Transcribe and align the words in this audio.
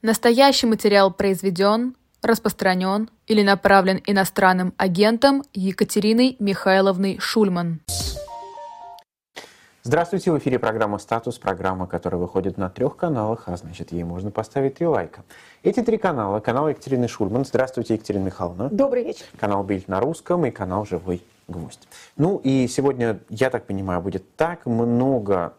Настоящий 0.00 0.68
материал 0.68 1.12
произведен, 1.12 1.96
распространен 2.22 3.10
или 3.26 3.42
направлен 3.42 4.00
иностранным 4.06 4.72
агентом 4.76 5.42
Екатериной 5.54 6.36
Михайловной 6.38 7.18
Шульман. 7.18 7.80
Здравствуйте, 9.82 10.30
в 10.30 10.38
эфире 10.38 10.60
программа 10.60 10.98
«Статус», 10.98 11.38
программа, 11.38 11.88
которая 11.88 12.20
выходит 12.20 12.58
на 12.58 12.70
трех 12.70 12.96
каналах, 12.96 13.44
а 13.46 13.56
значит, 13.56 13.90
ей 13.90 14.04
можно 14.04 14.30
поставить 14.30 14.76
три 14.76 14.86
лайка. 14.86 15.24
Эти 15.64 15.82
три 15.82 15.98
канала, 15.98 16.38
канал 16.38 16.68
Екатерины 16.68 17.08
Шульман, 17.08 17.44
здравствуйте, 17.44 17.94
Екатерина 17.94 18.22
Михайловна. 18.22 18.68
Добрый 18.68 19.02
вечер. 19.02 19.24
Канал 19.36 19.64
«Бильд 19.64 19.88
на 19.88 19.98
русском» 19.98 20.46
и 20.46 20.52
канал 20.52 20.86
«Живой 20.86 21.24
гвоздь». 21.48 21.88
Ну 22.16 22.40
и 22.44 22.68
сегодня, 22.68 23.18
я 23.30 23.50
так 23.50 23.66
понимаю, 23.66 24.00
будет 24.00 24.36
так 24.36 24.64
много 24.64 25.54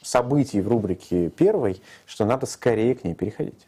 событий 0.00 0.62
в 0.62 0.68
рубрике 0.68 1.28
первой, 1.28 1.82
что 2.06 2.24
надо 2.24 2.46
скорее 2.46 2.94
к 2.94 3.04
ней 3.04 3.14
переходить. 3.14 3.66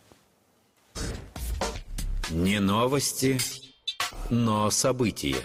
Не 2.30 2.60
новости, 2.60 3.38
но 4.30 4.70
события. 4.70 5.36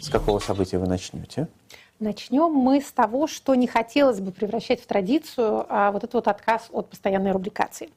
С 0.00 0.08
какого 0.08 0.38
события 0.38 0.78
вы 0.78 0.86
начнете? 0.86 1.48
Начнем 2.00 2.50
мы 2.52 2.80
с 2.80 2.90
того, 2.90 3.28
что 3.28 3.54
не 3.54 3.68
хотелось 3.68 4.20
бы 4.20 4.32
превращать 4.32 4.82
в 4.82 4.86
традицию 4.86 5.64
а, 5.68 5.92
вот 5.92 6.02
этот 6.02 6.14
вот 6.14 6.28
отказ 6.28 6.68
от 6.72 6.90
постоянной 6.90 7.30
рубрикации. 7.30 7.88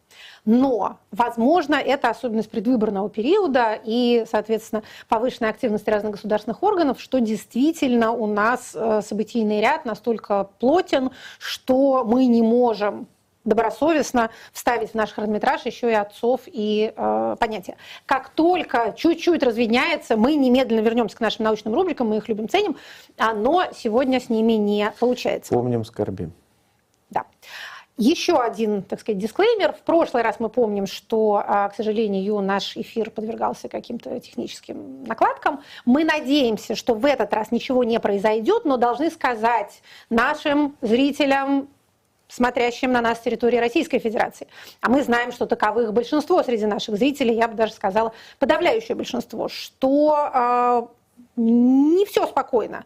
Но, 0.46 1.00
возможно, 1.12 1.76
это 1.76 2.10
особенность 2.10 2.52
предвыборного 2.52 3.10
периода 3.10 3.78
и, 3.84 4.24
соответственно, 4.30 4.84
повышенная 5.10 5.50
активность 5.50 5.88
разных 5.88 6.12
государственных 6.14 6.62
органов, 6.62 7.02
что 7.02 7.20
действительно 7.20 8.12
у 8.12 8.28
нас 8.28 8.72
э, 8.76 9.02
событийный 9.02 9.62
ряд 9.62 9.84
настолько 9.84 10.48
плотен, 10.60 11.10
что 11.40 12.04
мы 12.06 12.28
не 12.28 12.44
можем 12.44 13.08
добросовестно 13.48 14.30
вставить 14.52 14.92
в 14.92 14.94
наш 14.94 15.14
хронометраж 15.14 15.66
еще 15.66 15.90
и 15.90 15.94
отцов 15.96 16.42
и 16.46 16.94
э, 16.96 17.36
понятия. 17.40 17.78
Как 18.06 18.30
только 18.30 18.94
чуть-чуть 18.96 19.42
разведняется, 19.42 20.18
мы 20.18 20.36
немедленно 20.36 20.82
вернемся 20.82 21.18
к 21.18 21.20
нашим 21.22 21.46
научным 21.46 21.74
рубрикам, 21.74 22.10
мы 22.10 22.18
их 22.18 22.28
любим, 22.28 22.50
ценим, 22.50 22.78
но 23.18 23.64
сегодня 23.76 24.20
с 24.20 24.30
ними 24.30 24.54
не 24.54 24.92
получается. 25.00 25.54
Помним, 25.54 25.86
скорбим. 25.86 26.34
Да. 27.10 27.26
Еще 27.98 28.38
один, 28.38 28.84
так 28.84 29.00
сказать, 29.00 29.20
дисклеймер. 29.20 29.74
В 29.74 29.80
прошлый 29.80 30.22
раз 30.22 30.40
мы 30.40 30.50
помним, 30.50 30.86
что, 30.86 31.42
а, 31.44 31.68
к 31.70 31.76
сожалению, 31.76 32.40
наш 32.42 32.78
эфир 32.78 33.10
подвергался 33.10 33.70
каким-то 33.70 34.20
техническим 34.20 35.04
накладкам. 35.06 35.62
Мы 35.84 36.04
надеемся, 36.04 36.76
что 36.76 36.94
в 36.94 37.06
этот 37.06 37.34
раз 37.34 37.52
ничего 37.52 37.84
не 37.84 38.00
произойдет, 38.00 38.66
но 38.66 38.78
должны 38.78 39.10
сказать 39.10 39.82
нашим 40.12 40.76
зрителям, 40.82 41.70
смотрящим 42.28 42.92
на 42.92 43.02
нас 43.02 43.20
территории 43.20 43.58
Российской 43.58 44.00
Федерации. 44.00 44.48
А 44.82 44.90
мы 44.90 45.04
знаем, 45.04 45.32
что 45.32 45.46
таковых 45.46 45.94
большинство 45.94 46.44
среди 46.44 46.66
наших 46.66 46.98
зрителей, 46.98 47.36
я 47.36 47.48
бы 47.48 47.56
даже 47.56 47.74
сказала, 47.74 48.14
подавляющее 48.40 48.96
большинство, 48.96 49.48
что 49.48 50.30
э, 50.34 50.88
не 51.38 52.06
все 52.06 52.28
спокойно 52.28 52.86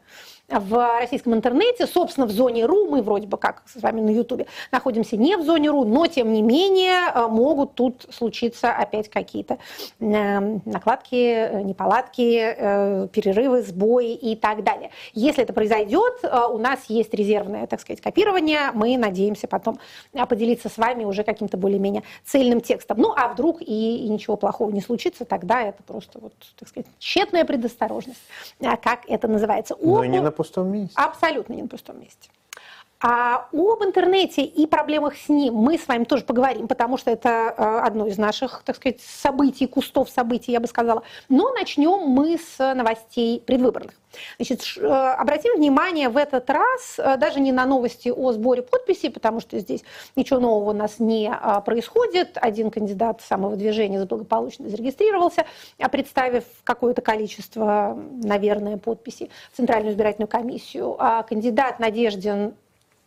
в 0.60 1.00
российском 1.00 1.34
интернете, 1.34 1.88
собственно, 1.88 2.28
в 2.28 2.32
зоне 2.32 2.66
РУ, 2.66 2.88
мы 2.90 3.02
вроде 3.02 3.28
бы 3.28 3.38
как 3.38 3.64
с 3.66 3.82
вами 3.82 4.02
на 4.02 4.10
Ютубе 4.10 4.48
находимся 4.72 5.18
не 5.18 5.38
в 5.38 5.44
зоне 5.44 5.70
РУ, 5.70 5.86
но 5.86 6.08
тем 6.08 6.34
не 6.34 6.42
менее 6.42 7.12
э, 7.14 7.28
могут 7.28 7.76
тут 7.76 8.06
случиться 8.12 8.72
опять 8.72 9.10
какие-то 9.10 9.58
эм, 10.00 10.62
накладки, 10.66 11.16
э, 11.16 11.62
неполадки, 11.62 12.56
э, 12.58 13.08
перерывы, 13.12 13.62
сбои 13.62 14.14
и 14.14 14.36
так 14.36 14.64
далее. 14.64 14.92
Если 15.14 15.44
это 15.44 15.54
произойдет, 15.54 16.24
у 16.24 16.58
нас 16.58 16.86
есть 16.88 17.14
резервное, 17.14 17.68
так 17.68 17.80
сказать, 17.80 18.02
копирование, 18.02 18.72
мы 18.74 18.98
надеемся 18.98 19.48
потом 19.48 19.80
поделиться 20.28 20.70
с 20.70 20.78
вами 20.78 21.06
уже 21.06 21.24
каким-то 21.24 21.58
более-менее 21.58 22.04
цельным 22.26 22.62
текстом. 22.62 22.98
Ну, 23.00 23.14
а 23.16 23.30
вдруг 23.30 23.62
и, 23.62 24.06
и 24.06 24.10
ничего 24.10 24.36
плохого 24.36 24.72
не 24.72 24.82
случится, 24.82 25.26
тогда 25.26 25.62
это 25.62 25.84
просто, 25.84 26.20
вот, 26.20 26.34
так 26.60 26.68
сказать, 26.68 26.88
тщетная 27.00 27.46
предосторожность, 27.46 28.22
как 28.60 29.02
это 29.08 29.28
называется. 29.28 29.76
Но 29.82 30.06
не 30.06 30.20
на 30.20 30.32
пустом 30.42 30.72
месте. 30.72 30.95
Абсолютно 30.95 31.53
не 31.53 31.62
на 31.62 31.68
пустом 31.68 32.00
месте. 32.00 32.29
А 33.03 33.47
об 33.51 33.84
интернете 33.84 34.44
и 34.44 34.67
проблемах 34.67 35.17
с 35.17 35.28
ним 35.28 35.56
мы 35.56 35.79
с 35.79 35.88
вами 35.88 36.03
тоже 36.03 36.23
поговорим, 36.23 36.67
потому 36.67 36.97
что 36.97 37.09
это 37.09 37.29
э, 37.57 37.79
одно 37.84 38.06
из 38.06 38.19
наших, 38.19 38.62
так 38.63 38.75
сказать, 38.75 39.01
событий, 39.01 39.66
кустов 39.66 40.07
событий, 40.07 40.51
я 40.51 40.59
бы 40.59 40.67
сказала. 40.67 41.01
Но 41.28 41.51
начнем 41.51 42.01
мы 42.01 42.38
с 42.38 42.59
новостей 42.59 43.41
предвыборных. 43.41 43.94
Значит, 44.38 44.62
э, 44.78 44.85
обратим 44.85 45.56
внимание 45.56 46.09
в 46.09 46.17
этот 46.17 46.47
раз 46.51 47.00
э, 47.00 47.17
даже 47.17 47.39
не 47.39 47.51
на 47.51 47.66
новости 47.66 48.09
о 48.09 48.34
сборе 48.34 48.62
подписей, 48.62 49.09
потому 49.09 49.39
что 49.39 49.57
здесь 49.57 49.83
ничего 50.16 50.39
нового 50.39 50.69
у 50.69 50.73
нас 50.73 51.00
не 51.00 51.33
происходит. 51.66 52.38
Один 52.39 52.69
кандидат 52.69 53.22
самого 53.22 53.56
движения 53.56 54.06
благополучно 54.06 54.69
зарегистрировался, 54.69 55.45
представив 55.91 56.44
какое-то 56.63 57.01
количество, 57.01 57.97
наверное, 58.23 58.78
подписей 58.78 59.31
в 59.51 59.57
Центральную 59.57 59.94
избирательную 59.94 60.28
комиссию. 60.28 60.95
А 61.00 61.23
кандидат 61.23 61.79
Надеждин 61.79 62.53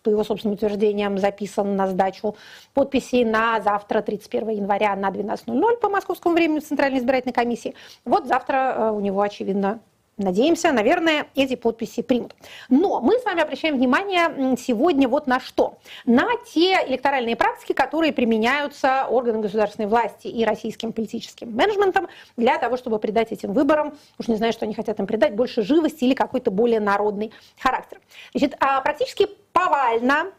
по 0.05 0.11
его 0.11 0.23
собственным 0.23 0.55
утверждениям, 0.55 1.19
записан 1.19 1.75
на 1.75 1.89
сдачу 1.89 2.37
подписей 2.75 3.25
на 3.25 3.61
завтра, 3.61 4.03
31 4.03 4.51
января 4.51 4.95
на 4.95 5.11
12.00 5.11 5.79
по 5.79 5.89
московскому 5.89 6.35
времени 6.35 6.61
в 6.61 6.65
Центральной 6.65 7.01
избирательной 7.01 7.33
комиссии. 7.33 7.75
Вот 8.05 8.27
завтра 8.27 8.75
э, 8.77 8.91
у 8.93 9.01
него, 9.01 9.23
очевидно, 9.23 9.81
Надеемся, 10.17 10.71
наверное, 10.71 11.27
эти 11.35 11.57
подписи 11.57 12.03
примут. 12.03 12.37
Но 12.69 13.01
мы 13.01 13.19
с 13.19 13.25
вами 13.25 13.43
обращаем 13.43 13.77
внимание 13.77 14.57
сегодня 14.57 15.09
вот 15.09 15.27
на 15.27 15.41
что. 15.41 15.79
На 16.05 16.29
те 16.53 16.87
электоральные 16.87 17.35
практики, 17.35 17.73
которые 17.73 18.13
применяются 18.13 19.07
органам 19.11 19.43
государственной 19.43 19.89
власти 19.89 20.29
и 20.29 20.45
российским 20.45 20.93
политическим 20.93 21.53
менеджментом 21.53 22.09
для 22.37 22.59
того, 22.59 22.77
чтобы 22.77 23.01
придать 23.01 23.33
этим 23.33 23.53
выборам, 23.53 23.99
уж 24.19 24.29
не 24.29 24.37
знаю, 24.37 24.53
что 24.53 24.67
они 24.67 24.75
хотят 24.75 25.01
им 25.01 25.07
придать, 25.07 25.35
больше 25.35 25.63
живости 25.63 26.05
или 26.05 26.15
какой-то 26.15 26.53
более 26.53 26.79
народный 26.79 27.33
характер. 27.59 28.01
Значит, 28.33 28.57
а 28.61 28.81
практически 28.83 29.29
повально 29.53 30.33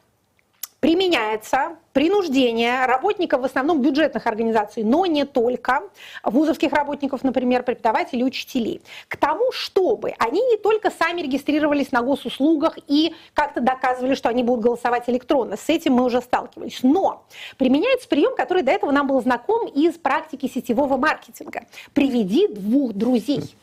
применяется 0.86 1.78
принуждение 1.94 2.86
работников 2.86 3.42
в 3.42 3.46
основном 3.46 3.82
бюджетных 3.82 4.28
организаций, 4.28 4.84
но 4.84 5.08
не 5.08 5.26
только, 5.26 5.82
вузовских 6.24 6.72
работников, 6.74 7.24
например, 7.24 7.64
преподавателей, 7.64 8.24
учителей, 8.24 8.84
к 9.08 9.18
тому, 9.18 9.52
чтобы 9.52 10.14
они 10.20 10.42
не 10.42 10.58
только 10.58 10.92
сами 10.92 11.22
регистрировались 11.22 11.92
на 11.92 12.04
госуслугах 12.04 12.78
и 12.88 13.16
как-то 13.34 13.62
доказывали, 13.62 14.14
что 14.14 14.30
они 14.30 14.44
будут 14.44 14.64
голосовать 14.64 15.10
электронно. 15.10 15.58
С 15.58 15.70
этим 15.70 15.94
мы 15.94 16.04
уже 16.04 16.22
сталкивались. 16.22 16.84
Но 16.84 17.26
применяется 17.58 18.08
прием, 18.08 18.36
который 18.36 18.62
до 18.62 18.72
этого 18.72 18.92
нам 18.92 19.08
был 19.08 19.20
знаком 19.24 19.68
из 19.68 19.96
практики 19.96 20.48
сетевого 20.54 20.98
маркетинга. 20.98 21.62
Приведи 21.96 22.48
двух 22.48 22.94
друзей. 22.94 23.56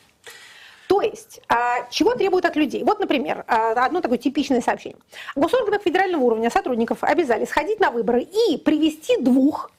То 0.93 1.01
есть, 1.01 1.41
а, 1.49 1.89
чего 1.89 2.15
требуют 2.15 2.45
от 2.45 2.55
людей? 2.55 2.85
Вот, 2.85 3.01
например, 3.01 3.47
а, 3.49 3.71
одно 3.83 4.03
такое 4.03 4.19
типичное 4.19 4.61
сообщение. 4.61 4.99
Госорганах 5.35 5.81
федерального 5.81 6.23
уровня 6.23 6.51
сотрудников 6.51 6.99
обязали 7.01 7.47
сходить 7.47 7.81
на 7.81 7.91
выборы 7.91 8.21
и 8.21 8.59
привести 8.59 9.17
двух 9.17 9.71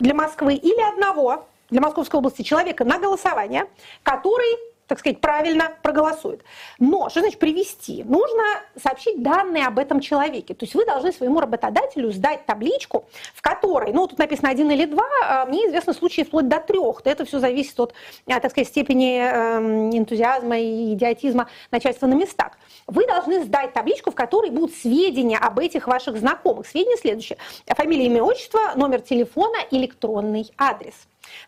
для 0.00 0.12
Москвы 0.12 0.54
или 0.54 0.80
одного 0.80 1.46
для 1.70 1.80
Московской 1.80 2.18
области 2.18 2.42
человека 2.42 2.84
на 2.84 2.98
голосование, 2.98 3.66
который 4.02 4.58
так 4.86 4.98
сказать, 5.00 5.20
правильно 5.20 5.72
проголосует. 5.82 6.42
Но 6.78 7.08
что 7.08 7.20
значит 7.20 7.38
привести? 7.38 8.04
Нужно 8.04 8.42
сообщить 8.80 9.22
данные 9.22 9.66
об 9.66 9.78
этом 9.78 10.00
человеке. 10.00 10.54
То 10.54 10.64
есть 10.64 10.74
вы 10.74 10.84
должны 10.84 11.12
своему 11.12 11.40
работодателю 11.40 12.10
сдать 12.12 12.46
табличку, 12.46 13.08
в 13.34 13.42
которой, 13.42 13.92
ну, 13.92 14.06
тут 14.06 14.18
написано 14.18 14.50
один 14.50 14.70
или 14.70 14.84
два, 14.84 15.08
а 15.24 15.46
мне 15.46 15.66
известны 15.66 15.92
случаи 15.92 16.22
вплоть 16.22 16.48
до 16.48 16.60
трех. 16.60 17.00
Это 17.04 17.24
все 17.24 17.38
зависит 17.38 17.78
от, 17.80 17.94
а, 18.26 18.40
так 18.40 18.50
сказать, 18.50 18.68
степени 18.68 19.18
эм, 19.18 19.90
энтузиазма 19.96 20.58
и 20.58 20.94
идиотизма 20.94 21.48
начальства 21.70 22.06
на 22.06 22.14
местах. 22.14 22.52
Вы 22.86 23.06
должны 23.06 23.44
сдать 23.44 23.72
табличку, 23.72 24.10
в 24.10 24.14
которой 24.14 24.50
будут 24.50 24.74
сведения 24.74 25.38
об 25.38 25.58
этих 25.58 25.86
ваших 25.86 26.16
знакомых. 26.16 26.66
Сведения 26.66 26.96
следующие. 26.96 27.38
Фамилия, 27.66 28.06
имя, 28.06 28.22
отчество, 28.22 28.60
номер 28.76 29.00
телефона, 29.00 29.56
электронный 29.70 30.50
адрес. 30.56 30.94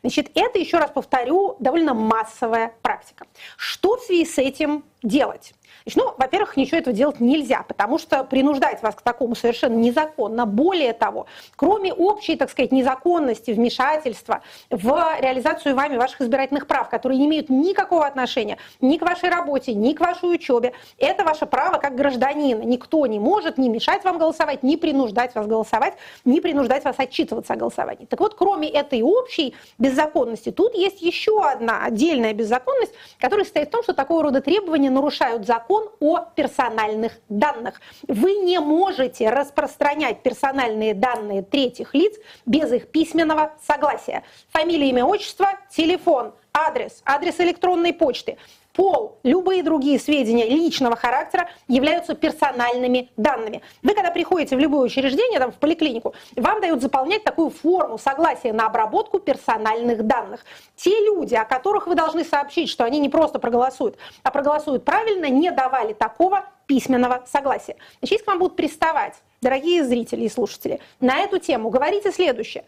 Значит, 0.02 0.30
это, 0.34 0.58
еще 0.58 0.78
раз 0.78 0.90
повторю, 0.90 1.56
довольно 1.60 1.94
массовая 1.94 2.74
практика. 2.82 3.26
Что 3.56 3.96
в 3.96 4.02
связи 4.02 4.24
с 4.24 4.38
этим 4.38 4.84
делать? 5.02 5.54
Значит, 5.84 5.96
ну, 5.96 6.14
во-первых, 6.18 6.56
ничего 6.56 6.78
этого 6.78 6.94
делать 6.94 7.20
нельзя, 7.20 7.64
потому 7.66 7.98
что 7.98 8.24
принуждать 8.24 8.82
вас 8.82 8.94
к 8.94 9.02
такому 9.02 9.34
совершенно 9.34 9.76
незаконно. 9.76 10.46
Более 10.46 10.92
того, 10.92 11.26
кроме 11.56 11.92
общей, 11.92 12.36
так 12.36 12.50
сказать, 12.50 12.72
незаконности, 12.72 13.52
вмешательства 13.52 14.42
в 14.70 14.86
реализацию 15.20 15.74
вами 15.74 15.96
ваших 15.96 16.20
избирательных 16.20 16.66
прав, 16.66 16.88
которые 16.88 17.18
не 17.18 17.26
имеют 17.26 17.48
никакого 17.48 18.06
отношения 18.06 18.58
ни 18.80 18.98
к 18.98 19.02
вашей 19.02 19.30
работе, 19.30 19.74
ни 19.74 19.92
к 19.92 20.00
вашей 20.00 20.34
учебе, 20.34 20.72
это 20.98 21.24
ваше 21.24 21.46
право 21.46 21.78
как 21.78 21.94
гражданина. 21.94 22.62
Никто 22.62 23.06
не 23.06 23.18
может 23.18 23.58
ни 23.58 23.68
мешать 23.68 24.04
вам 24.04 24.18
голосовать, 24.18 24.62
ни 24.62 24.76
принуждать 24.76 25.34
вас 25.34 25.46
голосовать, 25.46 25.94
ни 26.24 26.40
принуждать 26.40 26.84
вас 26.84 26.96
отчитываться 26.98 27.54
о 27.54 27.56
голосовании. 27.56 28.06
Так 28.06 28.20
вот, 28.20 28.34
кроме 28.34 28.68
этой 28.68 29.02
общей 29.02 29.54
беззаконности, 29.78 30.50
тут 30.50 30.74
есть 30.74 31.00
еще 31.02 31.42
одна 31.42 31.84
отдельная 31.84 32.34
беззаконность, 32.34 32.92
которая 33.18 33.44
состоит 33.44 33.68
в 33.68 33.70
том, 33.70 33.82
что 33.82 33.92
такого 33.92 34.24
рода 34.24 34.40
требования 34.40 34.90
нарушают 34.90 35.46
закон 35.46 35.67
закон 35.68 35.90
о 36.00 36.20
персональных 36.34 37.18
данных. 37.28 37.80
Вы 38.06 38.34
не 38.34 38.58
можете 38.58 39.28
распространять 39.30 40.22
персональные 40.22 40.94
данные 40.94 41.42
третьих 41.42 41.94
лиц 41.94 42.14
без 42.46 42.72
их 42.72 42.88
письменного 42.88 43.52
согласия. 43.66 44.24
Фамилия, 44.50 44.88
имя, 44.88 45.04
отчество, 45.04 45.48
телефон, 45.70 46.32
адрес, 46.52 47.02
адрес 47.04 47.38
электронной 47.40 47.92
почты 47.92 48.38
пол, 48.78 49.18
любые 49.24 49.64
другие 49.64 49.98
сведения 49.98 50.48
личного 50.48 50.94
характера 50.94 51.50
являются 51.66 52.14
персональными 52.14 53.10
данными. 53.16 53.60
Вы, 53.82 53.92
когда 53.92 54.12
приходите 54.12 54.54
в 54.54 54.60
любое 54.60 54.86
учреждение, 54.86 55.40
там, 55.40 55.50
в 55.50 55.56
поликлинику, 55.56 56.14
вам 56.36 56.60
дают 56.60 56.80
заполнять 56.80 57.24
такую 57.24 57.50
форму 57.50 57.98
согласия 57.98 58.52
на 58.52 58.66
обработку 58.66 59.18
персональных 59.18 60.06
данных. 60.06 60.44
Те 60.76 60.90
люди, 61.06 61.34
о 61.34 61.44
которых 61.44 61.88
вы 61.88 61.96
должны 61.96 62.22
сообщить, 62.22 62.70
что 62.70 62.84
они 62.84 63.00
не 63.00 63.08
просто 63.08 63.40
проголосуют, 63.40 63.96
а 64.22 64.30
проголосуют 64.30 64.84
правильно, 64.84 65.28
не 65.28 65.50
давали 65.50 65.92
такого 65.92 66.44
письменного 66.66 67.24
согласия. 67.26 67.74
Значит, 68.00 68.22
к 68.22 68.28
вам 68.28 68.38
будут 68.38 68.54
приставать, 68.54 69.14
дорогие 69.40 69.82
зрители 69.82 70.22
и 70.22 70.28
слушатели, 70.28 70.78
на 71.00 71.18
эту 71.18 71.40
тему, 71.40 71.70
говорите 71.70 72.12
следующее. 72.12 72.62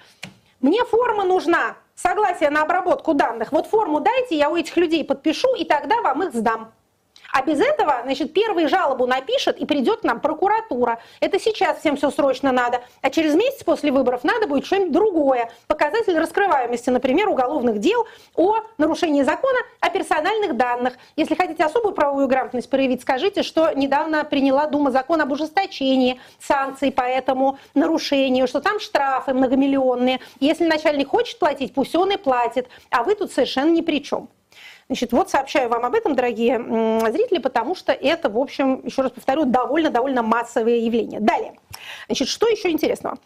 Мне 0.61 0.85
форма 0.85 1.23
нужна 1.23 1.77
согласие 2.03 2.51
на 2.51 2.63
обработку 2.63 3.15
данных. 3.15 3.53
Вот 3.53 3.67
форму 3.67 4.01
дайте, 4.01 4.37
я 4.37 4.51
у 4.51 4.57
этих 4.57 4.77
людей 4.77 5.05
подпишу, 5.05 5.55
и 5.55 5.65
тогда 5.65 6.01
вам 6.03 6.23
их 6.23 6.35
сдам. 6.35 6.73
А 7.33 7.43
без 7.43 7.61
этого, 7.61 8.01
значит, 8.05 8.33
первый 8.33 8.67
жалобу 8.67 9.07
напишет 9.07 9.59
и 9.59 9.67
придет 9.67 10.01
к 10.01 10.05
нам 10.05 10.21
прокуратура. 10.21 11.01
Это 11.21 11.39
сейчас 11.39 11.79
всем 11.79 11.97
все 11.97 12.11
срочно 12.11 12.53
надо. 12.53 12.81
А 13.03 13.11
через 13.11 13.35
месяц 13.35 13.63
после 13.65 13.93
выборов 13.93 14.25
надо 14.25 14.47
будет 14.47 14.67
что-нибудь 14.67 14.93
другое. 14.93 15.51
Показатель 15.67 16.19
раскрываемости, 16.19 16.91
например, 16.91 17.29
уголовных 17.29 17.79
дел 17.79 18.07
о 18.35 18.57
нарушении 18.79 19.23
закона 19.23 19.59
о 19.81 19.91
персональных 19.91 20.57
данных. 20.57 20.95
Если 21.17 21.35
хотите 21.35 21.65
особую 21.65 21.95
правовую 21.95 22.29
грамотность 22.29 22.69
проявить, 22.69 23.03
скажите, 23.03 23.43
что 23.43 23.73
недавно 23.73 24.25
приняла 24.25 24.67
Дума 24.67 24.91
закон 24.91 25.21
об 25.21 25.33
ужесточении 25.33 26.21
санкций 26.39 26.93
по 26.93 27.03
этому 27.03 27.59
нарушению, 27.75 28.47
что 28.47 28.61
там 28.61 28.81
штрафы 28.81 29.33
многомиллионные. 29.33 30.21
Если 30.41 30.65
начальник 30.67 31.09
хочет 31.09 31.39
платить, 31.39 31.75
пусть 31.75 31.95
он 31.95 32.13
и 32.13 32.17
платит. 32.17 32.69
А 32.91 33.03
вы 33.03 33.15
тут 33.15 33.33
совершенно 33.33 33.71
ни 33.71 33.81
при 33.81 34.03
чем. 34.03 34.29
Значит, 34.91 35.13
вот 35.13 35.31
сообщаю 35.31 35.69
вам 35.69 35.85
об 35.85 35.95
этом, 35.95 36.17
дорогие 36.17 36.59
зрители, 37.13 37.39
потому 37.39 37.77
что 37.77 37.93
это, 37.93 38.29
в 38.29 38.37
общем, 38.37 38.85
еще 38.85 39.03
раз 39.03 39.13
повторю, 39.13 39.45
довольно-довольно 39.45 40.25
массовое 40.25 40.79
явление. 40.79 41.21
Далее. 41.21 41.55
Значит, 42.07 42.27
что 42.27 42.49
еще 42.49 42.71
интересного? 42.71 43.19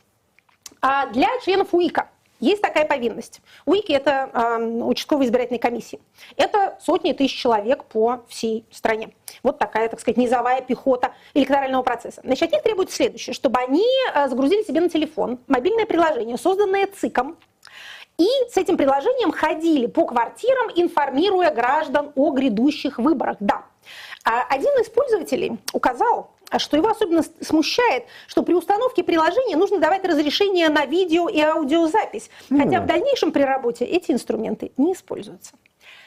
А 0.83 1.07
для 1.07 1.29
членов 1.43 1.73
УИКа 1.73 2.11
есть 2.39 2.61
такая 2.61 2.85
повинность. 2.85 3.41
УИКи– 3.65 3.93
это 3.95 4.29
э, 4.31 4.63
участковые 4.63 5.27
избирательные 5.27 5.59
комиссии. 5.59 6.01
Это 6.37 6.77
сотни 6.83 7.13
тысяч 7.13 7.35
человек 7.35 7.85
по 7.85 8.27
всей 8.29 8.67
стране. 8.71 9.15
Вот 9.43 9.59
такая, 9.59 9.89
так 9.89 10.01
сказать, 10.01 10.19
низовая 10.19 10.61
пехота 10.61 11.15
электорального 11.33 11.83
процесса. 11.83 12.21
Значит, 12.25 12.43
от 12.43 12.53
них 12.53 12.63
требуется 12.63 12.95
следующее, 12.95 13.33
чтобы 13.33 13.59
они 13.61 13.87
э, 14.15 14.29
загрузили 14.29 14.65
себе 14.65 14.83
на 14.83 14.91
телефон 14.91 15.39
мобильное 15.47 15.87
приложение, 15.87 16.37
созданное 16.37 16.87
ЦИКом, 16.89 17.39
и 18.19 18.29
с 18.51 18.57
этим 18.57 18.77
приложением 18.77 19.33
ходили 19.33 19.87
по 19.87 20.07
квартирам, 20.07 20.71
информируя 20.75 21.53
граждан 21.53 22.13
о 22.15 22.31
грядущих 22.31 22.99
выборах. 22.99 23.37
Да. 23.41 23.65
А 24.25 24.43
один 24.49 24.71
из 24.81 24.89
пользователей 24.89 25.59
указал, 25.73 26.31
что 26.59 26.77
его 26.77 26.89
особенно 26.89 27.23
смущает, 27.41 28.05
что 28.27 28.43
при 28.43 28.55
установке 28.55 29.03
приложения 29.03 29.57
нужно 29.57 29.79
давать 29.79 30.05
разрешение 30.05 30.69
на 30.69 30.87
видео 30.87 31.29
и 31.29 31.41
аудиозапись, 31.41 32.31
хотя 32.49 32.81
в 32.81 32.87
дальнейшем 32.87 33.33
при 33.33 33.43
работе 33.43 33.85
эти 33.85 34.13
инструменты 34.13 34.73
не 34.77 34.93
используются. 34.93 35.53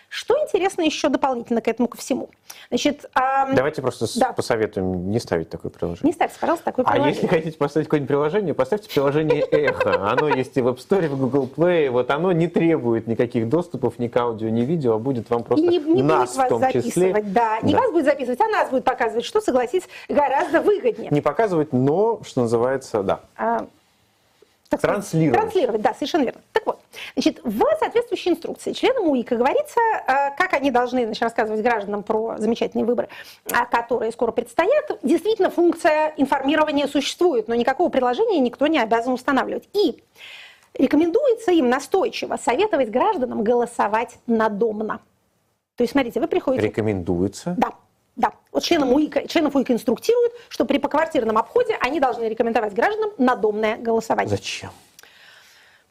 Что 0.10 0.38
интересно 0.42 0.82
еще 0.84 1.10
дополнительно 1.10 1.62
к 1.62 1.68
этому 1.68 1.88
ко 1.88 1.98
всему? 1.98 2.30
Значит, 2.70 3.10
а... 3.14 3.52
Давайте 3.54 3.82
просто 3.82 4.08
да. 4.20 4.32
посоветуем 4.32 5.12
не 5.12 5.20
ставить 5.20 5.50
такое 5.50 5.70
приложение. 5.70 6.08
Не 6.08 6.14
ставьте, 6.14 6.38
пожалуйста, 6.40 6.66
такое 6.66 6.86
приложение. 6.86 7.12
А 7.12 7.14
если 7.14 7.28
хотите 7.28 7.58
поставить 7.58 7.88
какое-нибудь 7.88 8.08
приложение, 8.08 8.54
поставьте 8.54 8.90
приложение 8.90 9.42
Эхо. 9.42 10.10
Оно 10.10 10.30
есть 10.30 10.56
и 10.58 10.62
в 10.62 10.68
App 10.68 10.78
Store, 10.78 11.06
и 11.06 11.08
в 11.08 11.18
Google 11.18 11.50
Play. 11.54 11.90
Вот 11.90 12.10
оно 12.10 12.32
не 12.32 12.48
требует 12.48 13.08
никаких 13.08 13.50
доступов 13.50 14.00
ни 14.00 14.08
к 14.08 14.16
аудио, 14.16 14.50
ни 14.50 14.62
видео, 14.62 14.96
а 14.96 15.00
будет 15.00 15.30
вам 15.30 15.44
просто 15.44 15.66
не, 15.66 15.78
не 15.78 16.04
нас 16.04 16.36
будет 16.36 16.46
в 16.46 16.50
том 16.50 16.62
вас 16.62 16.74
числе. 16.74 17.14
Да, 17.28 17.60
не 17.62 17.74
да. 17.74 17.80
вас 17.80 17.92
будет 17.92 18.06
записывать, 18.06 18.40
а 18.40 18.48
нас 18.48 18.70
будет 18.70 18.86
показывать, 18.86 19.26
что, 19.26 19.42
согласитесь, 19.42 19.88
гораздо 20.08 20.62
выгоднее. 20.62 21.10
Не 21.12 21.22
показывать, 21.22 21.74
но, 21.74 22.22
что 22.26 22.42
называется, 22.42 23.04
да. 23.04 23.20
А, 23.36 23.68
так 24.70 24.82
транслировать. 24.82 25.40
Транслировать, 25.40 25.82
да, 25.82 25.94
совершенно 25.94 26.24
верно. 26.24 26.42
Так 26.52 26.66
вот, 26.66 26.80
значит, 27.14 27.40
в 27.44 27.64
соответствующей 27.80 28.32
инструкции 28.32 28.74
членам 28.74 29.08
УИКа 29.08 29.36
говорится, 29.36 29.80
э, 29.80 30.36
как 30.38 30.54
они 30.54 30.72
должны 30.72 31.06
значит, 31.06 31.24
рассказывать 31.24 31.62
гражданам 31.62 32.04
про 32.04 32.38
замечательные 32.38 32.86
выборы, 32.86 33.10
э, 33.46 33.50
которые 33.72 34.12
скоро 34.12 34.32
предстоят. 34.32 35.00
Действительно, 35.04 35.50
функция 35.50 36.14
информирования 36.18 36.88
существует, 36.88 37.48
но 37.48 37.56
никакого 37.56 37.90
приложения 37.90 38.40
никто 38.40 38.68
не 38.68 38.80
обязан 38.80 39.14
устанавливать. 39.14 39.68
И 39.74 40.04
рекомендуется 40.74 41.52
им 41.52 41.70
настойчиво 41.70 42.38
советовать 42.38 42.90
гражданам 42.90 43.44
голосовать 43.44 44.18
надомно. 44.28 45.00
То 45.76 45.84
есть, 45.84 45.92
смотрите, 45.92 46.20
вы 46.20 46.28
приходите... 46.28 46.66
Рекомендуется? 46.66 47.56
Да. 47.58 47.74
Вот 48.58 48.64
членам 48.64 48.92
УИКа, 48.92 49.28
членов 49.28 49.56
УИКа 49.56 49.74
инструктируют, 49.74 50.34
что 50.50 50.66
при 50.66 50.80
поквартирном 50.80 51.38
обходе 51.38 51.78
они 51.80 52.00
должны 52.00 52.24
рекомендовать 52.24 52.74
гражданам 52.74 53.12
надомное 53.20 53.78
голосование. 53.78 54.36
Зачем? 54.36 54.72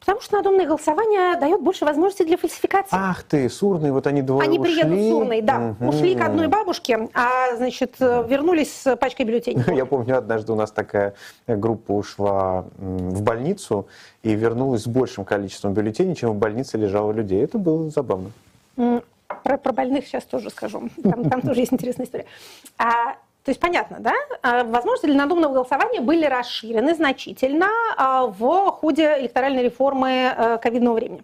Потому 0.00 0.20
что 0.20 0.34
надомное 0.34 0.66
голосование 0.66 1.38
дает 1.38 1.62
больше 1.62 1.84
возможностей 1.84 2.24
для 2.24 2.36
фальсификации. 2.36 2.90
Ах 2.90 3.22
ты, 3.22 3.48
Сурный, 3.48 3.92
вот 3.92 4.08
они 4.08 4.20
двое 4.20 4.48
Они 4.48 4.58
ушли. 4.58 4.82
приедут 4.82 4.98
в 4.98 5.10
Сурный, 5.10 5.42
да. 5.42 5.76
Угу. 5.78 5.90
Ушли 5.90 6.16
к 6.16 6.22
одной 6.22 6.48
бабушке, 6.48 7.08
а, 7.14 7.54
значит, 7.54 8.00
вернулись 8.00 8.74
с 8.74 8.96
пачкой 8.96 9.26
бюллетеней. 9.26 9.62
Я 9.76 9.86
помню, 9.86 10.18
однажды 10.18 10.50
у 10.50 10.56
нас 10.56 10.72
такая 10.72 11.14
группа 11.46 11.92
ушла 11.92 12.64
в 12.78 13.22
больницу 13.22 13.86
и 14.24 14.34
вернулась 14.34 14.82
с 14.82 14.86
большим 14.88 15.24
количеством 15.24 15.72
бюллетеней, 15.72 16.16
чем 16.16 16.30
в 16.30 16.34
больнице 16.34 16.78
лежало 16.78 17.12
людей. 17.12 17.44
Это 17.44 17.58
было 17.58 17.90
забавно. 17.90 18.32
Про, 19.46 19.58
про 19.58 19.72
больных 19.72 20.08
сейчас 20.08 20.24
тоже 20.24 20.50
скажу. 20.50 20.90
Там, 21.04 21.30
там 21.30 21.40
тоже 21.40 21.60
есть 21.60 21.72
интересная 21.72 22.04
история. 22.04 22.26
А, 22.78 23.12
то 23.44 23.50
есть 23.50 23.60
понятно, 23.60 23.98
да? 24.00 24.12
А, 24.42 24.64
возможности 24.64 25.06
для 25.06 25.14
надуманного 25.14 25.52
голосования 25.52 26.00
были 26.00 26.26
расширены 26.26 26.96
значительно 26.96 27.68
а, 27.96 28.26
в 28.26 28.72
ходе 28.72 29.20
электоральной 29.20 29.62
реформы 29.62 30.26
а, 30.26 30.58
ковидного 30.58 30.96
времени. 30.96 31.22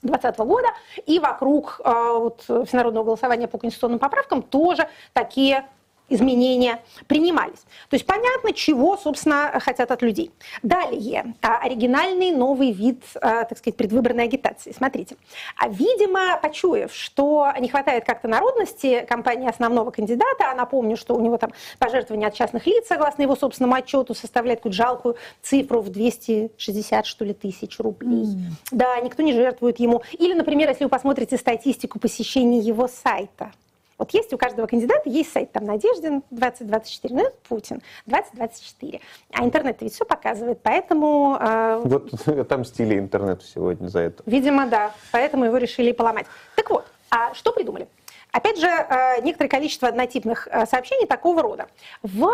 2020 0.00 0.38
года, 0.38 0.68
и 1.04 1.18
вокруг 1.18 1.80
вот, 1.82 2.42
всенародного 2.42 3.04
голосования 3.04 3.48
по 3.48 3.56
конституционным 3.56 3.98
поправкам 3.98 4.42
тоже 4.42 4.86
такие 5.14 5.64
изменения 6.08 6.82
принимались. 7.06 7.60
То 7.88 7.94
есть 7.94 8.06
понятно, 8.06 8.52
чего, 8.52 8.96
собственно, 8.96 9.58
хотят 9.60 9.90
от 9.90 10.02
людей. 10.02 10.30
Далее, 10.62 11.34
а, 11.42 11.58
оригинальный 11.58 12.30
новый 12.30 12.72
вид, 12.72 13.02
а, 13.20 13.44
так 13.44 13.58
сказать, 13.58 13.76
предвыборной 13.76 14.24
агитации. 14.24 14.72
Смотрите. 14.72 15.16
А, 15.56 15.68
видимо, 15.68 16.38
почуяв, 16.42 16.94
что 16.94 17.48
не 17.58 17.68
хватает 17.68 18.04
как-то 18.04 18.28
народности 18.28 19.06
компании 19.08 19.48
основного 19.48 19.90
кандидата, 19.90 20.50
а 20.50 20.54
напомню, 20.54 20.96
что 20.96 21.14
у 21.14 21.20
него 21.20 21.38
там 21.38 21.52
пожертвования 21.78 22.28
от 22.28 22.34
частных 22.34 22.66
лиц, 22.66 22.86
согласно 22.86 23.22
его 23.22 23.34
собственному 23.36 23.74
отчету, 23.74 24.14
составляет 24.14 24.60
какую-то 24.60 24.76
жалкую 24.76 25.16
цифру 25.42 25.80
в 25.80 25.88
260, 25.90 27.06
что 27.06 27.24
ли, 27.24 27.32
тысяч 27.32 27.78
рублей. 27.78 28.24
Mm. 28.24 28.38
Да, 28.70 29.00
никто 29.00 29.22
не 29.22 29.32
жертвует 29.32 29.80
ему. 29.80 30.02
Или, 30.12 30.34
например, 30.34 30.68
если 30.68 30.84
вы 30.84 30.90
посмотрите 30.90 31.36
статистику 31.36 31.98
посещений 31.98 32.60
его 32.60 32.88
сайта, 32.88 33.52
вот 33.98 34.12
есть 34.12 34.32
у 34.32 34.38
каждого 34.38 34.66
кандидата, 34.66 35.08
есть 35.08 35.32
сайт 35.32 35.52
там 35.52 35.64
Надеждин 35.64 36.22
2024, 36.30 37.14
ну 37.14 37.26
это 37.26 37.36
Путин 37.48 37.82
2024. 38.06 39.00
А 39.32 39.44
интернет 39.44 39.80
ведь 39.80 39.94
все 39.94 40.04
показывает, 40.04 40.60
поэтому... 40.62 41.36
Э, 41.40 41.80
вот 41.84 42.12
отомстили 42.28 42.98
интернету 42.98 43.44
сегодня 43.44 43.88
за 43.88 44.00
это. 44.00 44.22
Видимо, 44.26 44.66
да, 44.66 44.92
поэтому 45.12 45.44
его 45.44 45.56
решили 45.56 45.92
поломать. 45.92 46.26
Так 46.56 46.70
вот, 46.70 46.86
а 47.10 47.34
что 47.34 47.52
придумали? 47.52 47.88
Опять 48.32 48.58
же, 48.58 48.66
э, 48.66 49.22
некоторое 49.22 49.48
количество 49.48 49.88
однотипных 49.88 50.48
э, 50.50 50.66
сообщений 50.66 51.06
такого 51.06 51.42
рода. 51.42 51.68
В 52.02 52.32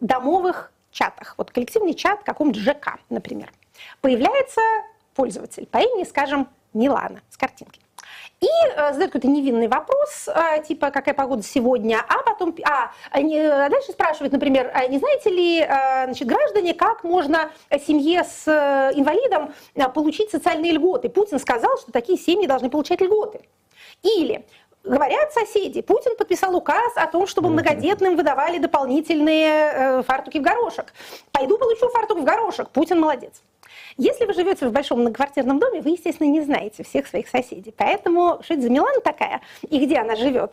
домовых 0.00 0.72
чатах, 0.90 1.34
вот 1.36 1.50
коллективный 1.50 1.94
чат 1.94 2.22
каком-то 2.22 2.58
ЖК, 2.58 2.98
например, 3.10 3.52
появляется 4.00 4.60
пользователь 5.14 5.66
по 5.66 5.78
имени, 5.78 6.04
скажем, 6.04 6.48
Милана 6.72 7.20
с 7.28 7.36
картинки. 7.36 7.80
И 8.40 8.46
э, 8.46 8.92
задают 8.92 9.12
какой-то 9.12 9.28
невинный 9.28 9.66
вопрос, 9.66 10.28
э, 10.28 10.62
типа, 10.62 10.90
какая 10.90 11.14
погода 11.14 11.42
сегодня, 11.42 12.04
а 12.06 12.22
потом, 12.22 12.54
а, 12.64 12.90
они, 13.10 13.38
а 13.38 13.70
дальше 13.70 13.92
спрашивают, 13.92 14.32
например, 14.32 14.70
а 14.74 14.86
не 14.88 14.98
знаете 14.98 15.30
ли, 15.30 15.60
э, 15.60 16.04
значит, 16.04 16.28
граждане, 16.28 16.74
как 16.74 17.02
можно 17.02 17.50
семье 17.86 18.24
с 18.24 18.46
инвалидом 18.94 19.54
получить 19.94 20.30
социальные 20.30 20.72
льготы? 20.72 21.08
Путин 21.08 21.38
сказал, 21.38 21.78
что 21.78 21.92
такие 21.92 22.18
семьи 22.18 22.46
должны 22.46 22.68
получать 22.68 23.00
льготы. 23.00 23.40
Или 24.02 24.44
Говорят 24.84 25.32
соседи, 25.32 25.82
Путин 25.82 26.14
подписал 26.16 26.54
указ 26.54 26.92
о 26.94 27.08
том, 27.08 27.26
чтобы 27.26 27.50
многодетным 27.50 28.14
выдавали 28.14 28.58
дополнительные 28.58 30.04
фартуки 30.04 30.38
в 30.38 30.42
горошек. 30.42 30.94
Пойду 31.32 31.58
получу 31.58 31.88
фартук 31.88 32.20
в 32.20 32.22
горошек. 32.24 32.68
Путин 32.68 33.00
молодец. 33.00 33.42
Если 33.98 34.24
вы 34.24 34.34
живете 34.34 34.66
в 34.68 34.72
большом 34.72 35.00
многоквартирном 35.00 35.58
доме, 35.58 35.80
вы, 35.80 35.90
естественно, 35.90 36.28
не 36.28 36.42
знаете 36.42 36.82
всех 36.82 37.06
своих 37.06 37.28
соседей. 37.28 37.74
Поэтому 37.76 38.40
что 38.42 38.54
это 38.54 38.62
за 38.64 38.70
Милана 38.70 39.00
такая 39.00 39.40
и 39.68 39.84
где 39.84 39.98
она 39.98 40.16
живет? 40.16 40.52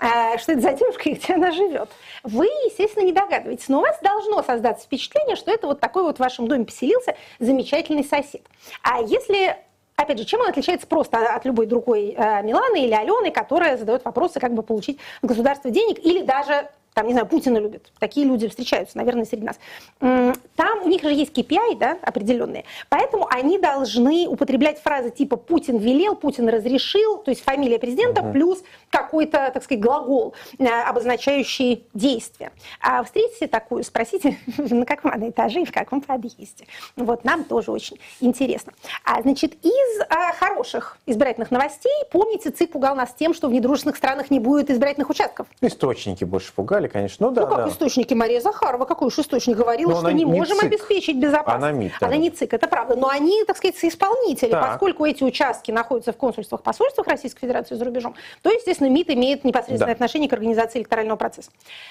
э, 0.00 0.38
что 0.38 0.52
это 0.52 0.60
за 0.60 0.72
девушка 0.72 1.08
и 1.08 1.14
где 1.14 1.34
она 1.34 1.50
живет. 1.50 1.88
Вы, 2.22 2.46
естественно, 2.46 3.04
не 3.04 3.12
догадываетесь, 3.12 3.68
но 3.68 3.78
у 3.78 3.82
вас 3.82 3.98
должно 4.02 4.42
создаться 4.42 4.86
впечатление, 4.86 5.36
что 5.36 5.52
это 5.52 5.66
вот 5.66 5.80
такой 5.80 6.02
вот 6.02 6.16
в 6.16 6.20
вашем 6.20 6.48
доме 6.48 6.64
поселился 6.64 7.16
замечательный 7.38 8.04
сосед. 8.04 8.42
А 8.82 9.00
если 9.00 9.56
Опять 9.94 10.18
же, 10.18 10.24
чем 10.24 10.40
он 10.40 10.48
отличается 10.48 10.86
просто 10.86 11.18
от 11.18 11.44
любой 11.44 11.66
другой 11.66 12.14
э, 12.16 12.42
Миланы 12.42 12.86
или 12.86 12.94
Алены, 12.94 13.30
которая 13.30 13.76
задает 13.76 14.04
вопросы, 14.04 14.40
как 14.40 14.54
бы 14.54 14.62
получить 14.62 14.98
государство 15.20 15.70
денег, 15.70 15.98
или 16.04 16.22
даже 16.22 16.70
там, 16.94 17.06
не 17.06 17.12
знаю, 17.12 17.26
Путина 17.26 17.58
любят. 17.58 17.90
Такие 17.98 18.26
люди 18.26 18.48
встречаются, 18.48 18.98
наверное, 18.98 19.24
среди 19.24 19.44
нас. 19.44 19.58
Там 19.98 20.82
у 20.82 20.88
них 20.88 21.02
же 21.02 21.12
есть 21.12 21.36
KPI, 21.36 21.76
да, 21.78 21.98
определенные. 22.02 22.64
Поэтому 22.88 23.26
они 23.30 23.58
должны 23.58 24.26
употреблять 24.28 24.80
фразы 24.80 25.10
типа 25.10 25.36
«Путин 25.36 25.78
велел», 25.78 26.14
«Путин 26.16 26.48
разрешил», 26.48 27.18
то 27.18 27.30
есть 27.30 27.42
фамилия 27.42 27.78
президента 27.78 28.22
угу. 28.22 28.32
плюс 28.32 28.62
какой-то, 28.90 29.50
так 29.52 29.62
сказать, 29.62 29.82
глагол, 29.82 30.34
э, 30.58 30.66
обозначающий 30.66 31.86
действие. 31.94 32.52
А 32.80 33.02
встретите 33.02 33.46
такую, 33.46 33.84
спросите, 33.84 34.36
на 34.58 34.84
каком 34.84 35.12
она 35.12 35.30
этаже 35.30 35.62
и 35.62 35.64
в 35.64 35.72
каком 35.72 36.00
подъезде. 36.02 36.66
Вот 36.96 37.24
нам 37.24 37.44
тоже 37.44 37.70
очень 37.70 37.98
интересно. 38.20 38.72
А, 39.04 39.22
значит, 39.22 39.54
из 39.64 40.00
а, 40.10 40.32
хороших 40.34 40.98
избирательных 41.06 41.50
новостей, 41.50 41.92
помните, 42.10 42.50
ЦИК 42.50 42.72
пугал 42.72 42.94
нас 42.94 43.14
тем, 43.18 43.32
что 43.32 43.48
в 43.48 43.52
недружественных 43.52 43.96
странах 43.96 44.30
не 44.30 44.40
будет 44.40 44.70
избирательных 44.70 45.08
участков. 45.08 45.46
Источники 45.62 46.24
больше 46.24 46.52
пугали 46.52 46.81
сказали, 46.82 46.88
конечно. 46.88 47.26
Ну, 47.26 47.32
да, 47.32 47.42
ну 47.42 47.48
как 47.48 47.64
да. 47.64 47.68
источники? 47.68 48.14
Мария 48.14 48.40
Захарова, 48.40 48.84
какой 48.84 49.08
уж 49.08 49.18
источник 49.18 49.56
говорила, 49.56 49.96
что 49.96 50.10
не, 50.10 50.24
не 50.24 50.24
можем 50.24 50.58
ЦИК. 50.58 50.66
обеспечить 50.66 51.16
безопасность. 51.16 51.56
Она 51.56 51.72
МИД. 51.72 51.92
Она 52.00 52.16
не 52.16 52.30
ЦИК, 52.30 52.54
это 52.54 52.68
правда. 52.68 52.96
Но 52.96 53.08
они, 53.08 53.44
так 53.44 53.56
сказать, 53.56 53.76
соисполнители. 53.76 54.50
Так. 54.50 54.72
Поскольку 54.72 55.04
эти 55.04 55.22
участки 55.22 55.70
находятся 55.70 56.12
в 56.12 56.16
консульствах, 56.16 56.62
посольствах 56.62 57.06
Российской 57.06 57.40
Федерации 57.40 57.74
за 57.74 57.84
рубежом, 57.84 58.14
то, 58.42 58.50
естественно, 58.50 58.88
МИД 58.88 59.10
имеет 59.10 59.44
непосредственное 59.44 59.86
да. 59.86 59.92
отношение 59.92 60.28
к 60.28 60.32
организации 60.32 60.78
электорального 60.78 61.16
процесса. 61.16 61.50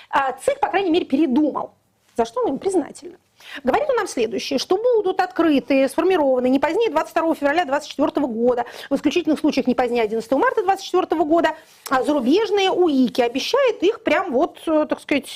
А 0.10 0.34
ЦИК, 0.34 0.60
по 0.60 0.68
крайней 0.68 0.92
мере, 0.92 1.06
передумал. 1.06 1.72
За 2.18 2.26
что 2.26 2.44
мы 2.44 2.50
им 2.50 2.60
признательны. 2.60 3.18
Говорит 3.64 3.90
он 3.90 3.96
нам 3.96 4.08
следующее, 4.08 4.60
что 4.60 4.78
будут 4.78 5.20
открыты, 5.22 5.88
сформированы 5.88 6.50
не 6.50 6.60
позднее 6.60 6.90
22 6.90 7.36
февраля 7.36 7.66
2024 7.66 8.28
года, 8.28 8.66
в 8.90 8.96
исключительных 8.96 9.40
случаях 9.40 9.68
не 9.68 9.76
позднее 9.76 10.04
11 10.04 10.32
марта 10.32 10.64
2024 10.64 11.24
года, 11.24 11.50
а 11.90 12.04
зарубежные 12.04 12.72
УИКи. 12.72 13.22
Обещает 13.22 13.84
их 13.84 14.04
прям 14.04 14.32
вот, 14.32 14.60
э, 14.68 14.86
так 14.90 15.00
сказать, 15.02 15.30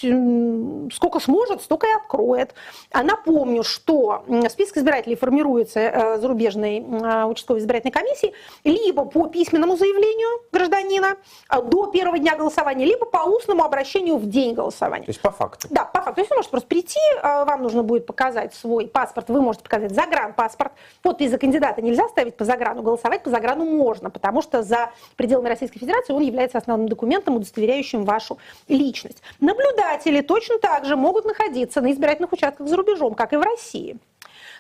сколько 0.93 1.19
сможет, 1.19 1.61
столько 1.61 1.87
и 1.87 1.93
откроет. 1.93 2.53
А 2.91 3.03
напомню, 3.03 3.63
что 3.63 4.23
список 4.49 4.77
избирателей 4.77 5.15
формируется 5.15 5.79
э, 5.79 6.17
зарубежной 6.19 6.79
э, 6.79 7.25
участковой 7.25 7.59
избирательной 7.61 7.91
комиссией 7.91 8.33
либо 8.63 9.05
по 9.05 9.27
письменному 9.27 9.77
заявлению 9.77 10.41
гражданина 10.51 11.17
до 11.63 11.87
первого 11.87 12.19
дня 12.19 12.35
голосования, 12.35 12.85
либо 12.85 13.05
по 13.05 13.19
устному 13.25 13.63
обращению 13.63 14.17
в 14.17 14.27
день 14.27 14.53
голосования. 14.53 15.05
То 15.05 15.11
есть 15.11 15.21
по 15.21 15.31
факту? 15.31 15.67
Да, 15.69 15.85
по 15.85 16.01
факту. 16.01 16.15
То 16.15 16.21
есть 16.21 16.31
он 16.31 16.37
может 16.37 16.51
просто 16.51 16.67
прийти, 16.67 16.99
вам 17.21 17.63
нужно 17.63 17.83
будет 17.83 17.94
будет 17.95 18.05
показать 18.05 18.53
свой 18.53 18.87
паспорт, 18.87 19.29
вы 19.29 19.41
можете 19.41 19.63
показать 19.63 19.91
загранпаспорт. 19.91 20.73
Подпись 21.01 21.31
за 21.31 21.37
кандидата 21.37 21.81
нельзя 21.81 22.07
ставить 22.09 22.35
по 22.35 22.43
заграну, 22.43 22.81
голосовать 22.81 23.23
по 23.23 23.29
заграну 23.29 23.65
можно, 23.65 24.09
потому 24.09 24.41
что 24.41 24.63
за 24.63 24.91
пределами 25.15 25.47
Российской 25.47 25.79
Федерации 25.79 26.13
он 26.13 26.21
является 26.21 26.57
основным 26.57 26.89
документом, 26.89 27.35
удостоверяющим 27.35 28.03
вашу 28.03 28.37
личность. 28.67 29.21
Наблюдатели 29.39 30.21
точно 30.21 30.59
так 30.59 30.85
же 30.85 30.95
могут 30.97 31.25
находиться 31.25 31.79
на 31.81 31.91
избирательных 31.91 32.33
участках 32.33 32.67
за 32.67 32.75
рубежом, 32.75 33.13
как 33.13 33.31
и 33.33 33.37
в 33.37 33.41
России. 33.41 33.97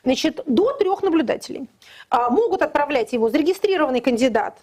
Значит, 0.03 0.41
до 0.45 0.71
трех 0.73 1.03
наблюдателей 1.03 1.67
а, 2.09 2.29
могут 2.29 2.61
отправлять 2.61 3.11
его 3.11 3.29
зарегистрированный 3.29 4.01
кандидат 4.01 4.57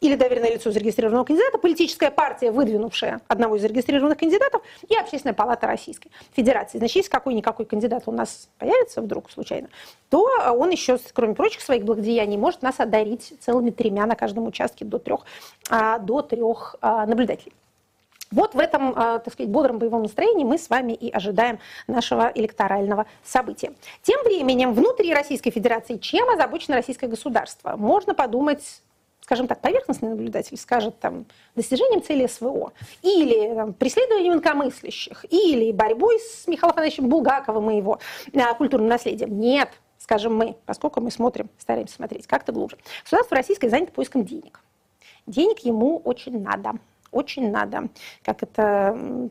или 0.00 0.16
доверенное 0.16 0.52
лицо 0.52 0.70
зарегистрированного 0.70 1.24
кандидата, 1.24 1.58
политическая 1.58 2.10
партия, 2.10 2.50
выдвинувшая 2.50 3.20
одного 3.28 3.56
из 3.56 3.62
зарегистрированных 3.62 4.18
кандидатов, 4.18 4.62
и 4.88 4.94
Общественная 4.96 5.34
палата 5.34 5.66
Российской 5.66 6.10
Федерации. 6.32 6.78
Значит, 6.78 6.96
если 6.96 7.10
какой-никакой 7.10 7.66
кандидат 7.66 8.04
у 8.06 8.12
нас 8.12 8.48
появится 8.58 9.00
вдруг 9.00 9.30
случайно, 9.30 9.68
то 10.10 10.28
он 10.50 10.70
еще, 10.70 10.98
кроме 11.12 11.34
прочих 11.34 11.62
своих 11.62 11.84
благодеяний, 11.84 12.36
может 12.36 12.62
нас 12.62 12.80
одарить 12.80 13.34
целыми 13.40 13.70
тремя 13.70 14.06
на 14.06 14.14
каждом 14.14 14.46
участке 14.46 14.84
до 14.84 14.98
трех, 14.98 15.24
а, 15.70 15.98
до 15.98 16.22
трех 16.22 16.76
а, 16.80 17.06
наблюдателей. 17.06 17.54
Вот 18.30 18.54
в 18.54 18.58
этом, 18.58 18.92
а, 18.96 19.18
так 19.20 19.32
сказать, 19.32 19.50
бодром 19.50 19.78
боевом 19.78 20.02
настроении 20.02 20.44
мы 20.44 20.58
с 20.58 20.68
вами 20.68 20.92
и 20.92 21.10
ожидаем 21.10 21.60
нашего 21.86 22.32
электорального 22.34 23.06
события. 23.22 23.72
Тем 24.02 24.22
временем 24.24 24.72
внутри 24.72 25.14
Российской 25.14 25.50
Федерации 25.50 25.98
чем 25.98 26.28
озабочено 26.28 26.76
российское 26.76 27.06
государство? 27.06 27.76
Можно 27.76 28.12
подумать 28.14 28.82
скажем 29.24 29.46
так, 29.46 29.62
поверхностный 29.62 30.10
наблюдатель 30.10 30.58
скажет 30.58 31.00
там 31.00 31.24
достижением 31.54 32.02
цели 32.02 32.26
СВО, 32.26 32.74
или 33.00 33.54
там, 33.54 33.72
преследованием 33.72 34.34
инкомыслящих, 34.34 35.24
или 35.30 35.72
борьбой 35.72 36.18
с 36.20 36.46
Михаилом 36.46 36.72
Афанасьевичем 36.72 37.08
Булгаковым 37.08 37.70
и 37.70 37.76
его 37.78 38.00
а, 38.34 38.52
культурным 38.52 38.90
наследием. 38.90 39.40
Нет, 39.40 39.70
скажем 39.96 40.36
мы, 40.36 40.56
поскольку 40.66 41.00
мы 41.00 41.10
смотрим, 41.10 41.48
стараемся 41.58 41.94
смотреть 41.94 42.26
как-то 42.26 42.52
глубже. 42.52 42.76
Государство 43.02 43.34
российское 43.38 43.70
занято 43.70 43.92
поиском 43.92 44.26
денег. 44.26 44.60
Денег 45.26 45.60
ему 45.60 46.02
очень 46.04 46.42
надо. 46.42 46.72
Очень 47.10 47.50
надо. 47.50 47.88
Как 48.22 48.42
это 48.42 49.30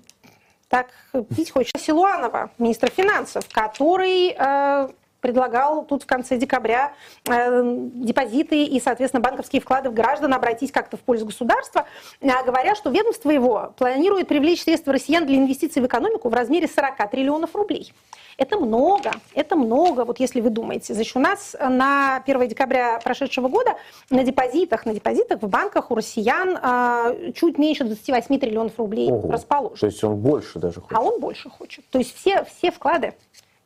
так 0.69 0.88
пить 1.35 1.51
хочется. 1.51 1.77
Силуанова, 1.77 2.50
министра 2.57 2.89
финансов, 2.89 3.47
который 3.51 4.35
э, 4.35 4.89
предлагал 5.24 5.86
тут 5.86 6.03
в 6.03 6.06
конце 6.06 6.38
декабря 6.38 6.92
э, 7.27 7.63
депозиты 7.94 8.65
и, 8.65 8.80
соответственно, 8.82 9.22
банковские 9.22 9.62
вклады 9.62 9.89
в 9.89 9.94
граждан 9.94 10.34
обратить 10.34 10.74
как-то 10.74 10.98
в 10.98 11.00
пользу 11.00 11.25
государства, 11.25 11.86
э, 12.20 12.27
говоря, 12.46 12.75
что 12.75 12.89
ведомство 12.89 13.32
его 13.32 13.74
планирует 13.77 14.27
привлечь 14.27 14.63
средства 14.63 14.92
россиян 14.92 15.25
для 15.25 15.38
инвестиций 15.38 15.82
в 15.82 15.86
экономику 15.86 16.27
в 16.27 16.34
размере 16.34 16.68
40 16.68 17.10
триллионов 17.10 17.56
рублей. 17.56 17.94
Это 18.38 18.58
много, 18.58 19.12
это 19.34 19.56
много, 19.56 20.03
вот 20.03 20.20
если 20.20 20.42
вы 20.42 20.50
думаете. 20.50 20.94
Значит, 20.94 21.15
у 21.15 21.20
нас 21.20 21.56
на 21.58 22.18
1 22.18 22.48
декабря 22.50 23.00
прошедшего 23.01 23.48
года 23.48 23.75
на 24.10 24.24
депозитах, 24.24 24.86
на 24.86 24.94
депозитах 24.94 25.42
в 25.42 25.48
банках 25.48 25.89
у 25.89 25.96
россиян 25.96 26.58
э, 26.62 27.32
чуть 27.34 27.58
меньше 27.58 27.86
28 27.86 28.39
триллионов 28.39 28.77
рублей 28.77 29.10
Ого, 29.10 29.32
расположено. 29.32 29.77
То 29.77 29.86
есть 29.86 30.03
он 30.03 30.18
больше 30.18 30.60
даже 30.60 30.82
хочет. 30.82 30.98
А 30.98 31.01
он 31.01 31.22
больше 31.22 31.50
хочет. 31.50 31.86
То 31.92 32.00
есть 32.00 32.13
все, 32.13 32.44
все 32.44 32.72
вклады 32.72 33.13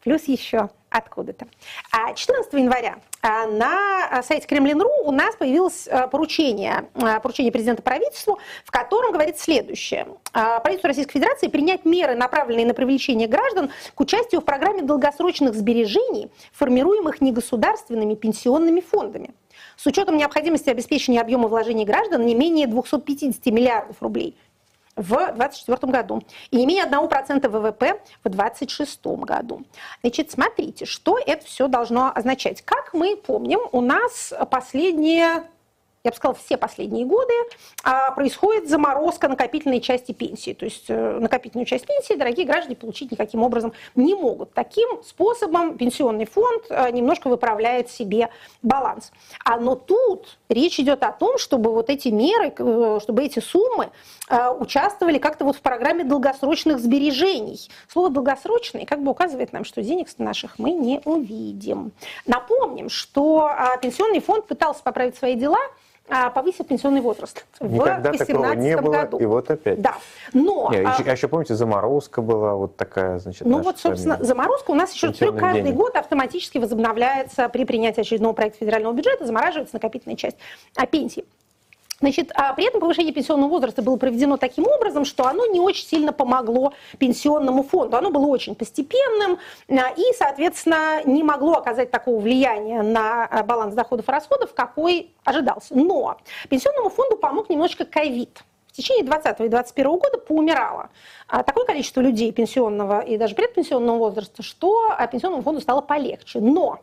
плюс 0.03 0.23
еще 0.25 0.69
откуда-то. 0.89 1.47
14 2.15 2.53
а 2.53 2.57
января 2.57 2.97
а, 3.21 3.45
на 3.47 4.21
сайте 4.23 4.47
Кремлин.ру 4.47 4.89
у 5.03 5.11
нас 5.11 5.35
появилось 5.35 5.87
а, 5.87 6.07
поручение, 6.07 6.89
поручение 7.21 7.51
президента 7.51 7.81
правительству, 7.81 8.39
в 8.65 8.71
котором 8.71 9.11
говорит 9.11 9.39
следующее. 9.39 10.07
Правительству 10.31 10.87
Российской 10.87 11.13
Федерации 11.13 11.47
принять 11.47 11.85
меры, 11.85 12.15
направленные 12.15 12.65
на 12.65 12.73
привлечение 12.73 13.27
граждан 13.27 13.71
к 13.95 13.99
участию 13.99 14.41
в 14.41 14.45
программе 14.45 14.81
долгосрочных 14.81 15.55
сбережений, 15.55 16.31
формируемых 16.53 17.21
негосударственными 17.21 18.15
пенсионными 18.15 18.81
фондами. 18.81 19.33
С 19.75 19.85
учетом 19.85 20.17
необходимости 20.17 20.69
обеспечения 20.69 21.21
объема 21.21 21.47
вложений 21.47 21.85
граждан 21.85 22.25
не 22.25 22.35
менее 22.35 22.67
250 22.67 23.45
миллиардов 23.47 24.01
рублей– 24.01 24.37
в 24.97 25.09
2024 25.09 25.91
году 25.91 26.23
и 26.51 26.57
не 26.57 26.65
менее 26.65 26.85
1% 26.85 27.47
ВВП 27.47 28.01
в 28.23 28.29
2026 28.29 29.05
году. 29.05 29.63
Значит, 30.01 30.31
смотрите, 30.31 30.85
что 30.85 31.17
это 31.17 31.45
все 31.45 31.67
должно 31.67 32.11
означать. 32.13 32.61
Как 32.63 32.93
мы 32.93 33.15
помним, 33.15 33.59
у 33.71 33.81
нас 33.81 34.33
последние 34.49 35.43
я 36.03 36.11
бы 36.11 36.15
сказала, 36.15 36.35
все 36.35 36.57
последние 36.57 37.05
годы 37.05 37.33
а, 37.83 38.11
происходит 38.11 38.69
заморозка 38.69 39.27
накопительной 39.27 39.81
части 39.81 40.11
пенсии. 40.11 40.53
То 40.53 40.65
есть 40.65 40.85
э, 40.87 41.19
накопительную 41.19 41.65
часть 41.65 41.85
пенсии 41.85 42.13
дорогие 42.13 42.45
граждане 42.45 42.75
получить 42.75 43.11
никаким 43.11 43.43
образом 43.43 43.73
не 43.95 44.15
могут. 44.15 44.53
Таким 44.53 45.03
способом 45.03 45.77
пенсионный 45.77 46.25
фонд 46.25 46.65
э, 46.69 46.91
немножко 46.91 47.27
выправляет 47.27 47.89
себе 47.89 48.29
баланс. 48.61 49.11
А 49.43 49.59
но 49.59 49.75
тут 49.75 50.37
речь 50.49 50.79
идет 50.79 51.03
о 51.03 51.11
том, 51.11 51.37
чтобы 51.37 51.71
вот 51.71 51.89
эти 51.89 52.09
меры, 52.09 52.53
э, 52.57 52.99
чтобы 53.01 53.23
эти 53.23 53.39
суммы 53.39 53.89
участвовали 54.59 55.19
как-то 55.19 55.45
вот 55.45 55.55
в 55.55 55.61
программе 55.61 56.03
долгосрочных 56.03 56.79
сбережений. 56.79 57.69
Слово 57.87 58.09
«долгосрочный» 58.09 58.85
как 58.85 59.01
бы 59.01 59.11
указывает 59.11 59.53
нам, 59.53 59.63
что 59.63 59.81
денег 59.81 60.09
наших 60.17 60.59
мы 60.59 60.71
не 60.71 60.99
увидим. 61.05 61.93
Напомним, 62.25 62.89
что 62.89 63.49
пенсионный 63.81 64.19
фонд 64.19 64.45
пытался 64.45 64.83
поправить 64.83 65.15
свои 65.15 65.35
дела– 65.35 65.59
а, 66.09 66.29
повысить 66.29 66.67
пенсионный 66.67 67.01
возраст 67.01 67.45
Никогда 67.59 67.97
в 67.97 68.01
2018 68.17 68.59
не 68.59 68.77
было, 68.77 68.91
году. 68.93 69.17
И 69.17 69.25
вот 69.25 69.49
опять. 69.49 69.81
Да. 69.81 69.95
Но, 70.33 70.69
не, 70.71 70.77
а, 70.77 70.93
еще, 70.93 71.03
а 71.03 71.11
еще 71.11 71.27
помните, 71.27 71.55
заморозка 71.55 72.21
была 72.21 72.55
вот 72.55 72.77
такая, 72.77 73.19
значит. 73.19 73.45
Ну 73.45 73.61
вот, 73.61 73.77
собственно, 73.77 74.17
заморозка 74.21 74.71
у 74.71 74.75
нас 74.75 74.93
еще 74.93 75.11
каждый 75.11 75.63
денег. 75.63 75.75
год 75.75 75.95
автоматически 75.95 76.57
возобновляется 76.59 77.49
при 77.49 77.65
принятии 77.65 78.01
очередного 78.01 78.33
проекта 78.33 78.59
федерального 78.59 78.93
бюджета, 78.93 79.25
замораживается 79.25 79.75
накопительная 79.75 80.15
часть 80.15 80.37
а, 80.75 80.85
пенсии. 80.85 81.25
Значит, 81.99 82.31
а 82.35 82.53
при 82.53 82.65
этом 82.65 82.79
повышение 82.79 83.13
пенсионного 83.13 83.49
возраста 83.49 83.81
было 83.81 83.97
проведено 83.97 84.37
таким 84.37 84.67
образом, 84.67 85.03
что 85.03 85.25
оно 85.25 85.47
не 85.47 85.59
очень 85.59 85.87
сильно 85.87 86.13
помогло 86.13 86.73
пенсионному 86.99 87.63
фонду. 87.63 87.97
Оно 87.97 88.11
было 88.11 88.27
очень 88.27 88.53
постепенным 88.53 89.39
а, 89.69 89.89
и, 89.95 90.03
соответственно, 90.15 91.03
не 91.05 91.23
могло 91.23 91.53
оказать 91.53 91.89
такого 91.89 92.19
влияния 92.19 92.83
на 92.83 93.25
а, 93.25 93.43
баланс 93.43 93.73
доходов 93.73 94.07
и 94.07 94.11
расходов, 94.11 94.53
какой 94.53 95.11
ожидался. 95.23 95.75
Но 95.75 96.17
пенсионному 96.49 96.89
фонду 96.89 97.17
помог 97.17 97.49
немножечко 97.49 97.85
ковид 97.85 98.43
течение 98.77 99.03
20 99.03 99.39
и 99.39 99.49
21 99.49 99.91
года 99.97 100.17
поумирало 100.19 100.89
а, 101.27 101.43
такое 101.43 101.65
количество 101.65 102.01
людей 102.01 102.31
пенсионного 102.31 103.01
и 103.01 103.17
даже 103.17 103.33
предпенсионного 103.33 103.97
возраста, 103.97 104.43
что 104.43 104.95
пенсионному 105.11 105.41
фонду 105.41 105.61
стало 105.61 105.81
полегче. 105.81 106.39
Но 106.39 106.79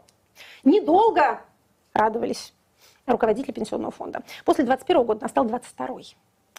недолго 0.64 1.40
радовались 1.92 2.53
руководители 3.06 3.52
пенсионного 3.52 3.90
фонда. 3.90 4.23
После 4.44 4.64
21 4.64 5.04
года 5.04 5.23
настал 5.23 5.44
22 5.44 5.87
-й. 5.87 6.14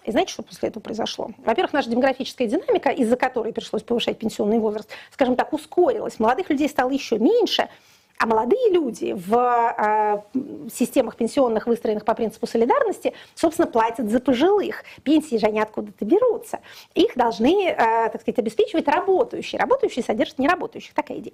И 0.06 0.12
знаете, 0.12 0.34
что 0.34 0.44
после 0.44 0.70
этого 0.70 0.84
произошло? 0.84 1.32
Во-первых, 1.40 1.74
наша 1.74 1.90
демографическая 1.90 2.48
динамика, 2.48 2.90
из-за 2.90 3.16
которой 3.16 3.54
пришлось 3.54 3.82
повышать 3.82 4.20
пенсионный 4.20 4.60
возраст, 4.60 4.90
скажем 5.12 5.36
так, 5.36 5.52
ускорилась. 5.52 6.20
Молодых 6.20 6.50
людей 6.52 6.70
стало 6.70 6.92
еще 6.92 7.18
меньше, 7.18 7.70
а 8.18 8.28
молодые 8.28 8.72
люди 8.72 9.14
в 9.14 9.36
э, 9.36 10.70
системах 10.72 11.18
пенсионных, 11.18 11.68
выстроенных 11.68 12.06
по 12.06 12.14
принципу 12.14 12.48
солидарности, 12.48 13.14
собственно, 13.34 13.68
платят 13.68 14.10
за 14.10 14.20
пожилых. 14.20 14.84
Пенсии 15.04 15.38
же 15.38 15.48
они 15.48 15.60
откуда-то 15.60 16.06
берутся. 16.06 16.60
Их 16.94 17.16
должны, 17.16 17.68
э, 17.68 17.76
так 17.76 18.22
сказать, 18.22 18.40
обеспечивать 18.40 18.88
работающие. 18.88 19.60
Работающие 19.60 20.04
содержат 20.04 20.40
неработающих. 20.40 20.94
Такая 20.94 21.18
идея. 21.18 21.34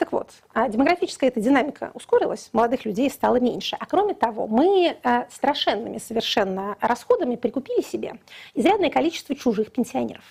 Так 0.00 0.12
вот, 0.12 0.30
а 0.54 0.66
демографическая 0.66 1.28
эта 1.28 1.42
динамика 1.42 1.90
ускорилась, 1.92 2.48
молодых 2.54 2.86
людей 2.86 3.10
стало 3.10 3.36
меньше. 3.38 3.76
А 3.78 3.84
кроме 3.84 4.14
того, 4.14 4.46
мы 4.46 4.96
э, 5.02 5.24
страшенными 5.30 5.98
совершенно 5.98 6.78
расходами 6.80 7.36
прикупили 7.36 7.82
себе 7.82 8.14
изрядное 8.54 8.88
количество 8.88 9.36
чужих 9.36 9.70
пенсионеров. 9.72 10.24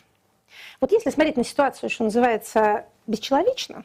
Вот 0.82 0.92
если 0.92 1.12
смотреть 1.12 1.38
на 1.38 1.44
ситуацию, 1.44 1.92
что 1.92 2.04
называется, 2.04 2.88
бесчеловечно, 3.06 3.84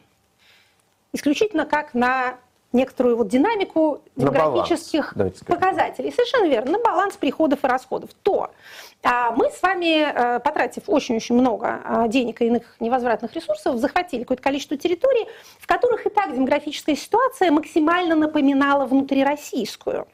исключительно 1.13 1.67
как 1.67 1.93
на 1.93 2.39
некоторую 2.75 3.17
вот 3.17 3.27
динамику 3.27 4.01
демографических 4.15 5.15
показателей. 5.47 6.11
Совершенно 6.11 6.47
верно, 6.47 6.73
на 6.73 6.79
баланс 6.79 7.15
приходов 7.17 7.63
и 7.63 7.67
расходов. 7.67 8.11
То 8.21 8.51
а 9.07 9.31
мы 9.31 9.51
с 9.51 9.61
вами, 9.61 10.01
э, 10.01 10.39
потратив 10.39 10.83
очень-очень 10.87 11.35
много 11.35 11.79
а, 11.83 12.07
денег 12.07 12.41
и 12.41 12.47
иных 12.47 12.75
невозвратных 12.79 13.33
ресурсов, 13.33 13.77
захватили 13.77 14.21
какое-то 14.21 14.41
количество 14.41 14.77
территорий, 14.77 15.27
в 15.59 15.67
которых 15.67 16.07
и 16.07 16.09
так 16.09 16.33
демографическая 16.33 16.95
ситуация 16.95 17.51
максимально 17.51 18.15
напоминала 18.15 18.85
внутрироссийскую. 18.85 20.07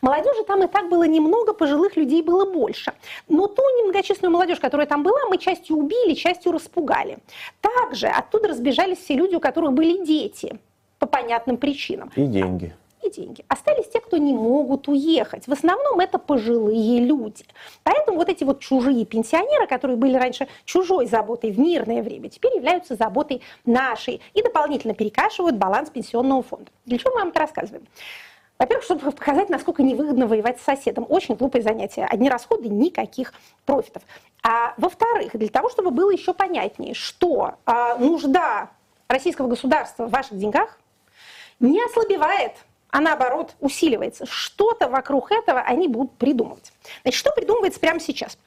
Молодежи 0.00 0.42
там 0.44 0.64
и 0.64 0.66
так 0.66 0.88
было 0.88 1.04
немного, 1.04 1.54
пожилых 1.54 1.96
людей 1.96 2.22
было 2.22 2.44
больше. 2.44 2.92
Но 3.28 3.46
ту 3.46 3.62
немногочисленную 3.78 4.32
молодежь, 4.32 4.58
которая 4.58 4.86
там 4.88 5.04
была, 5.04 5.26
мы 5.28 5.38
частью 5.38 5.76
убили, 5.76 6.14
частью 6.14 6.50
распугали. 6.52 7.18
Также 7.60 8.08
оттуда 8.08 8.48
разбежались 8.48 8.98
все 8.98 9.14
люди, 9.14 9.36
у 9.36 9.40
которых 9.40 9.72
были 9.72 10.04
дети 10.04 10.58
по 11.04 11.18
понятным 11.18 11.58
причинам. 11.58 12.10
И 12.16 12.24
деньги 12.26 12.74
и 13.02 13.10
деньги. 13.10 13.44
Остались 13.48 13.86
те, 13.88 14.00
кто 14.00 14.16
не 14.16 14.32
могут 14.32 14.88
уехать. 14.88 15.46
В 15.46 15.52
основном 15.52 16.00
это 16.00 16.18
пожилые 16.18 17.00
люди. 17.00 17.44
Поэтому 17.82 18.16
вот 18.16 18.30
эти 18.30 18.44
вот 18.44 18.60
чужие 18.60 19.04
пенсионеры, 19.04 19.66
которые 19.66 19.98
были 19.98 20.16
раньше 20.16 20.48
чужой 20.64 21.04
заботой 21.04 21.50
в 21.50 21.58
мирное 21.58 22.02
время, 22.02 22.30
теперь 22.30 22.56
являются 22.56 22.94
заботой 22.94 23.42
нашей 23.66 24.22
и 24.32 24.42
дополнительно 24.42 24.94
перекашивают 24.94 25.56
баланс 25.56 25.90
пенсионного 25.90 26.42
фонда. 26.42 26.70
Для 26.86 26.96
чего 26.96 27.10
мы 27.10 27.18
вам 27.18 27.28
это 27.28 27.40
рассказываем? 27.40 27.86
Во-первых, 28.58 28.84
чтобы 28.84 29.10
показать, 29.12 29.50
насколько 29.50 29.82
невыгодно 29.82 30.26
воевать 30.26 30.58
с 30.58 30.64
соседом. 30.64 31.04
Очень 31.10 31.34
глупое 31.34 31.62
занятие. 31.62 32.06
Одни 32.06 32.30
расходы, 32.30 32.70
никаких 32.70 33.34
профитов. 33.66 34.02
А 34.42 34.72
во-вторых, 34.78 35.36
для 35.36 35.48
того, 35.48 35.68
чтобы 35.68 35.90
было 35.90 36.10
еще 36.10 36.32
понятнее, 36.32 36.94
что 36.94 37.56
а, 37.66 37.98
нужда 37.98 38.70
российского 39.08 39.48
государства 39.48 40.06
в 40.06 40.10
ваших 40.10 40.38
деньгах 40.38 40.78
не 41.60 41.82
ослабевает 41.84 42.52
а 42.94 43.00
наоборот 43.00 43.56
усиливается. 43.58 44.24
Что-то 44.24 44.88
вокруг 44.88 45.32
этого 45.32 45.58
они 45.58 45.88
будут 45.88 46.16
придумывать. 46.16 46.72
Значит, 47.02 47.18
что 47.18 47.32
придумывается 47.32 47.80
прямо 47.80 47.98
сейчас? 47.98 48.38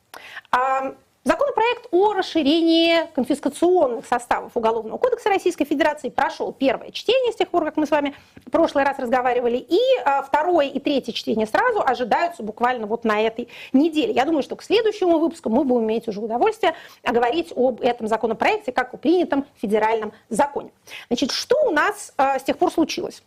А, 1.27 1.31
законопроект 1.31 1.88
о 1.91 2.13
расширении 2.13 3.07
конфискационных 3.13 4.05
составов 4.05 4.51
Уголовного 4.55 4.98
кодекса 4.98 5.29
Российской 5.29 5.65
Федерации 5.65 6.10
прошел 6.10 6.51
первое 6.51 6.91
чтение 6.91 7.34
с 7.34 7.36
тех 7.36 7.50
пор, 7.50 7.65
как 7.65 7.77
мы 7.77 7.86
с 7.86 7.91
вами 7.91 8.15
в 8.46 8.51
прошлый 8.51 8.84
раз 8.84 8.98
разговаривали, 8.98 9.57
и 9.57 9.79
а, 10.05 10.22
второе 10.22 10.67
и 10.67 10.79
третье 10.79 11.12
чтение 11.12 11.46
сразу 11.46 11.81
ожидаются 11.86 12.43
буквально 12.43 12.88
вот 12.88 13.03
на 13.03 13.22
этой 13.22 13.50
неделе. 13.74 14.13
Я 14.13 14.25
думаю, 14.25 14.43
что 14.43 14.55
к 14.55 14.63
следующему 14.63 15.19
выпуску 15.19 15.49
мы 15.49 15.63
будем 15.63 15.86
иметь 15.86 16.08
уже 16.08 16.21
удовольствие 16.21 16.73
говорить 17.04 17.51
об 17.56 17.82
этом 17.82 18.08
законопроекте 18.08 18.71
как 18.71 18.93
о 18.93 18.97
принятом 18.97 19.45
федеральном 19.56 20.13
законе. 20.30 20.71
Значит, 21.08 21.32
что 21.32 21.58
у 21.65 21.71
нас 21.71 22.13
а, 22.17 22.39
с 22.39 22.43
тех 22.43 22.58
пор 22.58 22.71
случилось? 22.71 23.21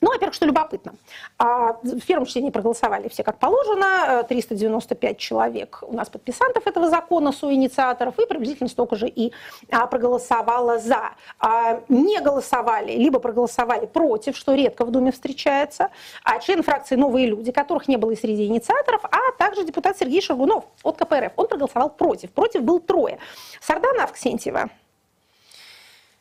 Ну, 0.00 0.12
во-первых, 0.12 0.34
что 0.34 0.46
любопытно, 0.46 0.94
а, 1.38 1.72
в 1.82 2.00
первом 2.06 2.24
чтении 2.24 2.50
проголосовали 2.50 3.08
все 3.08 3.24
как 3.24 3.38
положено, 3.38 4.22
395 4.28 5.12
э, 5.12 5.18
человек 5.18 5.82
у 5.82 5.92
нас 5.92 6.08
подписантов 6.08 6.68
этого 6.68 6.88
закона, 6.88 7.32
соинициаторов, 7.32 8.16
и 8.20 8.26
приблизительно 8.26 8.68
столько 8.68 8.94
же 8.94 9.08
и 9.08 9.32
а, 9.72 9.88
проголосовало 9.88 10.78
за. 10.78 11.14
А, 11.40 11.80
не 11.88 12.20
голосовали, 12.20 12.92
либо 12.92 13.18
проголосовали 13.18 13.86
против, 13.86 14.36
что 14.36 14.54
редко 14.54 14.84
в 14.84 14.92
Думе 14.92 15.10
встречается, 15.10 15.90
а 16.22 16.38
член 16.38 16.62
фракции 16.62 16.94
«Новые 16.94 17.26
люди», 17.26 17.50
которых 17.50 17.88
не 17.88 17.96
было 17.96 18.12
и 18.12 18.16
среди 18.16 18.46
инициаторов, 18.46 19.00
а 19.04 19.32
также 19.36 19.64
депутат 19.64 19.98
Сергей 19.98 20.20
Шаргунов 20.20 20.64
от 20.84 20.96
КПРФ. 20.96 21.32
Он 21.34 21.48
проголосовал 21.48 21.90
против. 21.90 22.30
Против 22.30 22.62
был 22.62 22.78
трое. 22.78 23.18
Сардана 23.60 24.04
Авксентьева, 24.04 24.70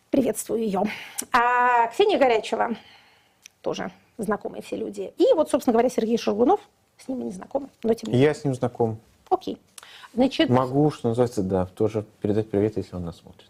приветствую 0.09 0.61
ее, 0.61 0.83
а 1.31 1.87
Ксения 1.87 2.17
Горячева, 2.17 2.75
тоже 3.67 3.91
знакомые 4.17 4.61
все 4.61 4.77
люди. 4.77 5.11
И 5.17 5.33
вот, 5.33 5.49
собственно 5.49 5.73
говоря, 5.73 5.89
Сергей 5.89 6.17
Шургунов, 6.17 6.61
с 7.03 7.09
ним 7.09 7.17
мы 7.17 7.25
не 7.25 7.31
знакомы, 7.31 7.67
но 7.83 7.93
тем 7.93 8.07
не 8.07 8.13
менее. 8.13 8.27
Я 8.29 8.33
с 8.33 8.45
ним 8.45 8.55
знаком. 8.55 8.97
Окей. 9.29 9.57
Значит... 10.13 10.47
Могу, 10.47 10.89
что 10.89 11.09
называется, 11.09 11.43
да, 11.43 11.65
тоже 11.65 12.05
передать 12.21 12.49
привет, 12.49 12.77
если 12.77 12.95
он 12.95 13.03
нас 13.03 13.17
смотрит. 13.17 13.49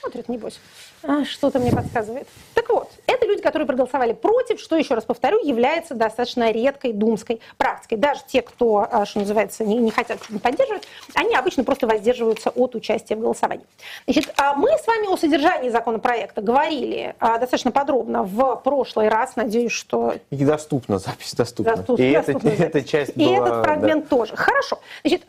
Смотрит, 0.00 0.30
небось. 0.30 0.60
А, 1.02 1.26
что-то 1.26 1.58
мне 1.58 1.70
подсказывает. 1.72 2.26
Так 2.54 2.70
вот, 2.70 2.90
люди, 3.26 3.42
которые 3.42 3.66
проголосовали 3.66 4.12
против, 4.12 4.60
что, 4.60 4.76
еще 4.76 4.94
раз 4.94 5.04
повторю, 5.04 5.44
является 5.44 5.94
достаточно 5.94 6.50
редкой 6.50 6.92
думской 6.92 7.40
практикой. 7.56 7.98
Даже 7.98 8.20
те, 8.26 8.42
кто, 8.42 8.86
а, 8.90 9.06
что 9.06 9.20
называется, 9.20 9.64
не, 9.64 9.76
не 9.76 9.90
хотят 9.90 10.22
что-то 10.22 10.40
поддерживать, 10.40 10.86
они 11.14 11.34
обычно 11.34 11.64
просто 11.64 11.86
воздерживаются 11.86 12.50
от 12.50 12.74
участия 12.74 13.16
в 13.16 13.20
голосовании. 13.20 13.66
Значит, 14.06 14.32
а 14.36 14.54
мы 14.54 14.70
с 14.70 14.86
вами 14.86 15.12
о 15.12 15.16
содержании 15.16 15.70
законопроекта 15.70 16.42
говорили 16.42 17.14
а, 17.18 17.38
достаточно 17.38 17.70
подробно 17.70 18.22
в 18.22 18.56
прошлый 18.56 19.08
раз. 19.08 19.36
Надеюсь, 19.36 19.72
что... 19.72 20.14
И 20.30 20.44
доступна, 20.44 20.98
запись 20.98 21.34
доступна. 21.34 21.76
Доступна, 21.76 22.02
и 22.02 22.12
доступна 22.12 22.48
это, 22.48 22.62
эта 22.64 22.82
часть 22.82 23.12
И 23.16 23.24
была, 23.24 23.46
этот 23.46 23.64
фрагмент 23.64 24.04
да. 24.08 24.16
тоже. 24.16 24.36
Хорошо. 24.36 24.78
Значит, 25.02 25.24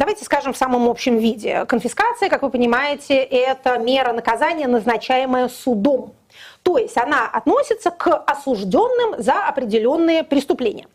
Давайте 0.00 0.24
скажем 0.24 0.54
в 0.54 0.56
самом 0.56 0.88
общем 0.88 1.18
виде. 1.18 1.66
Конфискация, 1.66 2.30
как 2.30 2.40
вы 2.40 2.48
понимаете, 2.48 3.16
это 3.16 3.76
мера 3.76 4.14
наказания, 4.14 4.66
назначаемая 4.66 5.50
судом. 5.50 6.14
То 6.70 6.78
есть 6.78 6.96
она 6.96 7.26
относится 7.26 7.90
к 7.90 8.16
осужденным 8.16 9.20
за 9.20 9.44
определенные 9.44 10.22
преступления. 10.22 10.86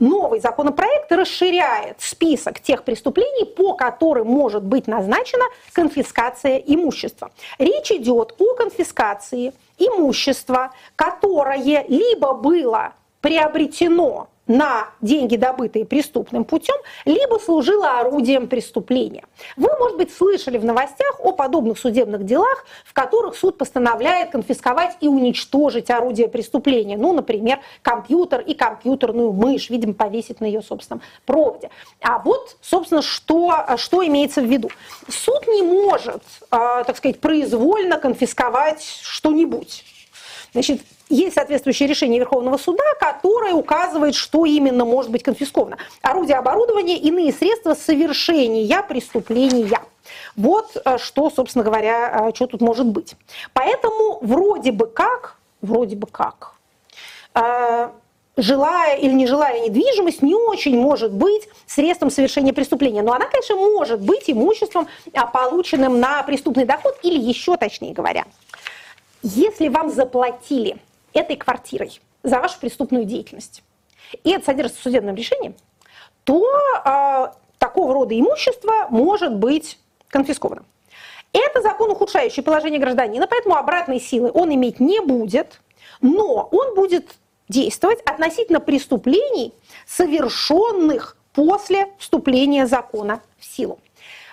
Новый 0.00 0.40
законопроект 0.40 1.12
расширяет 1.12 2.00
список 2.00 2.58
тех 2.58 2.82
преступлений, 2.82 3.44
по 3.44 3.74
которым 3.74 4.26
может 4.26 4.64
быть 4.64 4.88
назначена 4.88 5.44
конфискация 5.72 6.56
имущества. 6.56 7.30
Речь 7.60 7.92
идет 7.92 8.34
о 8.40 8.54
конфискации 8.56 9.54
имущества, 9.78 10.72
которое 10.96 11.84
либо 11.86 12.34
было 12.34 12.92
приобретено 13.20 14.26
на 14.46 14.88
деньги, 15.00 15.36
добытые 15.36 15.84
преступным 15.84 16.44
путем, 16.44 16.76
либо 17.04 17.38
служила 17.38 18.00
орудием 18.00 18.48
преступления. 18.48 19.24
Вы, 19.56 19.68
может 19.78 19.96
быть, 19.96 20.14
слышали 20.14 20.58
в 20.58 20.64
новостях 20.64 21.20
о 21.20 21.32
подобных 21.32 21.78
судебных 21.78 22.24
делах, 22.24 22.64
в 22.84 22.92
которых 22.92 23.36
суд 23.36 23.58
постановляет 23.58 24.30
конфисковать 24.30 24.96
и 25.00 25.08
уничтожить 25.08 25.90
орудие 25.90 26.28
преступления. 26.28 26.96
Ну, 26.96 27.12
например, 27.12 27.60
компьютер 27.82 28.40
и 28.40 28.54
компьютерную 28.54 29.32
мышь, 29.32 29.70
видимо, 29.70 29.94
повесить 29.94 30.40
на 30.40 30.44
ее 30.44 30.62
собственном 30.62 31.02
проводе. 31.24 31.70
А 32.00 32.18
вот, 32.18 32.56
собственно, 32.60 33.02
что, 33.02 33.66
что 33.76 34.06
имеется 34.06 34.40
в 34.40 34.44
виду. 34.44 34.70
Суд 35.08 35.46
не 35.46 35.62
может, 35.62 36.22
э, 36.50 36.84
так 36.86 36.96
сказать, 36.96 37.20
произвольно 37.20 37.98
конфисковать 37.98 38.82
что-нибудь. 39.02 39.84
Значит, 40.56 40.80
есть 41.10 41.34
соответствующее 41.34 41.86
решение 41.86 42.18
Верховного 42.18 42.56
суда, 42.56 42.82
которое 42.98 43.52
указывает, 43.52 44.14
что 44.14 44.46
именно 44.46 44.86
может 44.86 45.10
быть 45.10 45.22
конфисковано. 45.22 45.76
Орудие 46.00 46.38
оборудования, 46.38 46.96
иные 46.96 47.30
средства 47.34 47.74
совершения 47.74 48.82
преступления. 48.82 49.82
Вот 50.34 50.74
э, 50.82 50.96
что, 50.96 51.28
собственно 51.28 51.62
говоря, 51.62 52.28
э, 52.30 52.34
что 52.34 52.46
тут 52.46 52.62
может 52.62 52.86
быть. 52.86 53.16
Поэтому 53.52 54.18
вроде 54.22 54.72
бы 54.72 54.86
как, 54.86 55.36
вроде 55.60 55.94
бы 55.94 56.06
как, 56.06 56.54
э, 57.34 57.90
жилая 58.38 58.96
или 58.96 59.12
нежилая 59.12 59.60
недвижимость 59.60 60.22
не 60.22 60.34
очень 60.34 60.80
может 60.80 61.12
быть 61.12 61.50
средством 61.66 62.10
совершения 62.10 62.54
преступления. 62.54 63.02
Но 63.02 63.12
она, 63.12 63.26
конечно, 63.26 63.56
может 63.56 64.00
быть 64.00 64.30
имуществом, 64.30 64.88
а, 65.12 65.26
полученным 65.26 66.00
на 66.00 66.22
преступный 66.22 66.64
доход 66.64 66.98
или 67.02 67.18
еще 67.18 67.58
точнее 67.58 67.92
говоря. 67.92 68.24
Если 69.22 69.68
вам 69.68 69.90
заплатили 69.90 70.78
этой 71.12 71.36
квартирой 71.36 72.00
за 72.22 72.40
вашу 72.40 72.58
преступную 72.60 73.04
деятельность, 73.04 73.62
и 74.24 74.30
это 74.30 74.44
содержится 74.44 74.80
в 74.80 74.82
судебном 74.84 75.16
решении, 75.16 75.54
то 76.24 76.44
э, 76.84 77.28
такого 77.58 77.94
рода 77.94 78.18
имущество 78.18 78.86
может 78.90 79.34
быть 79.34 79.78
конфисковано. 80.08 80.64
Это 81.32 81.60
закон, 81.60 81.90
ухудшающий 81.90 82.42
положение 82.42 82.80
гражданина, 82.80 83.26
поэтому 83.26 83.56
обратной 83.56 84.00
силы 84.00 84.30
он 84.32 84.54
иметь 84.54 84.80
не 84.80 85.00
будет, 85.00 85.60
но 86.00 86.48
он 86.50 86.74
будет 86.74 87.16
действовать 87.48 88.00
относительно 88.02 88.60
преступлений, 88.60 89.52
совершенных 89.86 91.16
после 91.32 91.92
вступления 91.98 92.66
закона 92.66 93.20
в 93.38 93.44
силу. 93.44 93.78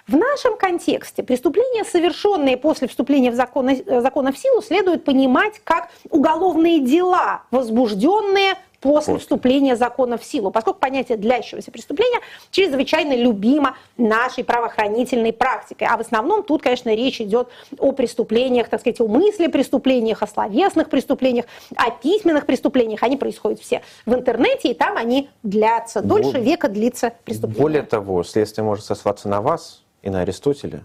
В 0.07 0.17
нашем 0.17 0.57
контексте 0.57 1.23
преступления, 1.23 1.85
совершенные 1.85 2.57
после 2.57 2.89
вступления 2.89 3.31
в 3.31 3.35
закон, 3.35 3.69
э, 3.69 4.01
закона 4.01 4.33
в 4.33 4.37
силу, 4.37 4.61
следует 4.61 5.05
понимать 5.05 5.61
как 5.63 5.89
уголовные 6.09 6.81
дела, 6.81 7.43
возбужденные 7.51 8.55
после 8.81 9.17
вступления 9.17 9.77
закона 9.77 10.17
в 10.17 10.25
силу, 10.25 10.51
поскольку 10.51 10.79
понятие 10.79 11.17
длящегося 11.17 11.71
преступления 11.71 12.19
чрезвычайно 12.51 13.15
любимо 13.15 13.77
нашей 13.97 14.43
правоохранительной 14.43 15.31
практикой. 15.31 15.87
А 15.89 15.95
в 15.95 16.01
основном 16.01 16.43
тут, 16.43 16.61
конечно, 16.61 16.93
речь 16.93 17.21
идет 17.21 17.47
о 17.79 17.93
преступлениях, 17.93 18.67
так 18.67 18.81
сказать, 18.81 18.99
о 18.99 19.07
мысли 19.07 19.47
преступлениях, 19.47 20.21
о 20.21 20.27
словесных 20.27 20.89
преступлениях, 20.89 21.45
о 21.77 21.91
письменных 21.91 22.45
преступлениях. 22.45 23.03
Они 23.03 23.15
происходят 23.15 23.61
все 23.61 23.81
в 24.05 24.13
интернете, 24.13 24.71
и 24.71 24.73
там 24.73 24.97
они 24.97 25.29
длятся. 25.43 26.01
Дольше 26.01 26.39
века 26.39 26.67
длится 26.67 27.13
преступление. 27.23 27.61
Более 27.61 27.83
того, 27.83 28.21
следствие 28.23 28.65
может 28.65 28.83
сослаться 28.83 29.29
на 29.29 29.41
вас 29.41 29.82
и 30.03 30.09
на 30.09 30.21
Аристотеля. 30.21 30.83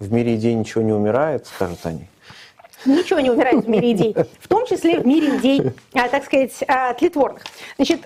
В 0.00 0.12
мире 0.12 0.34
идей 0.34 0.54
ничего 0.54 0.82
не 0.82 0.92
умирает, 0.92 1.46
скажут 1.46 1.78
они. 1.84 2.08
Ничего 2.84 3.20
не 3.20 3.30
умирает 3.30 3.64
в 3.64 3.68
мире 3.68 3.92
идей, 3.92 4.14
в 4.40 4.48
том 4.48 4.66
числе 4.66 4.98
в 4.98 5.06
мире 5.06 5.38
идей, 5.38 5.72
а, 5.94 6.08
так 6.08 6.24
сказать, 6.24 6.52
а, 6.66 6.92
тлетворных. 6.94 7.42
Значит, 7.76 8.00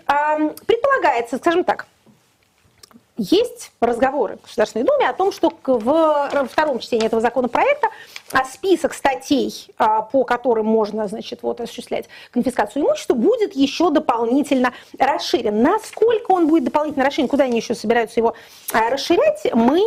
предполагается, 0.66 1.38
скажем 1.38 1.64
так, 1.64 1.87
есть 3.18 3.72
разговоры 3.81 4.38
в 4.38 4.42
Государственной 4.42 4.85
Думе 4.85 5.09
о 5.09 5.12
том, 5.12 5.33
что 5.33 5.52
в 5.64 6.46
втором 6.48 6.78
чтении 6.78 7.07
этого 7.07 7.20
законопроекта 7.20 7.88
а 8.33 8.44
список 8.44 8.92
статей, 8.92 9.68
а, 9.78 10.02
по 10.02 10.24
которым 10.24 10.66
можно 10.66 11.09
значит, 11.09 11.42
вот, 11.42 11.61
осуществлять 11.61 12.09
конфискацию 12.31 12.85
имущества, 12.85 13.14
будет 13.14 13.54
еще 13.54 13.90
дополнительно 13.90 14.74
расширен. 14.98 15.62
Насколько 15.62 16.33
он 16.33 16.46
будет 16.46 16.64
дополнительно 16.64 17.07
расширен, 17.07 17.28
куда 17.28 17.44
они 17.44 17.57
еще 17.57 17.74
собираются 17.74 18.20
его 18.20 18.35
а, 18.72 18.90
расширять, 18.90 19.46
мы 19.54 19.83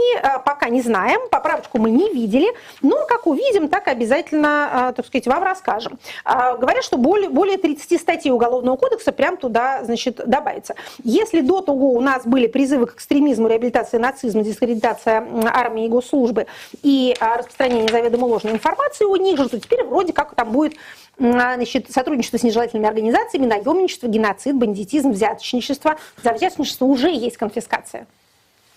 пока 0.46 0.70
не 0.70 0.82
знаем, 0.82 1.22
поправочку 1.30 1.78
мы 1.78 1.92
не 1.92 2.12
видели, 2.12 2.48
но 2.82 3.06
как 3.06 3.28
увидим, 3.28 3.68
так 3.68 3.88
обязательно, 3.88 4.94
так 4.96 5.06
сказать, 5.06 5.28
вам 5.28 5.44
расскажем. 5.44 6.00
Говорят, 6.26 6.84
что 6.84 6.98
более, 6.98 7.30
более 7.30 7.58
30 7.58 8.00
статей 8.00 8.32
Уголовного 8.32 8.76
кодекса 8.78 9.12
прям 9.12 9.38
туда 9.38 9.84
значит, 9.84 10.22
добавится. 10.26 10.76
Если 11.04 11.42
до 11.42 11.62
того 11.62 11.94
у 11.94 12.02
нас 12.02 12.26
были 12.26 12.48
призывы 12.48 12.88
к 12.88 12.96
экстремизму, 12.96 13.21
реабилитации 13.28 13.98
нацизма, 13.98 14.44
дискредитация 14.44 15.26
армии 15.46 15.86
и 15.86 15.90
госслужбы 15.90 16.48
и 16.84 17.16
распространение 17.20 17.90
заведомо 17.90 18.26
ложной 18.26 18.54
информации 18.54 19.06
у 19.06 19.16
них 19.16 19.38
же, 19.38 19.50
то 19.50 19.60
теперь 19.60 19.84
вроде 19.84 20.14
как 20.14 20.36
там 20.36 20.52
будет 20.52 20.76
значит, 21.18 21.92
сотрудничество 21.92 22.38
с 22.38 22.44
нежелательными 22.44 22.88
организациями, 22.88 23.46
наемничество, 23.46 24.08
геноцид, 24.08 24.56
бандитизм, 24.56 25.12
взяточничество. 25.12 25.98
За 26.24 26.34
взяточничество 26.34 26.86
уже 26.86 27.10
есть 27.12 27.38
конфискация. 27.38 28.08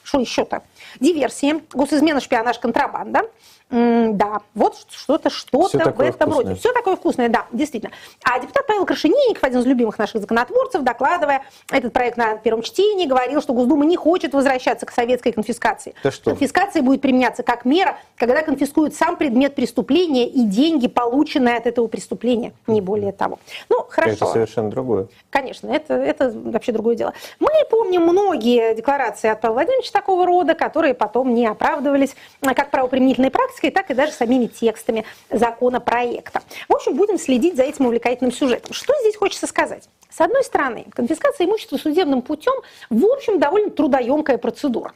Что 0.02 0.20
еще-то? 0.20 0.62
Диверсии, 1.00 1.62
госизмена, 1.72 2.20
шпионаж, 2.20 2.58
контрабанда– 2.58 3.22
да, 3.70 4.40
вот 4.54 4.76
что-то, 4.90 5.30
что-то 5.30 5.78
в 5.90 6.00
этом 6.00 6.30
вкусное. 6.30 6.44
роде. 6.44 6.54
Все 6.54 6.72
такое 6.72 6.96
вкусное, 6.96 7.28
да, 7.28 7.46
действительно. 7.50 7.92
А 8.22 8.38
депутат 8.38 8.66
Павел 8.66 8.86
Крашенинников, 8.86 9.42
один 9.42 9.60
из 9.60 9.66
любимых 9.66 9.98
наших 9.98 10.20
законотворцев, 10.20 10.82
докладывая 10.82 11.42
этот 11.70 11.92
проект 11.92 12.16
на 12.16 12.36
первом 12.36 12.62
чтении, 12.62 13.06
говорил, 13.06 13.40
что 13.42 13.52
Госдума 13.52 13.84
не 13.84 13.96
хочет 13.96 14.32
возвращаться 14.34 14.86
к 14.86 14.92
советской 14.92 15.32
конфискации. 15.32 15.94
Да 16.02 16.10
что? 16.10 16.30
Конфискация 16.30 16.82
будет 16.82 17.00
применяться 17.00 17.42
как 17.42 17.64
мера, 17.64 17.98
когда 18.16 18.42
конфискуют 18.42 18.94
сам 18.94 19.16
предмет 19.16 19.54
преступления 19.54 20.28
и 20.28 20.42
деньги, 20.42 20.86
полученные 20.86 21.56
от 21.56 21.66
этого 21.66 21.88
преступления, 21.88 22.52
не 22.66 22.80
более 22.80 23.12
того. 23.12 23.38
Ну, 23.68 23.84
хорошо. 23.88 24.12
Это 24.12 24.26
совершенно 24.26 24.70
другое. 24.70 25.08
Конечно, 25.30 25.68
это, 25.68 25.94
это 25.94 26.30
вообще 26.34 26.72
другое 26.72 26.96
дело. 26.96 27.14
Мы 27.40 27.50
помним 27.70 28.02
многие 28.02 28.74
декларации 28.74 29.30
от 29.30 29.40
Павла 29.40 29.54
Владимировича 29.54 29.90
такого 29.92 30.26
рода, 30.26 30.54
которые 30.54 30.94
потом 30.94 31.34
не 31.34 31.46
оправдывались 31.46 32.14
как 32.40 32.70
правоприменительной 32.70 33.30
практикой, 33.30 33.53
практикой, 33.54 33.70
так 33.70 33.90
и 33.90 33.94
даже 33.94 34.12
самими 34.12 34.46
текстами 34.46 35.04
законопроекта. 35.30 36.42
В 36.68 36.74
общем, 36.74 36.96
будем 36.96 37.18
следить 37.18 37.56
за 37.56 37.62
этим 37.62 37.86
увлекательным 37.86 38.32
сюжетом. 38.32 38.72
Что 38.72 38.92
здесь 39.00 39.16
хочется 39.16 39.46
сказать? 39.46 39.88
С 40.10 40.20
одной 40.20 40.44
стороны, 40.44 40.86
конфискация 40.94 41.46
имущества 41.46 41.76
судебным 41.76 42.22
путем, 42.22 42.54
в 42.90 43.04
общем, 43.06 43.38
довольно 43.38 43.70
трудоемкая 43.70 44.38
процедура. 44.38 44.92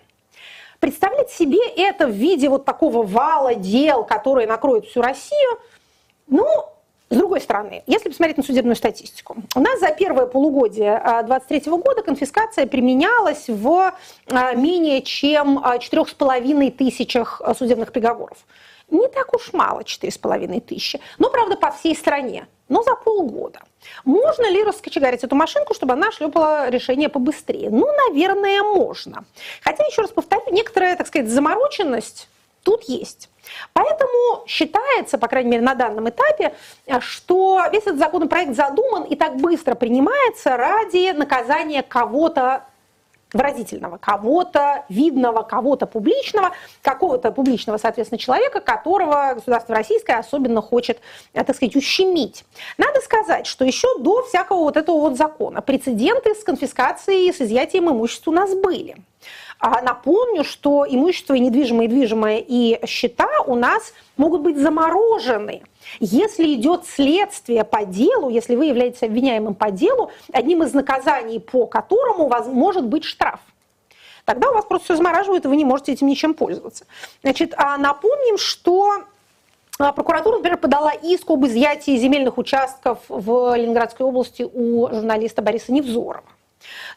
Представлять 0.81 1.31
себе 1.31 1.59
это 1.77 2.07
в 2.07 2.13
виде 2.13 2.49
вот 2.49 2.65
такого 2.65 3.05
вала 3.05 3.55
дел, 3.55 4.05
которые 4.05 4.47
накроют 4.47 4.87
всю 4.87 5.03
Россию, 5.03 5.59
ну, 6.29 6.47
с 7.11 7.17
другой 7.17 7.41
стороны, 7.41 7.83
если 7.87 8.11
посмотреть 8.11 8.37
на 8.37 8.43
судебную 8.43 8.77
статистику, 8.77 9.37
у 9.55 9.61
нас 9.61 9.81
за 9.81 9.89
первое 9.93 10.27
полугодие 10.27 11.01
2023 11.27 11.63
а, 11.67 11.77
года 11.77 12.03
конфискация 12.03 12.67
применялась 12.67 13.45
в 13.49 13.95
а, 14.31 14.55
менее 14.55 15.01
чем 15.03 15.59
4,5 15.59 16.71
тысячах 16.73 17.41
судебных 17.57 17.93
приговоров. 17.93 18.39
Не 18.91 19.09
так 19.09 19.35
уж 19.35 19.53
мало, 19.53 19.81
4,5 19.81 20.61
тысячи, 20.61 21.01
но, 21.19 21.31
правда, 21.31 21.57
по 21.57 21.71
всей 21.71 21.95
стране, 21.95 22.47
но 22.69 22.83
за 22.83 22.95
полгода. 22.95 23.61
Можно 24.05 24.51
ли 24.51 24.63
раскочегарить 24.63 25.25
эту 25.25 25.35
машинку, 25.35 25.75
чтобы 25.75 25.95
она 25.95 26.11
шлепала 26.11 26.69
решение 26.69 27.09
побыстрее? 27.09 27.71
Ну, 27.71 27.87
наверное, 28.09 28.63
можно. 28.63 29.25
Хотя, 29.63 29.85
еще 29.85 30.03
раз 30.03 30.11
повторю, 30.11 30.45
некоторая, 30.51 30.97
так 30.97 31.07
сказать, 31.07 31.29
замороченность 31.29 32.29
тут 32.69 32.85
есть. 32.85 33.31
Поэтому 33.73 34.45
считается, 34.47 35.17
по 35.17 35.27
крайней 35.27 35.53
мере 35.53 35.63
на 35.63 35.75
данном 35.75 36.07
этапе, 36.11 36.55
что 37.01 37.63
весь 37.73 37.85
этот 37.85 37.99
законопроект 37.99 38.55
задуман 38.55 39.05
и 39.05 39.17
так 39.17 39.37
быстро 39.37 39.75
принимается 39.75 40.55
ради 40.59 41.13
наказания 41.13 41.83
кого-то 41.83 42.65
выразительного, 43.33 43.97
кого-то 43.97 44.85
видного, 44.91 45.43
кого-то 45.43 45.87
публичного, 45.87 46.53
какого-то 46.83 47.31
публичного, 47.31 47.79
соответственно, 47.79 48.19
человека, 48.19 48.61
которого 48.61 49.33
государство 49.35 49.75
российское 49.75 50.19
особенно 50.19 50.61
хочет, 50.61 50.99
э, 51.33 51.43
так 51.45 51.57
сказать, 51.57 51.75
ущемить. 51.77 52.45
Надо 52.77 53.01
сказать, 53.01 53.47
что 53.47 53.65
еще 53.65 53.89
до 53.99 54.23
всякого 54.25 54.59
вот 54.59 54.77
этого 54.77 55.01
вот 55.01 55.17
закона 55.17 55.63
прецеденты 55.63 56.35
с 56.35 56.45
конфискацией, 56.45 57.33
с 57.33 57.41
изъятием 57.41 57.91
имущества 57.91 58.31
у 58.31 58.35
нас 58.35 58.55
были. 58.55 58.97
А 59.61 59.83
напомню, 59.83 60.45
что 60.45 60.87
имущество 60.89 61.35
и 61.35 61.41
недвижимое, 61.41 61.87
и 61.87 61.89
движимое, 61.89 62.45
и 62.47 62.87
счета 62.87 63.29
у 63.47 63.57
нас 63.57 63.93
могут 64.17 64.43
быть 64.43 64.57
заморожены. 64.57 65.63
Если 65.99 66.55
идет 66.55 66.87
следствие 66.87 67.65
по 67.65 67.85
делу, 67.85 68.29
если 68.29 68.55
вы 68.55 68.67
являетесь 68.67 69.03
обвиняемым 69.03 69.55
по 69.55 69.71
делу, 69.71 70.11
одним 70.33 70.63
из 70.63 70.75
наказаний, 70.75 71.41
по 71.41 71.67
которому 71.67 72.27
у 72.27 72.29
вас 72.29 72.47
может 72.47 72.87
быть 72.87 73.05
штраф 73.05 73.41
тогда 74.29 74.51
у 74.51 74.53
вас 74.53 74.67
просто 74.67 74.85
все 74.85 74.97
замораживают, 74.97 75.47
и 75.47 75.49
вы 75.49 75.57
не 75.57 75.65
можете 75.65 75.93
этим 75.93 76.07
ничем 76.07 76.35
пользоваться. 76.35 76.85
Значит, 77.23 77.55
а 77.57 77.79
напомним, 77.79 78.37
что 78.37 79.05
а, 79.79 79.93
Прокуратура, 79.93 80.37
например, 80.37 80.59
подала 80.59 80.93
иск 80.93 81.31
об 81.31 81.47
изъятии 81.47 81.97
земельных 81.97 82.37
участков 82.37 82.99
в 83.09 83.57
Ленинградской 83.57 84.05
области 84.05 84.43
у 84.43 84.87
журналиста 84.93 85.41
Бориса 85.41 85.73
Невзорова. 85.73 86.25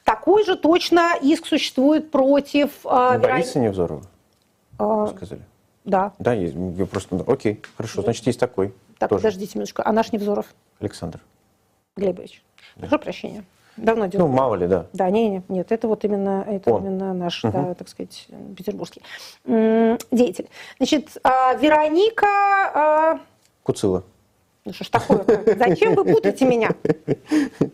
Такой 0.04 0.44
же 0.46 0.56
точно 0.56 1.16
иск 1.22 1.46
существует 1.46 2.12
против... 2.12 2.72
Э, 2.86 3.18
Бориса 3.20 3.60
Верон... 3.60 3.70
Невзорова? 3.70 4.04
Э, 4.80 5.08
сказали? 5.16 5.42
Да. 5.86 6.14
Да, 6.20 6.34
есть. 6.34 6.56
Я 6.78 6.86
просто... 6.86 7.24
Окей, 7.28 7.62
хорошо, 7.76 8.02
значит, 8.02 8.26
есть 8.28 8.40
такой. 8.40 8.74
Так, 9.00 9.10
тоже. 9.10 9.22
подождите 9.22 9.58
минуточку. 9.58 9.82
А 9.86 9.92
наш 9.92 10.12
Невзоров? 10.12 10.46
Александр. 10.80 11.20
Глебович. 11.96 12.44
Да. 12.76 12.88
Прошу 12.88 13.04
прощения. 13.04 13.44
Давно 13.78 14.06
делал. 14.06 14.28
Ну, 14.28 14.34
мало 14.34 14.56
ли, 14.56 14.68
да. 14.68 14.86
Да, 14.94 15.10
не, 15.10 15.30
не, 15.30 15.44
нет, 15.48 15.72
это 15.72 15.88
вот 15.88 16.04
именно, 16.04 16.46
это 16.48 16.72
Он. 16.72 16.86
именно 16.86 17.14
наш, 17.14 17.44
угу. 17.44 17.54
да, 17.54 17.74
так 17.74 17.88
сказать, 17.88 18.28
петербургский 18.56 19.02
деятель. 19.46 20.50
Значит, 20.78 21.18
а, 21.24 21.54
Вероника... 21.56 22.28
А, 22.28 23.20
Куцила. 23.64 24.04
Ну 24.66 24.74
что 24.74 24.84
ж 24.84 24.90
такое? 24.90 25.26
Зачем 25.56 25.96
вы 25.96 26.06
путаете 26.06 26.46
меня? 26.46 26.70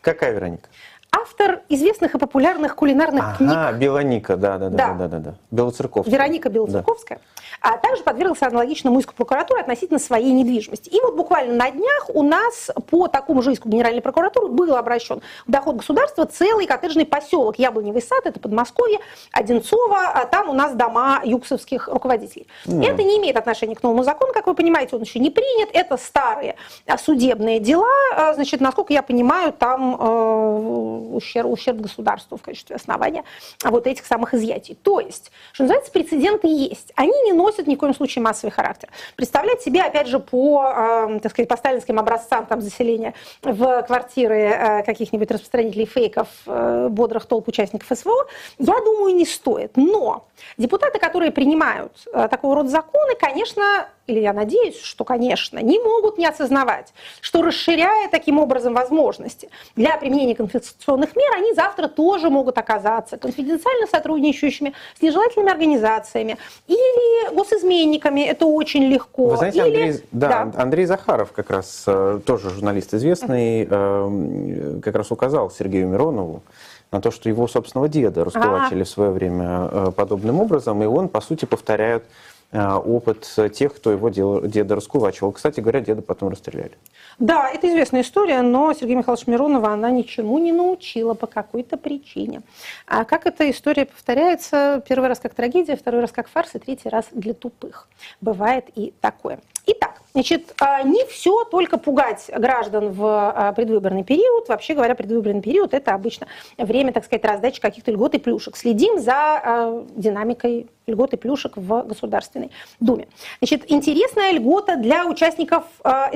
Какая 0.00 0.32
Вероника? 0.32 0.68
Автор 1.10 1.62
известных 1.68 2.14
и 2.14 2.18
популярных 2.18 2.76
кулинарных 2.76 3.24
ага, 3.24 3.36
книг. 3.36 3.52
А, 3.54 3.72
Белоника, 3.72 4.36
да, 4.36 4.58
да, 4.58 4.68
да, 4.68 4.94
да, 4.94 5.08
да, 5.08 5.18
да, 5.18 5.34
Белоцерковская. 5.50 6.12
Вероника 6.12 6.48
Белоцерковская. 6.48 7.18
Да. 7.18 7.38
А 7.60 7.76
также 7.76 8.02
подверглась 8.02 8.42
аналогичному 8.42 9.00
иску 9.00 9.14
прокуратуры 9.14 9.60
относительно 9.60 9.98
своей 9.98 10.32
недвижимости. 10.32 10.88
И 10.90 11.00
вот 11.00 11.16
буквально 11.16 11.54
на 11.54 11.70
днях 11.70 12.10
у 12.12 12.22
нас 12.22 12.70
по 12.88 13.08
такому 13.08 13.42
же 13.42 13.52
иску 13.52 13.68
Генеральной 13.68 14.02
прокуратуры 14.02 14.48
был 14.48 14.76
обращен 14.76 15.22
в 15.46 15.50
доход 15.50 15.76
государства 15.76 16.24
целый 16.24 16.66
коттеджный 16.66 17.04
поселок 17.04 17.58
Яблоневый 17.58 18.02
сад, 18.02 18.20
это 18.24 18.38
Подмосковье, 18.38 18.98
Одинцово, 19.32 20.08
а 20.14 20.24
там 20.26 20.48
у 20.50 20.52
нас 20.52 20.74
дома 20.74 21.20
юксовских 21.24 21.88
руководителей. 21.88 22.46
Mm. 22.66 22.84
Это 22.86 23.02
не 23.02 23.18
имеет 23.18 23.36
отношения 23.36 23.74
к 23.74 23.82
новому 23.82 24.04
закону, 24.04 24.32
как 24.32 24.46
вы 24.46 24.54
понимаете, 24.54 24.96
он 24.96 25.02
еще 25.02 25.18
не 25.18 25.30
принят, 25.30 25.70
это 25.72 25.96
старые 25.96 26.56
судебные 27.02 27.58
дела, 27.58 27.86
а, 28.16 28.34
значит, 28.34 28.60
насколько 28.60 28.92
я 28.92 29.02
понимаю, 29.02 29.52
там 29.52 29.96
э, 29.98 30.87
ущерб, 31.18 31.50
ущерб 31.50 31.78
государству 31.78 32.36
в 32.36 32.42
качестве 32.42 32.76
основания 32.76 33.24
вот 33.64 33.86
этих 33.86 34.06
самых 34.06 34.34
изъятий. 34.34 34.74
То 34.74 35.00
есть, 35.00 35.30
что 35.52 35.64
называется, 35.64 35.92
прецеденты 35.92 36.48
есть. 36.48 36.92
Они 36.96 37.12
не 37.22 37.32
носят 37.32 37.66
ни 37.66 37.74
в 37.74 37.78
коем 37.78 37.94
случае 37.94 38.22
массовый 38.22 38.52
характер. 38.52 38.88
Представлять 39.16 39.62
себе, 39.62 39.82
опять 39.82 40.06
же, 40.06 40.18
по, 40.18 40.64
э, 40.64 41.20
так 41.22 41.32
сказать, 41.32 41.48
по 41.48 41.56
сталинским 41.56 41.98
образцам 41.98 42.46
там, 42.46 42.60
заселения 42.60 43.14
в 43.42 43.82
квартиры 43.82 44.36
э, 44.36 44.82
каких-нибудь 44.84 45.30
распространителей 45.30 45.86
фейков 45.86 46.28
э, 46.46 46.88
бодрых 46.88 47.26
толп 47.26 47.48
участников 47.48 47.88
СВО, 47.96 48.26
я 48.58 48.80
думаю, 48.80 49.14
не 49.14 49.26
стоит. 49.26 49.76
Но 49.76 50.26
депутаты, 50.56 50.98
которые 50.98 51.32
принимают 51.32 51.92
э, 52.12 52.28
такого 52.28 52.56
рода 52.56 52.68
законы, 52.68 53.14
конечно, 53.18 53.88
или 54.06 54.20
я 54.20 54.32
надеюсь, 54.32 54.80
что, 54.80 55.04
конечно, 55.04 55.58
не 55.58 55.78
могут 55.78 56.18
не 56.18 56.26
осознавать, 56.26 56.92
что 57.20 57.42
расширяя 57.42 58.08
таким 58.08 58.38
образом 58.38 58.74
возможности 58.74 59.50
для 59.76 59.96
применения 59.96 60.34
конфискационных 60.34 61.07
мер, 61.16 61.32
они 61.36 61.52
завтра 61.54 61.88
тоже 61.88 62.30
могут 62.30 62.58
оказаться 62.58 63.16
конфиденциально 63.16 63.86
сотрудничающими 63.86 64.72
с 64.98 65.02
нежелательными 65.02 65.50
организациями 65.50 66.36
или 66.66 67.34
госизменниками, 67.34 68.22
это 68.22 68.46
очень 68.46 68.84
легко. 68.84 69.28
Вы 69.28 69.36
знаете, 69.36 69.58
или... 69.68 69.82
Андрей, 69.82 70.04
да, 70.12 70.44
да. 70.44 70.62
Андрей 70.62 70.86
Захаров, 70.86 71.32
как 71.32 71.50
раз 71.50 71.84
э, 71.86 72.20
тоже 72.24 72.50
журналист 72.50 72.94
известный, 72.94 73.66
э, 73.68 74.80
как 74.82 74.94
раз 74.94 75.10
указал 75.10 75.50
Сергею 75.50 75.88
Миронову, 75.88 76.42
на 76.90 77.00
то, 77.00 77.10
что 77.10 77.28
его 77.28 77.46
собственного 77.48 77.88
деда 77.88 78.24
раскулачили 78.24 78.82
а. 78.82 78.84
в 78.84 78.88
свое 78.88 79.10
время 79.10 79.68
э, 79.70 79.92
подобным 79.94 80.40
образом, 80.40 80.82
и 80.82 80.86
он, 80.86 81.08
по 81.08 81.20
сути, 81.20 81.44
повторяет 81.44 82.04
опыт 82.52 83.28
тех, 83.52 83.74
кто 83.74 83.90
его 83.90 84.08
деда 84.08 84.74
раскулачивал. 84.74 85.32
Кстати 85.32 85.60
говоря, 85.60 85.80
деда 85.80 86.00
потом 86.00 86.30
расстреляли. 86.30 86.72
Да, 87.18 87.50
это 87.50 87.68
известная 87.68 88.00
история, 88.02 88.40
но 88.42 88.72
Сергея 88.72 88.96
Михайловича 88.96 89.30
Миронова 89.30 89.72
она 89.72 89.90
ничему 89.90 90.38
не 90.38 90.52
научила 90.52 91.14
по 91.14 91.26
какой-то 91.26 91.76
причине. 91.76 92.42
А 92.86 93.04
как 93.04 93.26
эта 93.26 93.50
история 93.50 93.84
повторяется? 93.84 94.82
Первый 94.88 95.08
раз 95.08 95.18
как 95.18 95.34
трагедия, 95.34 95.76
второй 95.76 96.00
раз 96.00 96.12
как 96.12 96.28
фарс, 96.28 96.54
и 96.54 96.58
третий 96.58 96.88
раз 96.88 97.06
для 97.12 97.34
тупых. 97.34 97.88
Бывает 98.20 98.66
и 98.74 98.94
такое. 99.00 99.40
Итак, 99.70 100.00
значит, 100.14 100.54
а, 100.60 100.82
не 100.82 101.04
все 101.04 101.44
только 101.44 101.76
пугать 101.76 102.30
граждан 102.34 102.90
в 102.90 103.04
а, 103.04 103.52
предвыборный 103.52 104.02
период. 104.02 104.48
Вообще 104.48 104.72
говоря, 104.72 104.94
предвыборный 104.94 105.42
период– 105.42 105.74
это 105.74 105.92
обычно 105.92 106.26
время, 106.56 106.94
так 106.94 107.04
сказать, 107.04 107.22
раздачи 107.26 107.60
каких-то 107.60 107.90
льгот 107.92 108.14
и 108.14 108.18
плюшек. 108.18 108.56
Следим 108.56 108.98
за 108.98 109.12
а, 109.14 109.86
динамикой 109.94 110.68
льгот 110.86 111.12
и 111.12 111.18
плюшек 111.18 111.52
в 111.56 111.82
Государственной 111.82 112.50
Думе. 112.80 113.08
Значит, 113.42 113.70
интересная 113.70 114.32
льгота 114.32 114.76
для 114.76 115.04
участников 115.04 115.64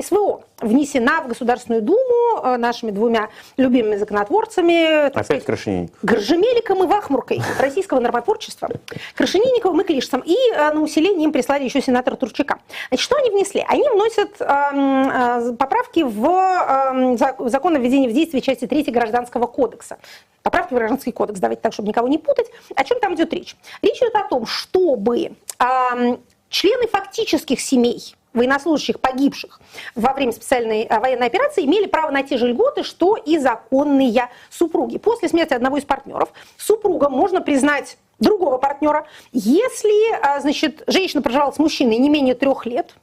СВО 0.01 0.45
внесена 0.61 1.21
в 1.21 1.27
Государственную 1.27 1.83
Думу 1.83 2.57
нашими 2.57 2.89
двумя 2.89 3.29
любимыми 3.57 3.97
законотворцами. 3.97 5.05
Опять 5.09 5.25
сказать, 5.25 5.45
Крашенинников. 5.45 5.99
Горжемеликом 6.01 6.83
и 6.83 6.87
Вахмуркой 6.87 7.39
российского 7.59 7.99
нормотворчества. 7.99 8.67
Крашенинниковым 9.13 9.81
и 9.81 9.83
Клишцем. 9.83 10.23
И 10.25 10.35
на 10.55 10.81
усиление 10.81 11.25
им 11.25 11.31
прислали 11.31 11.65
еще 11.65 11.79
сенатора 11.79 12.15
Турчака. 12.15 12.57
Значит, 12.89 13.03
что 13.03 13.15
они 13.17 13.29
внесли? 13.29 13.42
Они 13.67 13.87
вносят 13.89 14.39
э, 14.39 15.55
поправки 15.57 16.03
в 16.03 16.27
э, 16.27 17.49
закон 17.49 17.75
о 17.75 17.79
введении 17.79 18.07
в 18.07 18.13
действие 18.13 18.41
части 18.41 18.65
3 18.65 18.83
Гражданского 18.83 19.47
кодекса. 19.47 19.97
Поправки 20.41 20.73
в 20.73 20.77
Гражданский 20.77 21.11
кодекс, 21.11 21.39
давайте 21.39 21.61
так, 21.61 21.73
чтобы 21.73 21.89
никого 21.89 22.07
не 22.07 22.17
путать. 22.17 22.47
О 22.75 22.83
чем 22.83 22.99
там 22.99 23.15
идет 23.15 23.33
речь? 23.33 23.55
Речь 23.81 23.97
идет 23.97 24.15
о 24.15 24.27
том, 24.27 24.45
чтобы 24.45 25.35
э, 25.59 26.17
члены 26.49 26.87
фактических 26.87 27.59
семей, 27.59 28.15
военнослужащих, 28.33 28.99
погибших 28.99 29.59
во 29.95 30.13
время 30.13 30.31
специальной 30.31 30.83
а, 30.83 30.99
военной 30.99 31.27
операции, 31.27 31.65
имели 31.65 31.85
право 31.85 32.11
на 32.11 32.23
те 32.23 32.37
же 32.37 32.47
льготы, 32.47 32.83
что 32.83 33.15
и 33.15 33.37
законные 33.37 34.29
супруги. 34.49 34.97
После 34.97 35.29
смерти 35.29 35.53
одного 35.53 35.77
из 35.77 35.85
партнеров 35.85 36.29
супругам 36.57 37.11
можно 37.11 37.41
признать 37.41 37.97
другого 38.19 38.57
партнера, 38.57 39.05
если 39.31 40.13
а, 40.21 40.39
значит, 40.39 40.83
женщина 40.87 41.21
проживала 41.21 41.51
с 41.51 41.59
мужчиной 41.59 41.97
не 41.97 42.09
менее 42.09 42.35
трех 42.35 42.65
лет, 42.65 42.95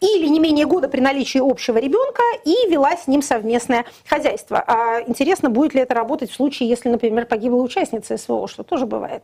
или 0.00 0.28
не 0.28 0.40
менее 0.40 0.66
года 0.66 0.88
при 0.88 1.00
наличии 1.00 1.38
общего 1.38 1.78
ребенка 1.78 2.22
и 2.44 2.54
вела 2.70 2.96
с 2.96 3.06
ним 3.06 3.22
совместное 3.22 3.84
хозяйство. 4.06 4.62
А 4.66 5.00
интересно, 5.06 5.50
будет 5.50 5.74
ли 5.74 5.80
это 5.80 5.94
работать 5.94 6.30
в 6.30 6.34
случае, 6.34 6.68
если, 6.68 6.88
например, 6.88 7.26
погибла 7.26 7.62
участница 7.62 8.16
СВО, 8.16 8.46
что 8.48 8.62
тоже 8.62 8.86
бывает. 8.86 9.22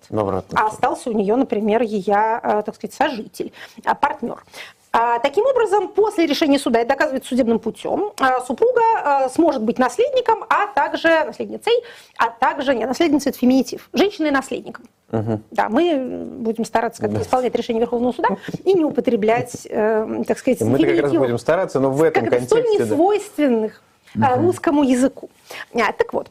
А 0.58 0.66
остался 0.68 1.11
у 1.11 1.12
нее, 1.12 1.37
например, 1.37 1.82
ее, 1.82 2.14
а, 2.14 2.62
так 2.62 2.74
сказать, 2.74 2.94
сожитель, 2.94 3.52
а, 3.85 3.94
партнер. 3.94 4.42
А, 4.94 5.18
таким 5.20 5.46
образом, 5.46 5.88
после 5.88 6.26
решения 6.26 6.59
суда, 6.59 6.81
это 6.81 6.90
доказывается 6.90 7.31
судебным 7.31 7.59
путем, 7.59 8.12
супруга 8.46 9.28
сможет 9.31 9.62
быть 9.62 9.78
наследником, 9.78 10.44
а 10.50 10.66
также 10.66 11.09
наследницей, 11.24 11.72
а 12.18 12.28
также, 12.28 12.74
не 12.74 12.85
наследницей, 12.85 13.31
это 13.31 13.38
феминитив, 13.38 13.88
женщиной 13.94 14.31
наследником. 14.31 14.85
Угу. 15.11 15.40
Да, 15.50 15.68
мы 15.68 16.26
будем 16.38 16.64
стараться 16.64 17.00
как-то 17.00 17.22
исполнять 17.22 17.55
решение 17.55 17.81
Верховного 17.81 18.12
суда 18.12 18.37
и 18.64 18.74
не 18.74 18.85
употреблять, 18.85 19.66
э, 19.68 20.24
так 20.26 20.38
сказать, 20.38 20.61
Мы 20.61 20.78
как 20.78 21.00
раз 21.00 21.12
будем 21.12 21.38
стараться, 21.38 21.81
но 21.81 21.90
в 21.90 22.02
этом 22.02 22.24
как 22.24 22.33
контексте... 22.33 22.57
Как 22.57 22.66
столь 22.66 22.87
несвойственных 22.87 23.83
да. 24.14 24.37
русскому 24.37 24.83
языку. 24.83 25.31
А, 25.74 25.92
так 25.92 26.12
вот, 26.12 26.28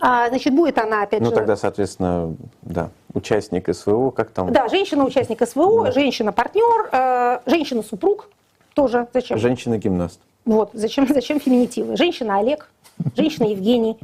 а, 0.00 0.28
значит, 0.28 0.54
будет 0.54 0.78
она, 0.78 1.02
опять 1.02 1.20
ну, 1.20 1.26
же... 1.26 1.32
Ну, 1.32 1.36
тогда, 1.36 1.56
соответственно, 1.56 2.34
да, 2.62 2.90
участник 3.14 3.74
СВО, 3.74 4.10
как 4.10 4.30
там? 4.30 4.52
Да, 4.52 4.68
женщина-участник 4.68 5.46
СВО, 5.46 5.84
да. 5.84 5.92
женщина-партнер, 5.92 6.88
э, 6.92 7.40
женщина-супруг 7.46 8.28
тоже. 8.74 9.06
Зачем? 9.12 9.38
Женщина-гимнаст. 9.38 10.20
Вот, 10.44 10.70
зачем, 10.72 11.06
зачем 11.12 11.40
феминитивы? 11.40 11.96
Женщина 11.96 12.38
Олег, 12.38 12.70
женщина 13.16 13.46
Евгений, 13.46 13.98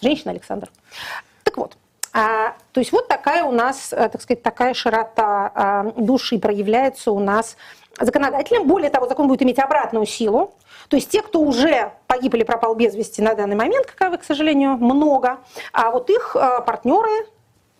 женщина 0.00 0.30
Александр. 0.30 0.70
Так 1.42 1.58
вот, 1.58 1.76
а, 2.12 2.54
то 2.72 2.80
есть 2.80 2.92
вот 2.92 3.06
такая 3.08 3.44
у 3.44 3.52
нас, 3.52 3.92
э, 3.92 4.08
так 4.08 4.22
сказать, 4.22 4.42
такая 4.42 4.72
широта 4.72 5.52
а, 5.54 5.92
души 5.96 6.38
проявляется 6.38 7.12
у 7.12 7.18
нас 7.18 7.56
законодателем. 8.00 8.66
Более 8.66 8.90
того, 8.90 9.08
закон 9.08 9.28
будет 9.28 9.42
иметь 9.42 9.58
обратную 9.58 10.06
силу. 10.06 10.54
То 10.94 10.98
есть 10.98 11.10
те, 11.10 11.22
кто 11.22 11.40
уже 11.40 11.90
погиб 12.06 12.34
или 12.34 12.44
пропал 12.44 12.76
без 12.76 12.94
вести 12.94 13.20
на 13.20 13.34
данный 13.34 13.56
момент, 13.56 13.84
каковых, 13.84 14.20
к 14.20 14.24
сожалению, 14.24 14.76
много, 14.76 15.38
а 15.72 15.90
вот 15.90 16.08
их 16.08 16.36
э, 16.36 16.60
партнеры, 16.64 17.26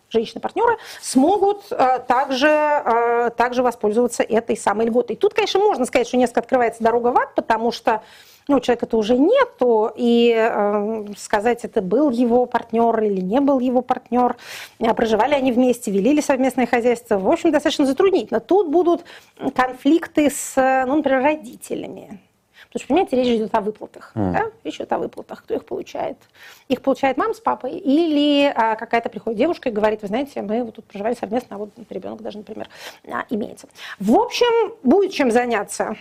женщины-партнеры 0.09 0.75
смогут 1.01 1.63
э, 1.71 1.99
также, 2.05 2.49
э, 2.49 3.29
также 3.37 3.63
воспользоваться 3.63 4.21
этой 4.21 4.57
самой 4.57 4.87
льготой. 4.87 5.15
Тут, 5.15 5.33
конечно, 5.33 5.61
можно 5.61 5.85
сказать, 5.85 6.09
что 6.09 6.17
несколько 6.17 6.41
открывается 6.41 6.83
дорога 6.83 7.13
в 7.13 7.17
ад, 7.17 7.35
потому 7.35 7.71
что 7.71 8.01
ну, 8.49 8.59
человека-то 8.59 8.97
уже 8.97 9.17
нету, 9.17 9.89
и 9.95 10.35
э, 10.37 11.05
сказать, 11.15 11.63
это 11.63 11.81
был 11.81 12.09
его 12.09 12.45
партнер 12.45 13.01
или 13.01 13.21
не 13.21 13.39
был 13.39 13.61
его 13.61 13.81
партнер, 13.81 14.35
проживали 14.77 15.35
они 15.35 15.53
вместе, 15.53 15.89
вели 15.89 16.11
ли 16.11 16.21
совместное 16.21 16.67
хозяйство, 16.67 17.17
в 17.17 17.31
общем, 17.31 17.51
достаточно 17.51 17.85
затруднительно. 17.85 18.41
Тут 18.41 18.67
будут 18.67 19.05
конфликты 19.55 20.29
с, 20.29 20.83
ну, 20.85 20.97
например, 20.97 21.23
родителями. 21.23 22.19
Потому 22.75 22.83
что, 22.83 22.87
понимаете, 22.89 23.15
речь 23.15 23.39
идет 23.39 23.55
о 23.55 23.61
выплатах. 23.61 24.11
Mm. 24.15 24.33
Да? 24.33 24.51
Речь 24.65 24.75
идет 24.75 24.91
о 24.91 24.97
выплатах. 24.97 25.43
Кто 25.43 25.53
их 25.53 25.63
получает? 25.63 26.17
Их 26.67 26.81
получает 26.81 27.15
мама 27.15 27.33
с 27.33 27.39
папой 27.39 27.77
или 27.77 28.51
а, 28.53 28.75
какая-то 28.75 29.07
приходит 29.07 29.39
девушка 29.39 29.69
и 29.69 29.71
говорит, 29.71 30.01
вы 30.01 30.09
знаете, 30.09 30.41
мы 30.41 30.61
вот 30.61 30.75
тут 30.75 30.83
проживали 30.83 31.15
совместно, 31.15 31.55
а 31.55 31.59
вот 31.59 31.69
ребенок 31.89 32.21
даже, 32.21 32.39
например, 32.39 32.67
а, 33.09 33.23
имеется. 33.29 33.69
В 33.97 34.13
общем, 34.13 34.75
будет 34.83 35.13
чем 35.13 35.31
заняться 35.31 35.95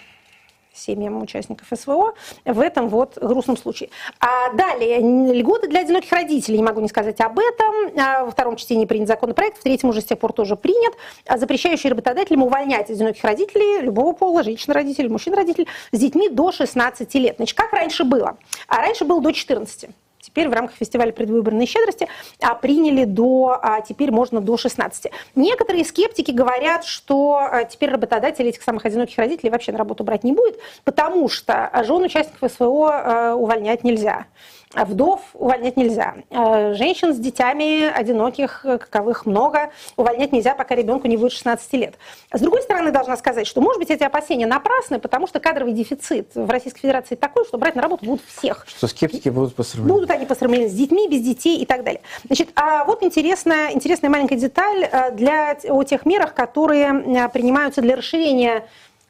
семьям 0.75 1.23
участников 1.23 1.69
СВО 1.73 2.15
в 2.45 2.61
этом 2.61 2.89
вот 2.89 3.19
грустном 3.19 3.57
случае. 3.57 3.91
А 4.21 4.53
далее, 4.53 4.99
льготы 5.33 5.69
для 5.69 5.81
одиноких 5.81 6.13
родителей, 6.13 6.59
не 6.59 6.65
могу 6.65 6.81
не 6.81 6.89
сказать 6.89 7.21
об 7.21 7.39
этом. 7.39 7.99
А 7.99 8.25
во 8.25 8.31
втором 8.31 8.57
чтении 8.57 8.87
принят 8.87 9.09
законопроект, 9.09 9.59
в 9.59 9.63
третьем 9.63 9.89
уже 9.89 10.01
с 10.01 10.05
тех 10.05 10.19
пор 10.19 10.33
тоже 10.33 10.57
принят, 10.57 10.95
а 11.27 11.39
запрещающий 11.39 11.91
работодателям 11.91 12.43
увольнять 12.43 12.91
одиноких 12.91 13.25
родителей 13.25 13.83
любого 13.83 14.13
пола, 14.13 14.43
женщин-родителей, 14.43 15.09
мужчин-родителей 15.09 15.69
с 15.93 15.99
детьми 15.99 16.29
до 16.29 16.53
16 16.53 17.15
лет. 17.15 17.37
Значит, 17.37 17.57
как 17.57 17.73
раньше 17.73 18.05
было? 18.05 18.37
А 18.69 18.77
раньше 18.79 19.05
было 19.05 19.21
до 19.21 19.33
14 19.33 19.91
теперь 20.25 20.49
в 20.49 20.53
рамках 20.53 20.77
фестиваля 20.77 21.13
предвыборной 21.13 21.67
щедрости 21.67 22.09
а, 22.41 22.55
приняли 22.55 23.05
до, 23.05 23.59
а, 23.61 23.81
теперь 23.83 24.11
можно 24.11 24.41
до 24.41 24.57
16. 24.57 25.13
Некоторые 25.35 25.85
скептики 25.85 26.31
говорят, 26.31 26.85
что 26.85 27.37
а, 27.37 27.65
теперь 27.65 27.91
работодатели 27.91 28.49
этих 28.49 28.63
самых 28.63 28.87
одиноких 28.87 29.19
родителей 29.19 29.51
вообще 29.51 29.73
на 29.73 29.79
работу 29.79 30.03
брать 30.05 30.25
не 30.25 30.33
будет, 30.33 30.59
потому 30.85 31.29
что 31.29 31.71
жен 31.85 32.03
участников 32.03 32.51
СВО 32.53 33.35
увольнять 33.37 33.85
нельзя. 33.85 34.27
Вдов 34.73 35.21
увольнять 35.35 35.77
нельзя. 35.77 36.17
Э, 36.31 36.75
женщин 36.75 37.15
с 37.15 37.19
детьми 37.19 37.85
одиноких, 37.85 38.63
каковых 38.63 39.27
много, 39.27 39.71
увольнять 39.97 40.33
нельзя, 40.33 40.55
пока 40.55 40.75
ребенку 40.75 41.07
не 41.07 41.17
будет 41.17 41.33
16 41.33 41.73
лет. 41.75 41.95
С 42.33 42.41
другой 42.41 42.63
стороны, 42.63 42.91
должна 42.91 43.17
сказать, 43.17 43.47
что, 43.47 43.61
может 43.61 43.79
быть, 43.79 43.91
эти 43.91 44.03
опасения 44.03 44.47
напрасны, 44.47 44.99
потому 44.99 45.27
что 45.27 45.41
кадровый 45.41 45.73
дефицит 45.73 46.31
в 46.35 46.49
Российской 46.49 46.81
Федерации 46.81 47.15
такой, 47.15 47.45
что 47.45 47.59
брать 47.59 47.77
на 47.77 47.83
работу 47.83 48.05
будут 48.05 48.23
всех. 48.27 48.65
Что 48.69 48.87
скептики 48.89 49.29
будут 49.29 49.55
посрамлены. 49.55 49.93
Будут 49.93 50.11
они 50.11 50.27
посрамлены 50.27 50.69
с 50.69 50.73
детьми, 50.73 51.09
без 51.09 51.23
детей 51.23 51.59
и 51.59 51.67
так 51.67 51.85
далее. 51.85 52.03
Значит, 52.25 52.51
а 52.57 52.85
вот 52.85 53.03
интересная, 53.03 53.73
интересная 53.73 54.11
маленькая 54.11 54.37
деталь 54.37 54.85
э, 54.85 55.11
для, 55.13 55.57
о 55.69 55.83
тех 55.85 56.07
мерах, 56.07 56.35
которые 56.35 57.29
принимаются 57.29 57.81
для 57.83 57.97
расширения 57.97 58.65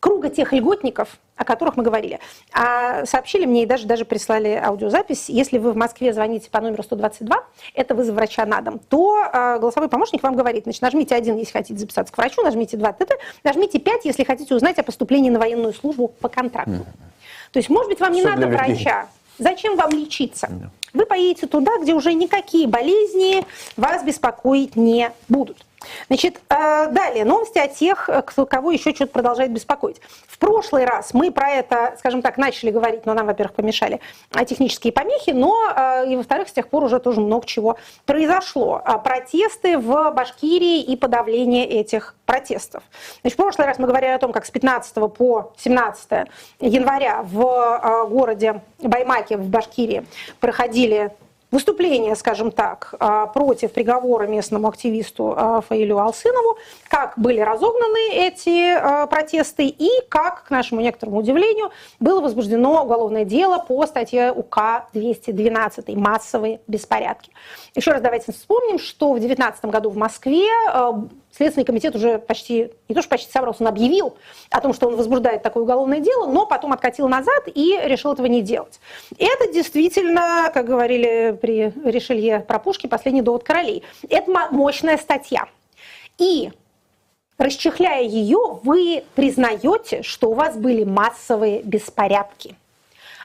круга 0.05 0.29
тех 0.29 0.53
льготников, 0.53 1.17
о 1.35 1.45
которых 1.45 1.79
мы 1.79 1.83
говорили. 1.83 2.21
А 2.53 3.07
сообщили 3.07 3.47
мне 3.47 3.63
и 3.63 3.67
даже, 3.67 3.87
даже 3.87 4.05
прислали 4.05 4.49
аудиозапись. 4.63 5.31
Если 5.31 5.57
вы 5.57 5.73
в 5.73 5.77
Москве 5.77 6.13
звоните 6.13 6.51
по 6.51 6.61
номеру 6.61 6.83
122, 6.83 7.43
это 7.73 7.95
вызов 7.95 8.15
врача 8.15 8.45
на 8.45 8.61
дом, 8.61 8.79
то 8.91 9.25
э, 9.25 9.59
голосовой 9.59 9.89
помощник 9.89 10.23
вам 10.23 10.37
говорит, 10.37 10.65
значит, 10.65 10.83
нажмите 10.83 11.15
один, 11.15 11.39
если 11.39 11.53
хотите 11.53 11.79
записаться 11.81 12.13
к 12.13 12.19
врачу, 12.19 12.43
нажмите 12.43 12.77
два, 12.77 12.93
т 12.93 13.07
нажмите 13.45 13.79
пять, 13.79 14.05
если 14.05 14.25
хотите 14.25 14.55
узнать 14.55 14.79
о 14.79 14.83
поступлении 14.83 15.31
на 15.31 15.39
военную 15.39 15.73
службу 15.73 16.09
по 16.09 16.29
контракту. 16.29 16.85
То 17.53 17.59
есть, 17.59 17.71
может 17.71 17.89
быть, 17.89 18.01
вам 18.01 18.13
не 18.13 18.21
Все 18.21 18.29
надо 18.29 18.47
врача. 18.49 19.09
Зачем 19.39 19.77
вам 19.77 19.91
лечиться? 19.91 20.51
Вы 20.93 21.07
поедете 21.07 21.47
туда, 21.47 21.79
где 21.81 21.95
уже 21.95 22.13
никакие 22.13 22.69
болезни 22.69 23.47
вас 23.79 24.05
беспокоить 24.05 24.77
не 24.77 25.13
будут. 25.31 25.65
Значит, 26.09 26.41
э, 26.49 26.89
далее, 26.91 27.25
новости 27.25 27.59
о 27.59 27.69
тех, 27.69 28.09
кого 28.49 28.71
еще 28.71 28.95
что-то 28.95 29.13
продолжает 29.13 29.53
беспокоить. 29.53 30.01
В 30.27 30.39
прошлый 30.39 30.85
раз 30.85 31.15
мы 31.15 31.31
про 31.31 31.51
это, 31.51 31.95
скажем 31.99 32.23
так, 32.23 32.37
начали 32.37 32.71
говорить, 32.71 33.07
но 33.07 33.15
нам, 33.15 33.27
во-первых, 33.27 33.55
помешали 33.55 34.01
технические 34.47 34.93
помехи, 34.93 35.31
но 35.31 35.55
э, 35.77 36.11
и, 36.11 36.17
во-вторых, 36.17 36.49
с 36.49 36.53
тех 36.53 36.69
пор 36.69 36.85
уже 36.85 36.99
тоже 36.99 37.21
много 37.21 37.47
чего 37.47 37.77
произошло. 38.07 38.81
А 38.85 38.99
протесты 38.99 39.79
в 39.79 40.11
Башкирии 40.11 40.83
и 40.83 40.97
подавление 40.97 41.67
этих 41.67 42.15
протестов. 42.27 42.83
Значит, 43.21 43.39
в 43.39 43.43
прошлый 43.43 43.67
раз 43.67 43.79
мы 43.79 43.87
говорили 43.87 44.11
о 44.11 44.19
том, 44.19 44.33
как 44.33 44.47
с 44.47 44.51
15 44.51 44.95
по 45.13 45.53
17 45.59 46.29
января 46.61 47.23
в 47.23 47.41
э, 47.41 48.09
городе 48.09 48.63
Баймаке 48.81 49.37
в 49.37 49.49
Башкирии 49.49 50.07
проходили 50.41 51.13
выступление, 51.55 52.17
скажем 52.17 52.51
так, 52.51 52.95
а, 52.99 53.27
против 53.27 53.73
приговора 53.73 54.27
местному 54.27 54.69
активисту 54.69 55.35
а, 55.37 55.61
Фаилю 55.63 55.99
Алсынову, 55.99 56.59
как 56.89 57.15
были 57.17 57.41
разогнаны 57.41 58.13
эти 58.13 58.73
а, 58.73 59.07
протесты 59.07 59.67
и 59.67 59.89
как, 60.09 60.45
к 60.45 60.51
нашему 60.51 60.81
некоторому 60.81 61.19
удивлению, 61.19 61.71
было 62.01 62.21
возбуждено 62.21 62.83
уголовное 62.83 63.25
дело 63.25 63.59
по 63.59 63.87
статье 63.87 64.33
УК 64.33 64.89
212 64.93 65.95
«Массовые 65.95 66.61
беспорядки». 66.67 67.31
Еще 67.75 67.93
раз 67.93 68.03
давайте 68.03 68.33
вспомним, 68.33 68.79
что 68.79 69.13
в 69.13 69.21
2019 69.21 69.65
году 69.67 69.91
в 69.91 69.97
Москве 69.97 70.49
Следственный 71.37 71.65
комитет 71.65 71.97
уже 71.97 72.19
почти, 72.19 72.71
не 72.89 72.95
то 72.95 73.01
что 73.01 73.11
почти 73.11 73.31
собрался, 73.31 73.63
он 73.65 73.69
объявил 73.69 74.17
о 74.51 74.61
том, 74.61 74.73
что 74.73 74.87
он 74.87 74.95
возбуждает 74.95 75.43
такое 75.43 75.65
уголовное 75.65 75.99
дело, 75.99 76.31
но 76.31 76.47
потом 76.47 76.73
откатил 76.73 77.09
назад 77.09 77.49
и 77.53 77.77
решил 77.85 78.13
этого 78.13 78.27
не 78.27 78.41
делать. 78.41 78.79
Это 79.19 79.53
действительно, 79.53 80.51
как 80.55 80.67
говорили 80.67 81.37
при 81.41 81.73
Ришелье 81.85 82.39
про 82.41 82.61
пушки, 82.61 82.87
последний 82.87 83.23
довод 83.23 83.43
королей. 83.43 83.83
Это 84.09 84.31
мощная 84.53 84.97
статья. 84.97 85.49
И 86.19 86.53
расчехляя 87.37 88.05
ее, 88.05 88.61
вы 88.63 89.03
признаете, 89.17 90.03
что 90.03 90.31
у 90.31 90.35
вас 90.35 90.57
были 90.57 90.85
массовые 90.85 91.63
беспорядки– 91.63 92.57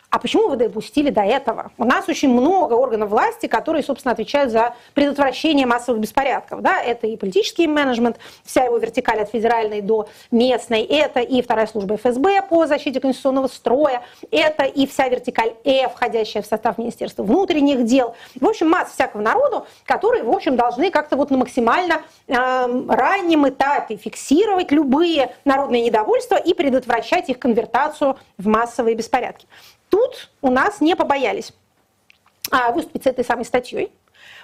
а 0.10 0.19
почему 0.19 0.50
вы 0.50 0.56
допустили 0.56 1.10
до 1.10 1.22
этого? 1.22 1.72
У 1.78 1.86
нас 1.86 2.08
очень 2.10 2.30
много 2.30 2.74
органов 2.74 3.10
власти, 3.10 3.48
которые, 3.48 3.84
собственно, 3.84 4.13
отвечают 4.13 4.52
за 4.52 4.74
предотвращение 4.93 5.65
массовых 5.65 6.02
беспорядков. 6.02 6.62
Да? 6.62 6.82
Это 6.82 7.08
и 7.08 7.15
политический 7.17 7.67
менеджмент, 7.67 8.17
вся 8.43 8.63
его 8.63 8.78
вертикаль 8.78 9.22
от 9.22 9.30
федеральной 9.30 9.82
до 9.82 10.10
местной, 10.32 10.84
это 10.84 11.19
и 11.19 11.41
вторая 11.41 11.67
служба 11.67 11.98
ФСБ 11.98 12.43
по 12.50 12.65
защите 12.65 13.00
конституционного 13.00 13.48
строя, 13.48 14.02
это 14.32 14.63
и 14.63 14.88
вся 14.88 15.08
вертикаль 15.08 15.54
Э, 15.63 15.88
входящая 15.89 16.41
в 16.41 16.45
состав 16.45 16.78
Министерства 16.78 17.24
внутренних 17.24 17.86
дел. 17.86 18.15
В 18.39 18.48
общем, 18.48 18.69
масса 18.69 18.93
всякого 18.93 19.22
народу, 19.22 19.67
которые, 19.86 20.24
в 20.24 20.32
общем, 20.32 20.56
должны 20.56 20.89
как-то 20.89 21.15
вот 21.15 21.32
на 21.32 21.38
максимально 21.38 22.02
э, 22.28 22.34
раннем 22.88 23.48
этапе 23.48 23.98
фиксировать 23.98 24.72
любые 24.72 25.36
народные 25.45 25.84
недовольства 25.84 26.36
и 26.36 26.54
предотвращать 26.54 27.30
их 27.30 27.39
конвертацию 27.39 28.17
в 28.38 28.48
массовые 28.48 28.95
беспорядки. 28.95 29.45
Тут 29.89 30.30
у 30.41 30.52
нас 30.52 30.82
не 30.82 30.95
побоялись 30.95 31.54
а, 32.52 32.71
выступить 32.71 33.04
с 33.04 33.08
этой 33.08 33.25
самой 33.25 33.45
статьей. 33.45 33.91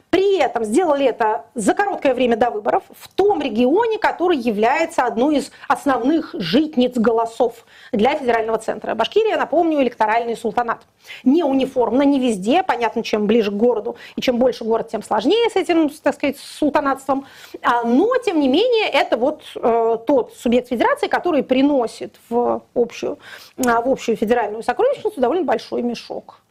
При 0.09 0.37
этом 0.37 0.63
сделали 0.63 1.05
это 1.05 1.45
за 1.55 1.73
короткое 1.73 2.13
время 2.13 2.37
до 2.37 2.49
выборов 2.49 2.83
в 2.97 3.07
том 3.09 3.41
регионе, 3.41 3.97
который 3.97 4.37
является 4.37 5.03
одной 5.03 5.37
из 5.37 5.51
основных 5.67 6.33
житниц 6.33 6.95
голосов 6.95 7.65
для 7.91 8.15
федерального 8.15 8.57
центра. 8.57 8.95
Башкирия, 8.95 9.37
напомню, 9.37 9.81
электоральный 9.81 10.37
султанат. 10.37 10.83
Не 11.23 11.43
униформно, 11.43 12.03
не 12.03 12.19
везде. 12.19 12.63
Понятно, 12.63 13.03
чем 13.03 13.27
ближе 13.27 13.51
к 13.51 13.55
городу 13.55 13.97
и 14.15 14.21
чем 14.21 14.37
больше 14.37 14.63
город, 14.63 14.89
тем 14.89 15.03
сложнее 15.03 15.49
с 15.49 15.55
этим, 15.55 15.89
так 15.89 16.15
сказать, 16.15 16.37
султанатством. 16.37 17.25
А, 17.61 17.83
но, 17.83 18.15
тем 18.17 18.39
не 18.39 18.47
менее, 18.47 18.87
это 18.89 19.17
вот 19.17 19.43
э, 19.55 19.97
тот 20.07 20.33
субъект 20.37 20.69
федерации, 20.69 21.07
который 21.07 21.43
приносит 21.43 22.15
в 22.29 22.63
общую, 22.73 23.19
в 23.57 23.89
общую 23.89 24.15
федеральную 24.15 24.63
сокровищницу 24.63 25.19
довольно 25.19 25.43
большой 25.43 25.81
мешок 25.81 26.44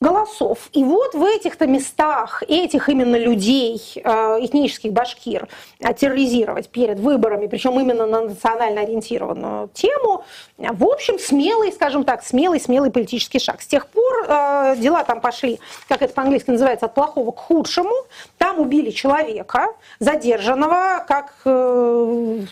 голосов. 0.00 0.70
И 0.72 0.82
вот 0.82 1.14
в 1.14 1.22
этих-то 1.22 1.66
местах 1.66 2.42
этих 2.48 2.88
именно 2.88 3.16
людей, 3.16 3.78
э, 3.96 4.38
этнических 4.40 4.92
башкир, 4.92 5.46
э, 5.78 5.92
терроризировать 5.92 6.70
перед 6.70 6.98
выборами, 6.98 7.46
причем 7.46 7.78
именно 7.78 8.06
на 8.06 8.22
национально 8.22 8.80
ориентированную 8.80 9.68
тему, 9.74 10.24
в 10.56 10.84
общем, 10.84 11.18
смелый, 11.18 11.70
скажем 11.70 12.04
так, 12.04 12.24
смелый, 12.24 12.60
смелый 12.60 12.90
политический 12.90 13.38
шаг. 13.38 13.60
С 13.60 13.66
тех 13.66 13.88
пор 13.88 14.24
э, 14.26 14.76
дела 14.78 15.04
там 15.04 15.20
пошли, 15.20 15.60
как 15.86 16.00
это 16.00 16.14
по-английски 16.14 16.50
называется, 16.50 16.86
от 16.86 16.94
плохого 16.94 17.30
к 17.32 17.38
худшему. 17.38 17.92
Там 18.38 18.58
убили 18.58 18.90
человека, 18.90 19.66
задержанного, 19.98 21.04
как, 21.06 21.34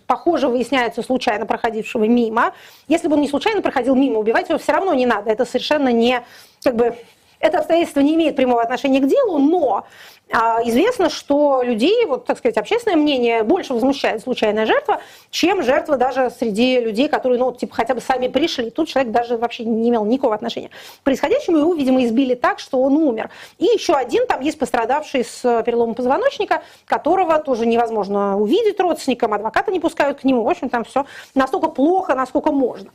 похоже, 0.07 0.49
выясняется, 0.49 1.03
случайно 1.03 1.47
проходившего 1.47 2.05
мимо. 2.05 2.53
Если 2.89 3.09
бы 3.09 3.15
он 3.15 3.23
не 3.23 3.29
случайно 3.29 3.63
проходил 3.63 3.95
мимо, 3.95 4.19
убивать 4.19 4.51
его 4.51 4.59
все 4.59 4.73
равно 4.73 4.93
не 4.93 5.07
надо. 5.07 5.31
Это 5.31 5.47
совершенно 5.47 5.91
не 5.91 6.23
как 6.63 6.77
бы 6.77 6.97
это 7.41 7.59
обстоятельство 7.59 8.01
не 8.01 8.15
имеет 8.15 8.37
прямого 8.37 8.63
отношения 8.63 9.01
к 9.01 9.07
делу, 9.07 9.39
но 9.39 9.87
а, 10.31 10.61
известно, 10.65 11.09
что 11.09 11.63
людей, 11.63 12.05
вот, 12.05 12.27
так 12.27 12.39
сказать, 12.39 12.59
общественное 12.59 12.97
мнение 12.97 13.43
больше 13.43 13.73
возмущает 13.73 14.23
случайная 14.23 14.67
жертва, 14.67 15.01
чем 15.31 15.63
жертва 15.63 15.97
даже 15.97 16.31
среди 16.31 16.81
людей, 16.81 17.09
которые, 17.09 17.39
ну, 17.39 17.53
типа, 17.53 17.75
хотя 17.75 17.95
бы 17.95 18.01
сами 18.01 18.29
пришли. 18.29 18.71
Тут 18.71 18.89
человек 18.89 19.13
даже 19.13 19.37
вообще 19.39 19.65
не 19.65 19.89
имел 19.89 20.05
никакого 20.05 20.35
отношения 20.35 20.69
к 20.69 21.05
происходящему, 21.05 21.59
его, 21.59 21.75
видимо, 21.75 22.05
избили 22.05 22.35
так, 22.35 22.59
что 22.59 22.81
он 22.83 22.97
умер. 22.97 23.31
И 23.59 23.65
еще 23.65 23.95
один, 23.95 24.27
там 24.27 24.41
есть 24.41 24.59
пострадавший 24.59 25.25
с 25.25 25.63
переломом 25.63 25.95
позвоночника, 25.95 26.63
которого 26.85 27.39
тоже 27.39 27.65
невозможно 27.65 28.39
увидеть 28.39 28.79
родственникам, 28.81 29.33
адвоката 29.33 29.73
не 29.73 29.81
пускают 29.81 30.21
к 30.21 30.25
нему. 30.25 30.43
В 30.43 30.49
общем, 30.49 30.69
там 30.69 30.85
все 30.85 31.07
настолько 31.35 31.69
плохо, 31.69 32.15
насколько 32.15 32.53
можно. 32.53 32.91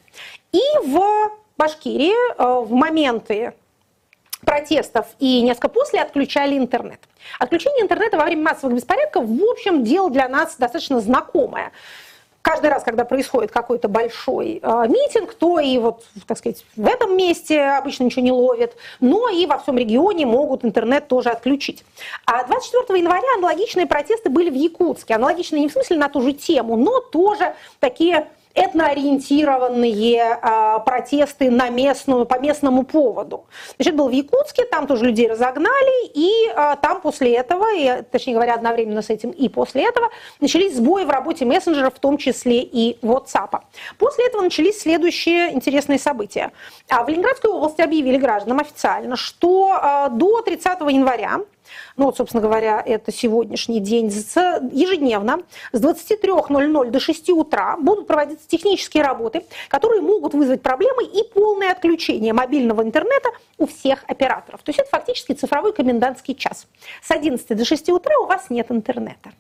И 0.52 0.62
в 0.86 1.02
Башкирии 1.58 2.14
э, 2.14 2.66
в 2.66 2.72
моменты 2.74 3.54
протестов 4.46 5.08
и 5.20 5.42
несколько 5.42 5.70
после 5.70 6.02
отключали 6.02 6.58
интернет. 6.58 7.00
Отключение 7.40 7.84
интернета 7.84 8.18
во 8.18 8.26
время 8.26 8.44
массовых 8.44 8.76
беспорядков, 8.76 9.26
в 9.26 9.44
общем, 9.44 9.84
дело 9.84 10.10
для 10.10 10.28
нас 10.28 10.56
достаточно 10.58 11.00
знакомое. 11.00 11.72
Каждый 12.44 12.72
раз, 12.72 12.84
когда 12.84 13.06
происходит 13.06 13.52
какой-то 13.52 13.88
большой 13.88 14.60
э, 14.62 14.88
митинг, 14.90 15.34
то 15.34 15.60
и 15.62 15.78
вот, 15.78 16.04
так 16.28 16.38
сказать, 16.38 16.66
в 16.76 16.86
этом 16.86 17.16
месте 17.16 17.62
обычно 17.62 18.04
ничего 18.04 18.22
не 18.22 18.34
ловит, 18.34 18.76
но 19.00 19.30
и 19.30 19.46
во 19.46 19.60
всем 19.60 19.78
регионе 19.78 20.26
могут 20.26 20.66
интернет 20.66 21.08
тоже 21.08 21.30
отключить. 21.30 21.86
А 22.26 22.44
24 22.44 23.00
января 23.00 23.24
аналогичные 23.38 23.88
протесты 23.88 24.30
были 24.30 24.50
в 24.50 24.56
Якутске. 24.56 25.16
Аналогичные 25.16 25.62
не 25.62 25.70
в 25.70 25.72
смысле 25.72 25.96
на 25.96 26.10
ту 26.10 26.22
же 26.22 26.34
тему, 26.34 26.76
но 26.76 27.00
тоже 27.00 27.56
такие 27.80 28.28
этноориентированные 28.56 30.40
а, 30.42 30.80
протесты 30.80 31.50
на 31.50 31.70
местную, 31.70 32.26
по 32.26 32.40
местному 32.40 32.84
поводу. 32.84 33.46
Значит, 33.78 33.96
был 33.96 34.10
в 34.10 34.12
Якутске, 34.12 34.66
там 34.66 34.86
тоже 34.88 35.06
людей 35.06 35.28
разогнали, 35.28 36.08
и 36.14 36.32
а, 36.56 36.76
там 36.76 37.02
после 37.02 37.34
этого, 37.34 37.66
и, 37.76 38.04
точнее 38.12 38.34
говоря, 38.34 38.54
одновременно 38.54 39.02
с 39.02 39.10
этим 39.10 39.32
и 39.32 39.50
после 39.50 39.88
этого, 39.88 40.10
начались 40.40 40.76
сбои 40.76 41.04
в 41.04 41.10
работе 41.10 41.46
мессенджеров, 41.46 41.96
в 41.96 42.00
том 42.00 42.18
числе 42.18 42.62
и 42.62 42.98
WhatsApp. 43.02 43.60
После 43.98 44.28
этого 44.28 44.42
начались 44.44 44.82
следующие 44.82 45.54
интересные 45.54 45.98
события. 45.98 46.52
А 46.90 47.04
в 47.04 47.10
Ленинградской 47.10 47.52
области 47.52 47.82
объявили 47.82 48.18
гражданам 48.18 48.60
официально, 48.60 49.16
что 49.16 50.10
до 50.12 50.42
30 50.42 50.80
января 50.82 51.40
ну 51.98 52.06
вот, 52.06 52.18
собственно 52.18 52.42
говоря, 52.42 52.82
это 52.86 53.12
сегодняшний 53.12 53.80
день, 53.80 54.08
ежедневно 54.08 55.40
с 55.72 55.82
23.00 55.82 56.90
до 56.90 57.00
6 57.00 57.30
утра 57.32 57.78
будут 57.78 58.08
проводиться 58.08 58.48
технические 58.48 59.04
работы, 59.04 59.46
которые 59.70 60.02
могут 60.02 60.34
вызвать 60.34 60.62
проблемы 60.62 61.04
и 61.04 61.24
полное 61.34 61.72
отключение 61.72 62.34
мобильного 62.34 62.82
интернета 62.82 63.30
у 63.58 63.68
всех 63.68 64.04
операторов. 64.08 64.62
То 64.64 64.70
есть 64.70 64.80
это 64.80 64.90
фактически 64.90 65.34
цифровой 65.34 65.74
комендантский 65.74 66.36
час. 66.36 66.68
С 67.02 67.12
11 67.12 67.48
до 67.56 67.66
6 67.66 67.90
утра 67.90 68.14
у 68.20 68.26
вас 68.26 68.50
нет 68.50 68.72
интернета. 68.72 69.32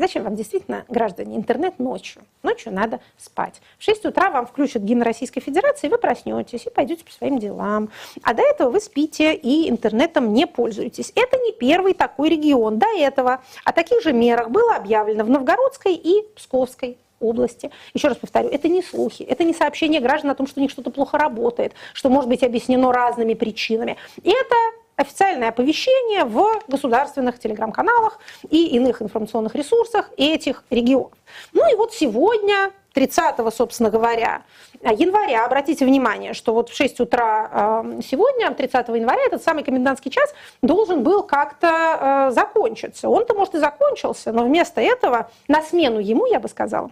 Зачем 0.00 0.22
вам 0.22 0.34
действительно, 0.34 0.86
граждане, 0.88 1.36
интернет 1.36 1.78
ночью? 1.78 2.22
Ночью 2.42 2.72
надо 2.72 3.00
спать. 3.18 3.60
В 3.78 3.84
6 3.84 4.06
утра 4.06 4.30
вам 4.30 4.46
включат 4.46 4.82
гимн 4.82 5.02
Российской 5.02 5.42
Федерации, 5.42 5.88
вы 5.88 5.98
проснетесь 5.98 6.66
и 6.66 6.70
пойдете 6.70 7.04
по 7.04 7.12
своим 7.12 7.38
делам. 7.38 7.90
А 8.22 8.32
до 8.32 8.40
этого 8.40 8.70
вы 8.70 8.80
спите 8.80 9.34
и 9.34 9.68
интернетом 9.68 10.32
не 10.32 10.46
пользуетесь. 10.46 11.12
Это 11.14 11.36
не 11.36 11.52
первый 11.52 11.92
такой 11.92 12.30
регион. 12.30 12.78
До 12.78 12.86
этого 12.96 13.42
о 13.66 13.72
таких 13.74 14.02
же 14.02 14.14
мерах 14.14 14.48
было 14.48 14.74
объявлено 14.74 15.22
в 15.22 15.28
Новгородской 15.28 15.92
и 15.92 16.22
Псковской 16.34 16.96
области. 17.20 17.70
Еще 17.92 18.08
раз 18.08 18.16
повторю, 18.16 18.48
это 18.48 18.68
не 18.68 18.82
слухи, 18.82 19.22
это 19.22 19.44
не 19.44 19.52
сообщение 19.52 20.00
граждан 20.00 20.30
о 20.30 20.34
том, 20.34 20.46
что 20.46 20.60
у 20.60 20.62
них 20.62 20.70
что-то 20.70 20.90
плохо 20.90 21.18
работает, 21.18 21.74
что 21.92 22.08
может 22.08 22.30
быть 22.30 22.42
объяснено 22.42 22.90
разными 22.90 23.34
причинами. 23.34 23.98
Это 24.24 24.56
официальное 25.00 25.48
оповещение 25.48 26.24
в 26.24 26.60
государственных 26.68 27.38
телеграм-каналах 27.38 28.18
и 28.50 28.66
иных 28.76 29.00
информационных 29.00 29.54
ресурсах 29.54 30.10
этих 30.16 30.64
регионов. 30.70 31.16
Ну 31.52 31.72
и 31.72 31.74
вот 31.74 31.94
сегодня 31.94 32.72
30, 32.92 33.36
собственно 33.54 33.88
говоря, 33.88 34.42
января, 34.82 35.46
обратите 35.46 35.86
внимание, 35.86 36.34
что 36.34 36.52
вот 36.52 36.68
в 36.68 36.76
6 36.76 37.00
утра 37.00 37.84
э, 37.84 38.00
сегодня, 38.04 38.50
30 38.50 38.88
января, 38.88 39.22
этот 39.26 39.42
самый 39.42 39.64
комендантский 39.64 40.10
час 40.10 40.34
должен 40.60 41.02
был 41.02 41.22
как-то 41.22 42.28
э, 42.28 42.30
закончиться. 42.32 43.08
Он-то, 43.08 43.34
может, 43.34 43.54
и 43.54 43.58
закончился, 43.58 44.32
но 44.32 44.44
вместо 44.44 44.80
этого 44.80 45.30
на 45.48 45.62
смену 45.62 45.98
ему, 46.00 46.26
я 46.26 46.40
бы 46.40 46.48
сказала, 46.48 46.90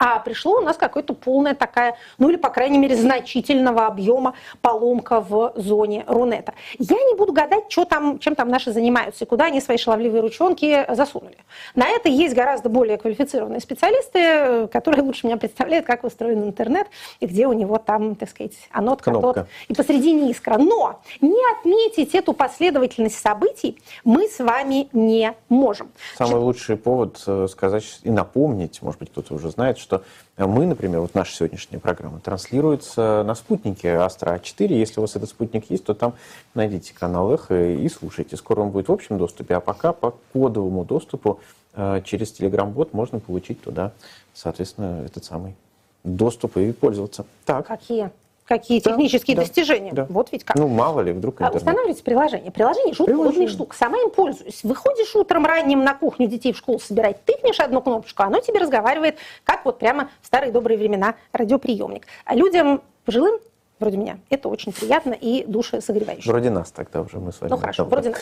а 0.00 0.18
пришло 0.18 0.54
у 0.56 0.60
нас 0.62 0.78
какая-то 0.78 1.12
полная 1.12 1.54
такая, 1.54 1.94
ну 2.16 2.30
или, 2.30 2.36
по 2.36 2.48
крайней 2.48 2.78
мере, 2.78 2.96
значительного 2.96 3.86
объема 3.86 4.32
поломка 4.62 5.20
в 5.20 5.52
зоне 5.56 6.04
Рунета. 6.08 6.54
Я 6.78 6.96
не 6.96 7.14
буду 7.14 7.34
гадать, 7.34 7.64
что 7.68 7.84
там, 7.84 8.18
чем 8.18 8.34
там 8.34 8.48
наши 8.48 8.72
занимаются 8.72 9.24
и 9.24 9.28
куда 9.28 9.44
они 9.44 9.60
свои 9.60 9.76
шаловливые 9.76 10.22
ручонки 10.22 10.86
засунули. 10.88 11.36
На 11.74 11.86
это 11.86 12.08
есть 12.08 12.34
гораздо 12.34 12.70
более 12.70 12.96
квалифицированные 12.96 13.60
специалисты, 13.60 14.68
которые 14.68 15.02
лучше 15.02 15.26
меня 15.26 15.36
представляют, 15.36 15.84
как 15.84 16.02
устроен 16.02 16.44
интернет 16.44 16.86
и 17.20 17.26
где 17.26 17.46
у 17.46 17.52
него 17.52 17.76
там, 17.76 18.14
так 18.14 18.30
сказать, 18.30 18.54
анот, 18.72 19.02
катод 19.02 19.46
и 19.68 19.74
посредине 19.74 20.30
искра. 20.30 20.56
Но 20.56 21.00
не 21.20 21.58
отметить 21.58 22.14
эту 22.14 22.32
последовательность 22.32 23.18
событий 23.18 23.78
мы 24.04 24.28
с 24.28 24.38
вами 24.38 24.88
не 24.94 25.34
можем. 25.50 25.90
Самый 26.16 26.40
лучший 26.40 26.78
повод 26.78 27.22
э, 27.26 27.48
сказать 27.50 28.00
и 28.02 28.10
напомнить, 28.10 28.80
может 28.80 28.98
быть, 29.00 29.10
кто-то 29.10 29.34
уже 29.34 29.50
знает, 29.50 29.76
что 29.76 29.89
что 29.90 30.04
мы, 30.36 30.66
например, 30.66 31.00
вот 31.00 31.14
наша 31.14 31.34
сегодняшняя 31.34 31.78
программа 31.78 32.20
транслируется 32.20 33.24
на 33.26 33.34
спутнике 33.34 33.96
Астра 33.96 34.38
4. 34.38 34.78
Если 34.78 35.00
у 35.00 35.02
вас 35.02 35.16
этот 35.16 35.28
спутник 35.28 35.68
есть, 35.68 35.84
то 35.84 35.94
там 35.94 36.14
найдите 36.54 36.94
канал 36.94 37.34
Эхо 37.34 37.72
и 37.72 37.88
слушайте. 37.88 38.36
Скоро 38.36 38.60
он 38.60 38.70
будет 38.70 38.88
в 38.88 38.92
общем 38.92 39.18
доступе, 39.18 39.56
а 39.56 39.60
пока 39.60 39.92
по 39.92 40.14
кодовому 40.32 40.84
доступу 40.84 41.40
э, 41.74 42.02
через 42.04 42.32
Telegram-бот 42.38 42.94
можно 42.94 43.18
получить 43.18 43.60
туда, 43.62 43.92
соответственно, 44.32 45.04
этот 45.04 45.24
самый 45.24 45.56
доступ 46.04 46.56
и 46.56 46.72
пользоваться. 46.72 47.26
Так. 47.44 47.66
Какие? 47.66 48.10
Какие 48.50 48.80
да, 48.80 48.90
технические 48.90 49.36
да, 49.36 49.42
достижения. 49.42 49.92
Да. 49.92 50.06
Вот 50.10 50.32
ведь 50.32 50.44
как. 50.44 50.56
Ну, 50.56 50.66
мало 50.66 51.00
ли, 51.00 51.12
вдруг 51.12 51.36
интернет. 51.36 51.54
Устанавливайте 51.54 52.02
приложение. 52.02 52.50
Приложение 52.50 52.92
жутко 52.92 53.12
удобная 53.12 53.46
штука. 53.46 53.76
Сама 53.76 53.98
им 53.98 54.10
пользуюсь. 54.10 54.64
Выходишь 54.64 55.14
утром 55.14 55.46
ранним 55.46 55.84
на 55.84 55.94
кухню 55.94 56.26
детей 56.26 56.52
в 56.52 56.56
школу 56.56 56.80
собирать, 56.80 57.24
тыкнешь 57.24 57.60
одну 57.60 57.80
кнопочку, 57.80 58.24
оно 58.24 58.40
тебе 58.40 58.58
разговаривает, 58.58 59.18
как 59.44 59.64
вот 59.64 59.78
прямо 59.78 60.10
в 60.20 60.26
старые 60.26 60.50
добрые 60.50 60.78
времена 60.78 61.14
радиоприемник. 61.32 62.06
А 62.24 62.34
людям 62.34 62.82
пожилым 63.04 63.38
вроде 63.78 63.96
меня. 63.96 64.18
Это 64.30 64.48
очень 64.48 64.72
приятно 64.72 65.12
и 65.12 65.44
душесогревающе. 65.46 66.28
Вроде 66.28 66.50
нас 66.50 66.72
тогда 66.72 67.02
уже 67.02 67.18
мы 67.18 67.32
с 67.32 67.40
вами. 67.40 67.50
Ну 67.50 67.56
хорошо, 67.56 67.84
вроде 67.84 68.10
нас. 68.10 68.20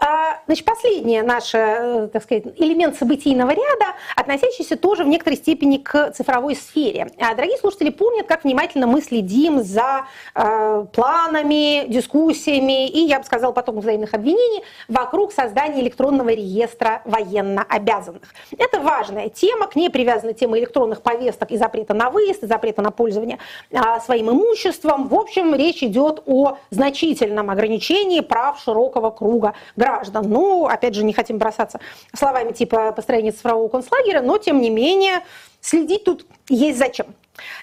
А, 0.00 0.38
значит, 0.46 0.64
последний 0.64 1.22
наш, 1.22 1.52
э, 1.54 2.08
так 2.12 2.22
сказать, 2.22 2.44
элемент 2.56 2.96
событийного 2.96 3.50
ряда, 3.50 3.96
относящийся 4.14 4.76
тоже 4.76 5.02
в 5.02 5.08
некоторой 5.08 5.36
степени 5.36 5.78
к 5.78 6.12
цифровой 6.12 6.54
сфере. 6.54 7.10
А, 7.18 7.34
дорогие 7.34 7.58
слушатели 7.58 7.90
помнят, 7.90 8.26
как 8.26 8.44
внимательно 8.44 8.86
мы 8.86 9.02
следим 9.02 9.60
за 9.60 10.06
э, 10.36 10.86
планами, 10.92 11.88
дискуссиями 11.88 12.88
и, 12.88 13.00
я 13.06 13.18
бы 13.18 13.24
сказала, 13.24 13.50
потом 13.50 13.80
взаимных 13.80 14.14
обвинений 14.14 14.62
вокруг 14.86 15.32
создания 15.32 15.80
электронного 15.80 16.28
реестра 16.28 17.02
военно 17.04 17.64
обязанных. 17.68 18.22
Это 18.56 18.78
важная 18.78 19.28
тема, 19.28 19.66
к 19.66 19.74
ней 19.74 19.90
привязана 19.90 20.32
тема 20.32 20.58
электронных 20.58 21.02
повесток 21.02 21.50
и 21.50 21.56
запрета 21.56 21.94
на 21.94 22.10
выезд, 22.10 22.44
и 22.44 22.46
запрета 22.46 22.82
на 22.82 22.92
пользование 22.92 23.38
а, 23.72 23.98
своим 23.98 24.30
имуществом. 24.30 25.08
В 25.08 25.14
общем, 25.16 25.56
речь 25.56 25.82
идет 25.82 26.22
о 26.26 26.56
значительном 26.70 27.50
ограничении 27.50 28.20
прав 28.20 28.60
широкого 28.60 29.10
круга 29.10 29.54
граждан 29.74 29.87
граждан. 29.88 30.28
Ну, 30.28 30.66
опять 30.66 30.94
же, 30.94 31.04
не 31.04 31.12
хотим 31.12 31.38
бросаться 31.38 31.80
словами 32.14 32.52
типа 32.52 32.92
построения 32.92 33.32
цифрового 33.32 33.68
концлагеря, 33.68 34.22
но, 34.22 34.38
тем 34.38 34.60
не 34.60 34.70
менее, 34.70 35.24
следить 35.60 36.04
тут 36.04 36.26
есть 36.48 36.78
зачем. 36.78 37.06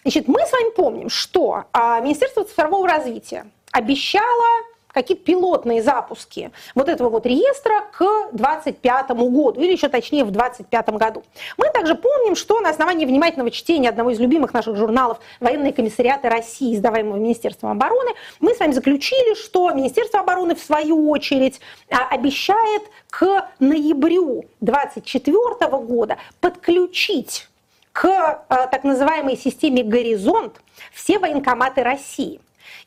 Значит, 0.03 0.27
мы 0.27 0.39
с 0.45 0.51
вами 0.51 0.71
помним, 0.71 1.09
что 1.09 1.65
а, 1.73 1.99
Министерство 1.99 2.43
цифрового 2.45 2.87
развития 2.87 3.45
обещало 3.71 4.63
какие-то 4.95 5.23
пилотные 5.23 5.83
запуски 5.83 6.51
вот 6.73 6.87
этого 6.87 7.09
вот 7.09 7.25
реестра 7.25 7.81
к 7.91 7.99
2025 8.31 9.09
году, 9.09 9.51
или 9.59 9.73
еще 9.73 9.89
точнее 9.89 10.23
в 10.23 10.31
2025 10.31 10.89
году. 10.91 11.23
Мы 11.57 11.69
также 11.69 11.95
помним, 11.95 12.35
что 12.35 12.61
на 12.61 12.69
основании 12.69 13.05
внимательного 13.05 13.51
чтения 13.51 13.89
одного 13.89 14.11
из 14.11 14.19
любимых 14.19 14.53
наших 14.53 14.77
журналов 14.77 15.19
«Военные 15.41 15.73
комиссариаты 15.73 16.29
России», 16.29 16.73
издаваемого 16.73 17.17
Министерством 17.17 17.71
обороны, 17.71 18.11
мы 18.39 18.55
с 18.55 18.59
вами 18.59 18.71
заключили, 18.71 19.35
что 19.35 19.69
Министерство 19.71 20.21
обороны 20.21 20.55
в 20.55 20.59
свою 20.59 21.09
очередь 21.09 21.59
а, 21.91 22.07
обещает 22.09 22.83
к 23.09 23.49
ноябрю 23.59 24.45
2024 24.61 25.71
года 25.83 26.17
подключить 26.39 27.49
к 27.91 28.05
а, 28.07 28.67
так 28.67 28.85
называемой 28.85 29.35
системе 29.35 29.83
«Горизонт» 29.83 30.61
все 30.93 31.19
военкоматы 31.19 31.83
России. 31.83 32.39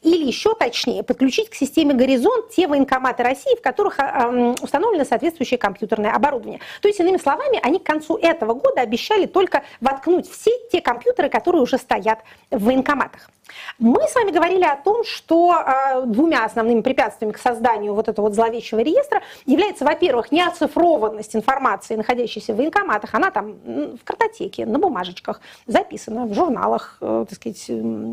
Или 0.02 0.24
еще 0.24 0.54
точнее, 0.54 1.02
подключить 1.02 1.50
к 1.50 1.54
системе 1.54 1.94
«Горизонт» 1.94 2.50
те 2.50 2.66
военкоматы 2.66 3.22
России, 3.22 3.56
в 3.56 3.62
которых 3.62 3.98
а, 3.98 4.54
установлено 4.60 5.04
соответствующее 5.04 5.58
компьютерное 5.58 6.12
оборудование. 6.12 6.60
То 6.80 6.88
есть, 6.88 7.00
иными 7.00 7.16
словами, 7.16 7.60
они 7.62 7.78
к 7.78 7.84
концу 7.84 8.16
этого 8.16 8.54
года 8.54 8.80
обещали 8.80 9.26
только 9.26 9.64
воткнуть 9.80 10.30
все 10.30 10.50
те 10.70 10.80
компьютеры, 10.80 11.28
которые 11.28 11.62
уже 11.62 11.78
стоят 11.78 12.20
в 12.50 12.64
военкоматах. 12.64 13.30
Мы 13.78 14.06
с 14.08 14.14
вами 14.14 14.30
говорили 14.30 14.64
о 14.64 14.76
том, 14.76 15.04
что 15.04 15.54
э, 15.54 16.02
двумя 16.06 16.44
основными 16.44 16.80
препятствиями 16.80 17.32
к 17.32 17.38
созданию 17.38 17.94
вот 17.94 18.08
этого 18.08 18.26
вот 18.26 18.34
зловещего 18.34 18.80
реестра 18.80 19.22
является, 19.46 19.84
во-первых, 19.84 20.32
неоцифрованность 20.32 21.36
информации, 21.36 21.96
находящейся 21.96 22.54
в 22.54 22.56
военкоматах. 22.56 23.14
Она 23.14 23.30
там 23.30 23.54
в 23.54 24.04
картотеке, 24.04 24.66
на 24.66 24.78
бумажечках 24.78 25.40
записана, 25.66 26.26
в 26.26 26.34
журналах, 26.34 26.98
э, 27.00 27.26
так 27.28 27.36
сказать, 27.36 27.66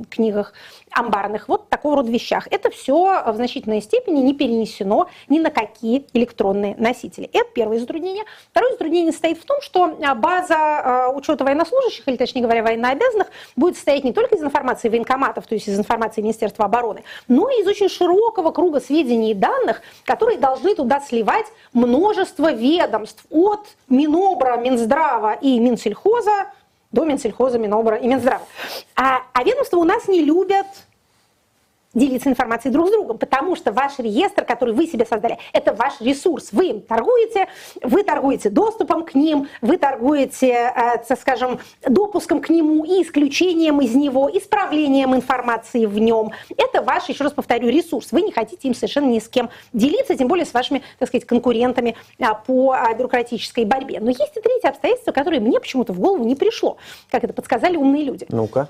книгах 0.09 0.53
амбарных, 0.91 1.47
вот 1.47 1.69
такого 1.69 1.97
рода 1.97 2.11
вещах. 2.11 2.47
Это 2.51 2.69
все 2.69 3.23
в 3.25 3.35
значительной 3.35 3.81
степени 3.81 4.21
не 4.21 4.33
перенесено 4.33 5.07
ни 5.29 5.39
на 5.39 5.49
какие 5.49 6.05
электронные 6.13 6.75
носители. 6.77 7.29
Это 7.33 7.49
первое 7.53 7.79
затруднение. 7.79 8.23
Второе 8.51 8.71
затруднение 8.71 9.11
состоит 9.11 9.37
в 9.37 9.45
том, 9.45 9.61
что 9.61 9.97
а, 10.01 10.15
база 10.15 10.55
э, 10.55 11.15
учета 11.15 11.43
военнослужащих, 11.43 12.07
или 12.07 12.15
точнее 12.15 12.41
говоря, 12.41 12.63
военнообязанных, 12.63 13.27
будет 13.55 13.75
состоять 13.75 14.03
не 14.03 14.13
только 14.13 14.35
из 14.35 14.43
информации 14.43 14.89
военкомата, 14.89 15.24
форматов, 15.25 15.47
то 15.47 15.55
есть 15.55 15.67
из 15.67 15.77
информации 15.77 16.21
Министерства 16.21 16.65
обороны, 16.65 17.03
но 17.27 17.49
и 17.49 17.61
из 17.61 17.67
очень 17.67 17.89
широкого 17.89 18.51
круга 18.51 18.79
сведений 18.79 19.31
и 19.31 19.33
данных, 19.33 19.81
которые 20.03 20.37
должны 20.37 20.75
туда 20.75 20.99
сливать 21.01 21.45
множество 21.73 22.51
ведомств 22.51 23.25
от 23.29 23.65
Минобра, 23.89 24.57
Минздрава 24.57 25.33
и 25.33 25.59
Минсельхоза 25.59 26.51
до 26.91 27.05
Минсельхоза, 27.05 27.57
Минобра 27.57 27.97
и 27.97 28.07
Минздрава. 28.07 28.43
А, 28.95 29.21
а 29.33 29.43
ведомства 29.43 29.77
у 29.77 29.83
нас 29.83 30.07
не 30.07 30.21
любят 30.21 30.67
делиться 31.95 32.29
информацией 32.29 32.71
друг 32.73 32.89
с 32.89 32.91
другом, 32.91 33.17
потому 33.17 33.55
что 33.55 33.71
ваш 33.71 33.97
реестр, 33.99 34.45
который 34.45 34.73
вы 34.73 34.85
себе 34.85 35.05
создали, 35.05 35.39
это 35.53 35.73
ваш 35.73 36.01
ресурс. 36.01 36.49
Вы 36.51 36.67
им 36.67 36.81
торгуете, 36.81 37.47
вы 37.81 38.03
торгуете 38.03 38.49
доступом 38.49 39.05
к 39.05 39.15
ним, 39.15 39.47
вы 39.61 39.77
торгуете, 39.77 40.71
э, 40.75 41.15
скажем, 41.15 41.59
допуском 41.87 42.41
к 42.41 42.49
нему 42.49 42.83
и 42.83 43.01
исключением 43.01 43.81
из 43.81 43.95
него, 43.95 44.29
исправлением 44.31 45.15
информации 45.15 45.85
в 45.85 45.97
нем. 45.97 46.31
Это 46.57 46.81
ваш, 46.81 47.09
еще 47.09 47.23
раз 47.23 47.33
повторю, 47.33 47.69
ресурс. 47.69 48.11
Вы 48.11 48.21
не 48.21 48.31
хотите 48.31 48.67
им 48.67 48.75
совершенно 48.75 49.07
ни 49.07 49.19
с 49.19 49.29
кем 49.29 49.49
делиться, 49.73 50.15
тем 50.15 50.27
более 50.27 50.45
с 50.45 50.53
вашими, 50.53 50.83
так 50.99 51.07
сказать, 51.07 51.25
конкурентами 51.25 51.95
а, 52.19 52.33
по 52.33 52.73
а, 52.73 52.93
бюрократической 52.93 53.65
борьбе. 53.65 53.99
Но 54.01 54.09
есть 54.09 54.35
и 54.35 54.41
третье 54.41 54.69
обстоятельство, 54.69 55.11
которое 55.11 55.39
мне 55.39 55.59
почему-то 55.59 55.93
в 55.93 55.99
голову 55.99 56.25
не 56.25 56.35
пришло, 56.35 56.77
как 57.09 57.23
это 57.23 57.33
подсказали 57.33 57.77
умные 57.77 58.03
люди. 58.03 58.25
Ну-ка. 58.29 58.69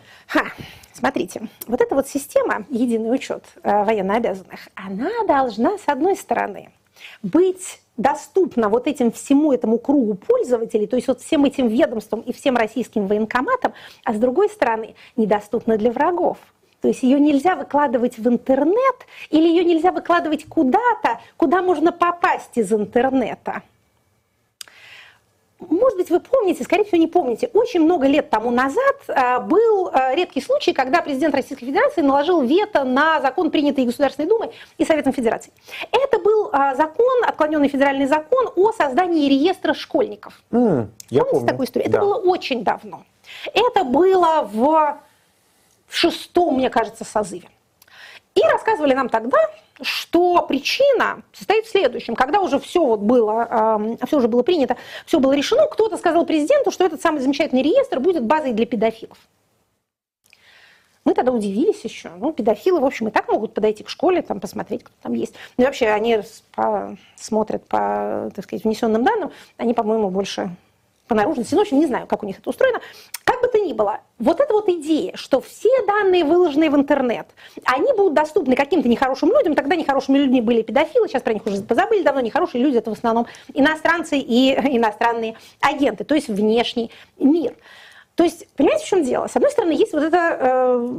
Смотрите, 0.94 1.50
вот 1.68 1.82
эта 1.82 1.94
вот 1.94 2.08
система, 2.08 2.66
единый 2.70 3.10
учет 3.16 3.44
э, 3.64 3.84
военнообязанных, 3.84 4.70
она 4.76 5.12
должна, 5.28 5.78
с 5.78 5.88
одной 5.88 6.16
стороны, 6.16 6.70
быть 7.24 7.82
доступна 7.98 8.70
вот 8.70 8.88
этим 8.88 9.12
всему 9.12 9.54
этому 9.54 9.78
кругу 9.78 10.16
пользователей, 10.16 10.88
то 10.88 10.96
есть 10.96 11.08
вот 11.08 11.22
всем 11.22 11.46
этим 11.46 11.68
ведомствам 11.68 12.22
и 12.22 12.34
всем 12.34 12.56
российским 12.56 13.08
военкоматам, 13.08 13.74
а 14.04 14.14
с 14.14 14.18
другой 14.18 14.50
стороны, 14.50 14.96
недоступна 15.16 15.78
для 15.78 15.92
врагов. 15.92 16.38
То 16.82 16.90
есть 16.90 17.02
ее 17.04 17.20
нельзя 17.20 17.56
выкладывать 17.56 18.18
в 18.20 18.28
интернет 18.28 18.96
или 19.30 19.48
ее 19.48 19.64
нельзя 19.64 19.92
выкладывать 19.92 20.46
куда-то, 20.46 21.20
куда 21.38 21.62
можно 21.62 21.92
попасть 21.92 22.58
из 22.58 22.72
интернета. 22.72 23.64
Может 25.60 25.98
быть, 25.98 26.10
вы 26.10 26.20
помните, 26.20 26.64
скорее 26.64 26.84
всего, 26.84 26.98
не 26.98 27.08
помните, 27.08 27.50
очень 27.54 27.82
много 27.82 28.08
лет 28.08 28.30
тому 28.30 28.52
назад 28.52 28.96
а, 29.08 29.40
был 29.40 29.90
а, 29.94 30.14
редкий 30.14 30.42
случай, 30.42 30.74
когда 30.74 31.02
президент 31.02 31.34
Российской 31.34 31.66
Федерации 31.66 32.02
наложил 32.02 32.42
вето 32.42 32.84
на 32.84 33.22
закон, 33.22 33.52
принятый 33.52 33.86
Государственной 33.86 34.28
Думой 34.28 34.52
и 34.78 34.86
Советом 34.86 35.14
Федерации. 35.14 35.54
Это 35.92 36.20
был 36.20 36.50
а, 36.52 36.76
закон, 36.76 37.24
отклоненный 37.26 37.70
федеральный 37.70 38.06
закон 38.06 38.50
о 38.56 38.74
создании 38.74 39.30
реестра 39.30 39.74
школьников. 39.74 40.42
Mm, 40.52 40.88
я 41.10 41.22
Помните 41.22 41.32
помню. 41.32 41.48
такую 41.48 41.68
историю? 41.68 41.90
Да. 41.90 41.98
Это 41.98 42.06
было 42.06 42.16
очень 42.18 42.64
давно. 42.64 43.04
Это 43.54 43.84
было 43.86 44.50
в 44.52 44.98
шестом, 45.90 46.56
мне 46.56 46.70
кажется, 46.70 47.06
созыве. 47.06 47.50
И 48.36 48.42
рассказывали 48.42 48.94
нам 48.94 49.08
тогда, 49.08 49.38
что 49.82 50.42
причина 50.44 51.22
состоит 51.34 51.66
в 51.66 51.70
следующем. 51.70 52.16
Когда 52.16 52.40
уже 52.40 52.60
все 52.60 52.86
вот 52.86 53.02
было, 53.02 53.98
все 54.06 54.18
уже 54.18 54.28
было 54.28 54.44
принято, 54.44 54.78
все 55.06 55.20
было 55.20 55.34
решено, 55.34 55.68
кто-то 55.68 55.98
сказал 55.98 56.26
президенту, 56.26 56.72
что 56.72 56.86
этот 56.86 57.02
самый 57.02 57.22
замечательный 57.22 57.62
реестр 57.62 58.00
будет 58.00 58.24
базой 58.24 58.54
для 58.54 58.66
педофилов. 58.66 59.18
Мы 61.04 61.14
тогда 61.14 61.32
удивились 61.32 61.84
еще. 61.84 62.10
Ну, 62.18 62.34
педофилы, 62.34 62.80
в 62.80 62.86
общем, 62.86 63.08
и 63.08 63.12
так 63.12 63.28
могут 63.28 63.54
подойти 63.54 63.84
к 63.84 63.90
школе, 63.90 64.24
там, 64.24 64.40
посмотреть, 64.40 64.84
кто 64.84 64.94
там 65.04 65.14
есть. 65.14 65.36
Ну, 65.56 65.66
вообще, 65.66 65.90
они 65.90 66.22
по, 66.56 66.98
смотрят 67.16 67.64
по, 67.68 68.32
так 68.34 68.44
сказать, 68.44 68.64
внесенным 68.64 69.04
данным, 69.04 69.32
они, 69.58 69.76
по-моему, 69.76 70.10
больше 70.10 70.56
по 71.08 71.14
наружности. 71.14 71.54
Ну, 71.54 71.60
в 71.60 71.62
общем, 71.62 71.80
не 71.80 71.86
знаю, 71.86 72.08
как 72.08 72.24
у 72.24 72.26
них 72.26 72.40
это 72.40 72.50
устроено. 72.50 72.80
Как 73.36 73.42
бы 73.42 73.50
то 73.50 73.60
ни 73.60 73.74
было, 73.74 74.00
вот 74.18 74.40
эта 74.40 74.54
вот 74.54 74.70
идея, 74.70 75.12
что 75.18 75.42
все 75.42 75.70
данные, 75.86 76.24
выложенные 76.24 76.70
в 76.70 76.76
интернет, 76.76 77.28
они 77.66 77.92
будут 77.92 78.14
доступны 78.14 78.56
каким-то 78.56 78.88
нехорошим 78.88 79.30
людям, 79.30 79.56
тогда 79.56 79.76
нехорошими 79.76 80.20
людьми 80.20 80.40
были 80.40 80.62
педофилы, 80.62 81.10
сейчас 81.10 81.22
про 81.22 81.34
них 81.34 81.46
уже 81.46 81.62
позабыли 81.62 82.02
давно, 82.02 82.22
нехорошие 82.22 82.64
люди 82.64 82.78
это 82.78 82.92
в 82.92 82.94
основном 82.94 83.28
иностранцы 83.54 84.18
и 84.18 84.54
иностранные 84.78 85.36
агенты, 85.60 86.06
то 86.06 86.16
есть 86.16 86.30
внешний 86.30 86.92
мир. 87.20 87.56
То 88.16 88.24
есть, 88.24 88.48
понимаете, 88.56 88.86
в 88.86 88.88
чем 88.88 89.04
дело? 89.04 89.28
С 89.28 89.36
одной 89.36 89.52
стороны, 89.52 89.74
есть 89.74 89.92
вот 89.92 90.04
эта 90.04 90.38
э, 90.40 90.90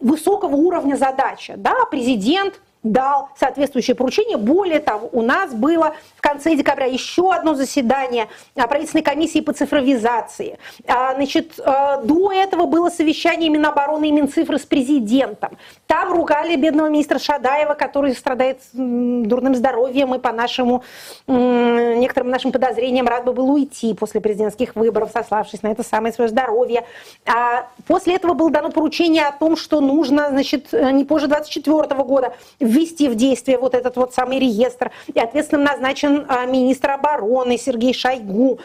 высокого 0.00 0.56
уровня 0.56 0.96
задача, 0.96 1.54
да, 1.58 1.84
президент 1.90 2.62
дал 2.84 3.30
соответствующее 3.36 3.96
поручение. 3.96 4.36
Более 4.36 4.78
того, 4.78 5.08
у 5.12 5.22
нас 5.22 5.52
было 5.52 5.94
в 6.16 6.20
конце 6.20 6.54
декабря 6.54 6.84
еще 6.84 7.32
одно 7.32 7.54
заседание 7.54 8.28
а, 8.54 8.68
правительственной 8.68 9.02
комиссии 9.02 9.40
по 9.40 9.52
цифровизации. 9.52 10.58
А, 10.86 11.14
значит, 11.14 11.58
э, 11.58 12.02
до 12.04 12.30
этого 12.32 12.66
было 12.66 12.90
совещание 12.90 13.48
Минобороны 13.48 14.08
и 14.08 14.12
Минцифры 14.12 14.58
с 14.58 14.66
президентом. 14.66 15.56
Там 15.86 16.12
ругали 16.12 16.56
бедного 16.56 16.88
министра 16.88 17.18
Шадаева, 17.18 17.74
который 17.74 18.14
страдает 18.14 18.60
дурным 18.72 19.54
здоровьем 19.54 20.14
и 20.14 20.18
по 20.18 20.32
нашему, 20.32 20.84
некоторым 21.26 22.30
нашим 22.30 22.52
подозрениям 22.52 23.08
рад 23.08 23.24
бы 23.24 23.32
был 23.32 23.50
уйти 23.50 23.94
после 23.94 24.20
президентских 24.20 24.76
выборов, 24.76 25.10
сославшись 25.12 25.62
на 25.62 25.68
это 25.68 25.82
самое 25.82 26.12
свое 26.12 26.28
здоровье. 26.28 26.84
А 27.24 27.66
после 27.86 28.16
этого 28.16 28.34
было 28.34 28.50
дано 28.50 28.70
поручение 28.70 29.26
о 29.26 29.32
том, 29.32 29.56
что 29.56 29.80
нужно, 29.80 30.28
значит, 30.28 30.72
не 30.72 31.04
позже 31.04 31.28
2024 31.28 32.02
года 32.02 32.34
ввести 32.74 33.08
в 33.08 33.14
действие 33.14 33.58
вот 33.58 33.74
этот 33.74 33.96
вот 33.96 34.12
самый 34.12 34.38
реестр. 34.38 34.90
И 35.12 35.18
ответственным 35.20 35.64
назначен 35.64 36.26
министр 36.50 36.90
обороны 36.92 37.56
Сергей 37.56 37.94
Шойгу, 37.94 38.58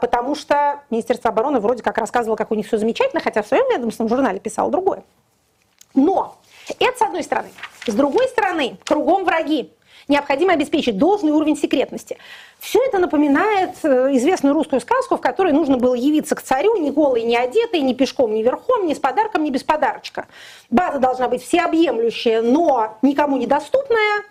потому 0.00 0.34
что 0.34 0.80
Министерство 0.90 1.30
обороны 1.30 1.60
вроде 1.60 1.82
как 1.82 1.98
рассказывало, 1.98 2.36
как 2.36 2.50
у 2.50 2.54
них 2.54 2.66
все 2.66 2.78
замечательно, 2.78 3.20
хотя 3.20 3.42
в 3.42 3.46
своем 3.46 3.64
ведомственном 3.70 4.08
журнале 4.08 4.40
писал 4.40 4.70
другое. 4.70 5.04
Но 5.94 6.36
это 6.78 6.98
с 6.98 7.02
одной 7.02 7.22
стороны. 7.22 7.50
С 7.86 7.94
другой 7.94 8.28
стороны, 8.28 8.78
кругом 8.84 9.24
враги. 9.24 9.72
Необходимо 10.08 10.52
обеспечить 10.52 10.98
должный 10.98 11.32
уровень 11.32 11.56
секретности. 11.56 12.18
Все 12.58 12.78
это 12.84 12.98
напоминает 12.98 13.76
известную 13.84 14.54
русскую 14.54 14.80
сказку, 14.80 15.16
в 15.16 15.20
которой 15.20 15.52
нужно 15.52 15.78
было 15.78 15.94
явиться 15.94 16.34
к 16.34 16.42
царю 16.42 16.76
ни 16.76 16.90
голый, 16.90 17.22
ни 17.22 17.34
одетый, 17.34 17.80
ни 17.80 17.92
пешком, 17.92 18.34
ни 18.34 18.42
верхом, 18.42 18.86
ни 18.86 18.94
с 18.94 18.98
подарком, 18.98 19.44
ни 19.44 19.50
без 19.50 19.62
подарочка. 19.62 20.26
База 20.70 20.98
должна 20.98 21.28
быть 21.28 21.42
всеобъемлющая, 21.42 22.42
но 22.42 22.98
никому 23.02 23.36
недоступная, 23.36 24.22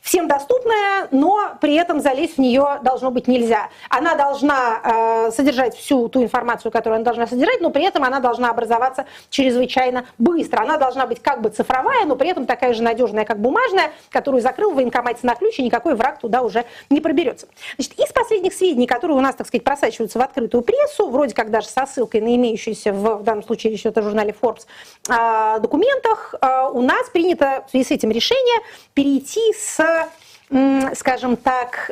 всем 0.00 0.28
доступная, 0.28 1.08
но 1.10 1.56
при 1.60 1.74
этом 1.74 2.00
залезть 2.00 2.36
в 2.36 2.38
нее 2.38 2.78
должно 2.82 3.10
быть 3.10 3.28
нельзя. 3.28 3.68
Она 3.90 4.14
должна 4.14 4.80
э, 4.82 5.30
содержать 5.32 5.76
всю 5.76 6.08
ту 6.08 6.22
информацию, 6.22 6.72
которую 6.72 6.96
она 6.96 7.04
должна 7.04 7.26
содержать, 7.26 7.60
но 7.60 7.70
при 7.70 7.84
этом 7.84 8.04
она 8.04 8.20
должна 8.20 8.50
образоваться 8.50 9.06
чрезвычайно 9.30 10.06
быстро. 10.16 10.62
Она 10.62 10.78
должна 10.78 11.06
быть 11.06 11.20
как 11.20 11.42
бы 11.42 11.50
цифровая, 11.50 12.04
но 12.06 12.16
при 12.16 12.30
этом 12.30 12.46
такая 12.46 12.72
же 12.72 12.82
надежная, 12.82 13.24
как 13.24 13.38
бумажная, 13.38 13.92
которую 14.10 14.40
закрыл 14.40 14.72
в 14.72 14.76
военкомате 14.76 15.20
на 15.22 15.34
ключ, 15.34 15.58
и 15.58 15.62
никакой 15.62 15.94
враг 15.94 16.20
туда 16.20 16.42
уже 16.42 16.64
не 16.90 17.00
проберется. 17.00 17.48
Значит, 17.76 17.98
из 17.98 18.12
последних 18.12 18.54
сведений, 18.54 18.86
которые 18.86 19.16
у 19.16 19.20
нас, 19.20 19.34
так 19.34 19.46
сказать, 19.46 19.64
просачиваются 19.64 20.18
в 20.18 20.22
открытую 20.22 20.62
прессу, 20.62 21.10
вроде 21.10 21.34
как 21.34 21.50
даже 21.50 21.68
со 21.68 21.86
ссылкой 21.86 22.20
на 22.20 22.34
имеющиеся 22.36 22.92
в, 22.92 23.16
в 23.18 23.22
данном 23.24 23.44
случае 23.44 23.72
речь 23.72 23.80
идет 23.82 23.98
о 23.98 24.02
журнале 24.02 24.34
Forbes, 24.40 24.66
э, 25.08 25.60
документах, 25.60 26.34
э, 26.40 26.70
у 26.72 26.82
нас 26.82 27.08
принято 27.10 27.64
в 27.66 27.70
связи 27.70 27.84
с 27.84 27.90
этим 27.90 28.10
решение 28.10 28.62
перейти 28.94 29.52
с 29.52 29.97
скажем 30.94 31.36
так, 31.36 31.90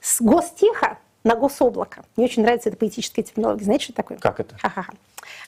с 0.00 0.20
гостеха 0.20 0.98
на 1.22 1.34
гособлако. 1.34 2.04
Мне 2.16 2.26
очень 2.26 2.42
нравится 2.42 2.68
эта 2.68 2.78
поэтическая 2.78 3.24
терминология. 3.24 3.64
Знаете, 3.64 3.84
что 3.84 3.92
это 3.92 4.02
такое? 4.02 4.18
Как 4.18 4.40
это? 4.40 4.56
Ха-ха-ха. 4.58 4.92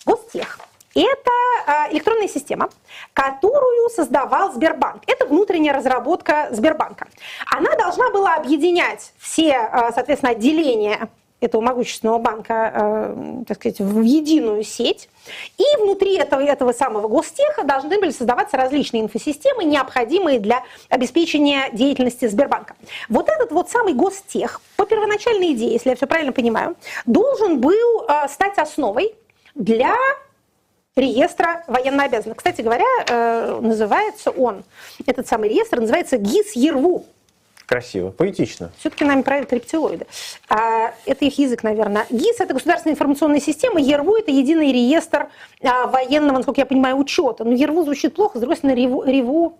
Гостех. 0.04 0.58
Это 0.94 1.90
электронная 1.92 2.28
система, 2.28 2.70
которую 3.12 3.90
создавал 3.90 4.52
Сбербанк. 4.54 5.02
Это 5.06 5.26
внутренняя 5.26 5.74
разработка 5.74 6.48
Сбербанка. 6.52 7.08
Она 7.54 7.76
должна 7.76 8.10
была 8.10 8.34
объединять 8.36 9.12
все, 9.18 9.68
соответственно, 9.94 10.32
отделения 10.32 11.10
этого 11.46 11.62
могущественного 11.62 12.18
банка, 12.18 12.72
э, 12.74 13.44
так 13.48 13.56
сказать, 13.56 13.80
в 13.80 14.00
единую 14.02 14.62
сеть. 14.62 15.08
И 15.58 15.82
внутри 15.82 16.16
этого, 16.16 16.40
этого 16.40 16.72
самого 16.72 17.08
гостеха 17.08 17.64
должны 17.64 17.98
были 17.98 18.10
создаваться 18.10 18.56
различные 18.56 19.02
инфосистемы, 19.02 19.64
необходимые 19.64 20.38
для 20.38 20.62
обеспечения 20.88 21.70
деятельности 21.72 22.28
Сбербанка. 22.28 22.76
Вот 23.08 23.28
этот 23.28 23.50
вот 23.50 23.70
самый 23.70 23.94
гостех, 23.94 24.60
по 24.76 24.84
первоначальной 24.84 25.52
идее, 25.52 25.72
если 25.72 25.90
я 25.90 25.96
все 25.96 26.06
правильно 26.06 26.32
понимаю, 26.32 26.76
должен 27.06 27.60
был 27.60 28.04
э, 28.08 28.28
стать 28.28 28.58
основой 28.58 29.14
для 29.54 29.94
реестра 30.96 31.62
военнообязанных. 31.66 32.38
Кстати 32.38 32.62
говоря, 32.62 32.86
э, 33.06 33.58
называется 33.60 34.30
он, 34.30 34.64
этот 35.06 35.26
самый 35.26 35.50
реестр 35.50 35.80
называется 35.80 36.16
ГИС 36.16 36.52
ЕРВУ. 36.56 37.04
Красиво, 37.66 38.10
поэтично. 38.10 38.70
Все-таки 38.78 39.04
нами 39.04 39.22
правят 39.22 39.52
рептилоиды. 39.52 40.06
А, 40.48 40.94
это 41.04 41.24
их 41.24 41.36
язык, 41.38 41.64
наверное. 41.64 42.06
ГИС– 42.10 42.36
это 42.38 42.54
государственная 42.54 42.94
информационная 42.94 43.40
система, 43.40 43.80
ЕРВУ– 43.80 44.14
это 44.18 44.30
единый 44.30 44.72
реестр 44.72 45.28
а, 45.62 45.88
военного, 45.88 46.36
насколько 46.36 46.60
я 46.60 46.66
понимаю, 46.66 46.96
учета. 46.96 47.44
Но 47.44 47.52
ЕРВУ 47.52 47.82
звучит 47.82 48.14
плохо, 48.14 48.38
с 48.38 48.40
другой 48.40 48.56
стороны, 48.56 48.76
РЕВУ, 48.76 49.02
РЕВУ. 49.02 49.58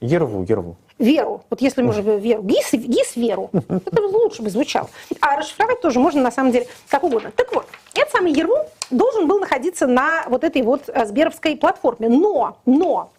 Ерву, 0.00 0.44
ерву. 0.44 0.76
Веру. 0.98 1.44
Вот 1.48 1.60
если 1.60 1.80
мы 1.80 1.90
уже 1.90 2.02
веру. 2.02 2.42
ГИС, 2.42 2.72
ГИС 2.72 3.16
веру. 3.16 3.50
Это 3.68 4.02
лучше 4.02 4.42
бы 4.42 4.50
звучало. 4.50 4.90
А 5.20 5.36
расшифровать 5.36 5.80
тоже 5.80 6.00
можно, 6.00 6.20
на 6.20 6.32
самом 6.32 6.50
деле, 6.50 6.66
как 6.88 7.04
угодно. 7.04 7.32
Так 7.34 7.54
вот, 7.54 7.66
этот 7.94 8.12
самый 8.12 8.32
ЕРВУ 8.32 8.56
должен 8.90 9.28
был 9.28 9.38
находиться 9.38 9.86
на 9.86 10.24
вот 10.28 10.44
этой 10.44 10.62
вот 10.62 10.90
Сберовской 11.04 11.56
платформе. 11.56 12.08
Но, 12.08 12.58
но, 12.66 13.10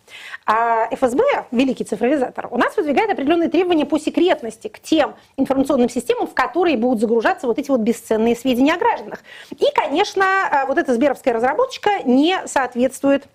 ФСБ, 0.92 1.22
великий 1.52 1.84
цифровизатор, 1.84 2.48
у 2.50 2.58
нас 2.58 2.76
выдвигает 2.76 3.12
определенные 3.12 3.50
требования 3.50 3.86
по 3.86 4.00
секретности 4.00 4.68
к 4.68 4.80
тем 4.80 5.16
информационным 5.38 5.90
системам, 5.90 6.26
в 6.26 6.34
которые 6.34 6.76
будут 6.76 7.00
загружаться 7.00 7.46
вот 7.46 7.60
эти 7.60 7.70
вот 7.70 7.82
бесценные 7.82 8.36
сведения 8.36 8.74
о 8.74 8.78
гражданах. 8.78 9.20
И, 9.52 9.66
конечно, 9.76 10.66
вот 10.68 10.80
эта 10.80 10.96
сберовская 10.96 11.36
разработчика 11.36 12.02
не 12.04 12.36
соответствует 12.48 13.28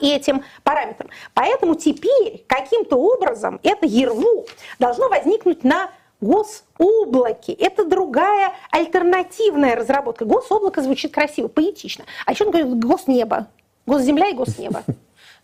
этим 0.00 0.44
параметрам. 0.62 1.10
Поэтому 1.34 1.74
теперь 1.74 2.42
каким-то 2.46 2.96
образом 2.96 3.60
это 3.62 3.84
ЕРВУ 3.84 4.46
должно 4.78 5.10
возникнуть 5.10 5.62
на 5.62 5.90
гособлаке. 6.22 7.52
Это 7.52 7.84
другая 7.84 8.54
альтернативная 8.70 9.76
разработка. 9.76 10.24
Гособлако 10.24 10.80
звучит 10.80 11.12
красиво, 11.12 11.48
поэтично. 11.48 12.06
А 12.24 12.32
еще 12.32 12.44
он 12.44 12.50
говорит 12.50 12.78
госнебо. 12.78 13.48
Госземля 13.84 14.30
и 14.30 14.32
госнебо. 14.32 14.84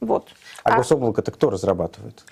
Вот. 0.01 0.28
А, 0.62 0.74
а 0.74 0.76
гособлако-то 0.76 1.30
кто 1.32 1.51
разрабатывает? 1.51 2.24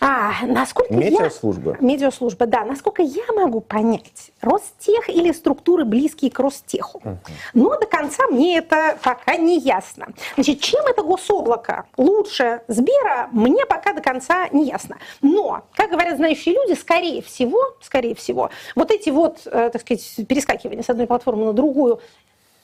А, 0.00 0.46
насколько 0.46 0.94
Медиаслужба. 0.94 1.76
Я... 1.80 1.86
Медиаслужба, 1.86 2.46
да. 2.46 2.64
Насколько 2.64 3.02
я 3.02 3.24
могу 3.34 3.60
понять, 3.60 4.30
Ростех 4.40 5.08
или 5.08 5.32
структуры, 5.32 5.84
близкие 5.84 6.30
к 6.30 6.38
Ростеху. 6.38 7.00
Uh-huh. 7.04 7.16
Но 7.54 7.78
до 7.78 7.86
конца 7.86 8.28
мне 8.28 8.58
это 8.58 8.96
пока 9.02 9.36
не 9.36 9.58
ясно. 9.58 10.08
Значит, 10.34 10.60
чем 10.60 10.86
это 10.86 11.02
гособлако 11.02 11.86
лучше 11.96 12.62
Сбера, 12.68 13.28
мне 13.32 13.66
пока 13.66 13.92
до 13.92 14.00
конца 14.00 14.48
не 14.52 14.66
ясно. 14.66 14.98
Но, 15.20 15.64
как 15.74 15.90
говорят 15.90 16.16
знающие 16.16 16.54
люди, 16.54 16.78
скорее 16.78 17.20
всего, 17.22 17.60
скорее 17.82 18.14
всего, 18.14 18.50
вот 18.76 18.92
эти 18.92 19.10
вот, 19.10 19.40
э, 19.46 19.70
так 19.72 19.82
сказать, 19.82 20.14
перескакивания 20.28 20.84
с 20.84 20.90
одной 20.90 21.08
платформы 21.08 21.46
на 21.46 21.52
другую, 21.52 22.00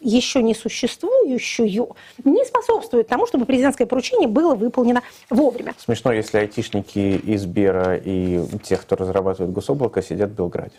еще 0.04 0.42
не 0.42 0.54
существующую, 0.54 1.88
не 2.24 2.44
способствует 2.44 3.08
тому, 3.08 3.26
чтобы 3.26 3.46
президентское 3.46 3.86
поручение 3.86 4.28
было 4.28 4.54
выполнено 4.54 5.02
вовремя. 5.30 5.74
Смешно, 5.78 6.12
если 6.12 6.38
айтишники 6.38 6.98
из 6.98 7.46
Бера 7.46 7.96
и 7.96 8.40
тех, 8.62 8.82
кто 8.82 8.96
разрабатывает 8.96 9.52
гособлако, 9.52 10.02
сидят 10.02 10.30
в 10.30 10.34
Белграде. 10.34 10.76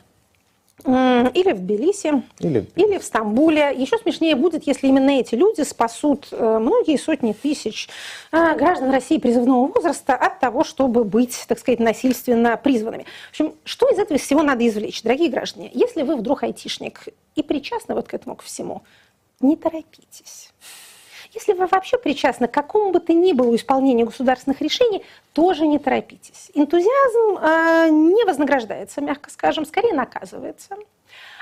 или 0.86 1.52
в 1.52 1.60
Тбилиси, 1.60 2.24
или... 2.40 2.68
или 2.76 2.98
в 2.98 3.04
Стамбуле. 3.04 3.74
Еще 3.76 3.98
смешнее 3.98 4.36
будет, 4.36 4.68
если 4.68 4.88
именно 4.88 5.10
эти 5.10 5.34
люди 5.34 5.62
спасут 5.62 6.28
э, 6.32 6.60
многие 6.60 6.98
сотни 6.98 7.34
тысяч 7.34 7.90
э, 8.32 8.56
граждан 8.56 8.92
России 8.92 9.18
призывного 9.18 9.68
возраста 9.68 10.16
от 10.16 10.40
того, 10.40 10.64
чтобы 10.64 11.04
быть, 11.04 11.46
так 11.48 11.60
сказать, 11.60 11.80
насильственно 11.80 12.58
призванными. 12.58 13.06
В 13.28 13.30
общем, 13.32 13.56
что 13.64 13.90
из 13.90 13.98
этого 13.98 14.20
всего 14.20 14.44
надо 14.44 14.68
извлечь, 14.68 15.02
дорогие 15.02 15.30
граждане? 15.30 15.72
Если 15.74 16.04
вы 16.04 16.18
вдруг 16.18 16.44
айтишник 16.44 17.08
и 17.36 17.42
причастны 17.42 17.96
вот 17.96 18.08
к 18.08 18.14
этому, 18.14 18.36
к 18.36 18.44
всему, 18.44 18.84
не 19.40 19.56
торопитесь. 19.56 20.52
Если 21.32 21.54
вы 21.54 21.68
вообще 21.68 21.98
причастны 21.98 22.48
к 22.48 22.54
какому 22.54 22.92
бы 22.92 23.00
то 23.00 23.14
ни 23.14 23.34
было 23.34 23.54
исполнению 23.56 24.06
государственных 24.06 24.62
решений, 24.62 25.04
тоже 25.34 25.68
не 25.68 25.80
торопитесь. 25.80 26.50
Энтузиазм 26.54 27.38
э, 27.38 27.90
не 27.90 28.24
вознаграждается, 28.24 29.02
мягко 29.02 29.30
скажем, 29.30 29.66
скорее 29.66 29.94
наказывается. 29.94 30.78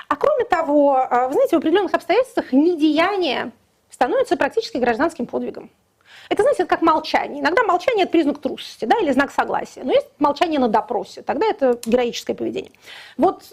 А 0.08 0.16
кроме 0.16 0.44
того, 0.44 0.98
э, 0.98 1.26
вы 1.28 1.34
знаете, 1.34 1.56
в 1.56 1.58
определенных 1.60 1.94
обстоятельствах 1.94 2.52
недеяние 2.52 3.52
становится 3.88 4.36
практически 4.36 4.78
гражданским 4.78 5.26
подвигом. 5.26 5.70
Это, 6.28 6.42
знаете, 6.42 6.64
это 6.64 6.70
как 6.70 6.82
молчание. 6.82 7.40
Иногда 7.40 7.62
молчание– 7.62 8.02
это 8.04 8.12
признак 8.12 8.40
трусости 8.40 8.86
да, 8.86 8.98
или 8.98 9.12
знак 9.12 9.30
согласия. 9.30 9.84
Но 9.84 9.92
есть 9.92 10.08
молчание 10.18 10.58
на 10.58 10.68
допросе, 10.68 11.22
тогда 11.22 11.46
это 11.46 11.78
героическое 11.84 12.34
поведение. 12.34 12.72
Вот 13.16 13.44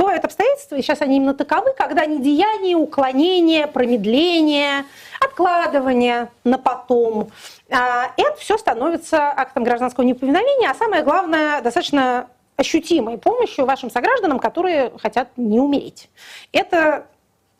Бывают 0.00 0.24
обстоятельства, 0.24 0.76
и 0.76 0.82
сейчас 0.82 1.02
они 1.02 1.16
именно 1.16 1.34
таковы, 1.34 1.74
когда 1.76 2.06
недеяние, 2.06 2.74
уклонение, 2.74 3.66
промедление, 3.66 4.86
откладывание 5.20 6.30
на 6.42 6.56
потом, 6.56 7.28
а, 7.68 8.10
это 8.16 8.34
все 8.38 8.56
становится 8.56 9.30
актом 9.36 9.62
гражданского 9.62 10.04
неповиновения, 10.04 10.70
а 10.70 10.74
самое 10.74 11.02
главное, 11.02 11.60
достаточно 11.60 12.28
ощутимой 12.56 13.18
помощью 13.18 13.66
вашим 13.66 13.90
согражданам, 13.90 14.38
которые 14.38 14.90
хотят 14.96 15.28
не 15.36 15.60
умереть. 15.60 16.08
Это 16.50 17.06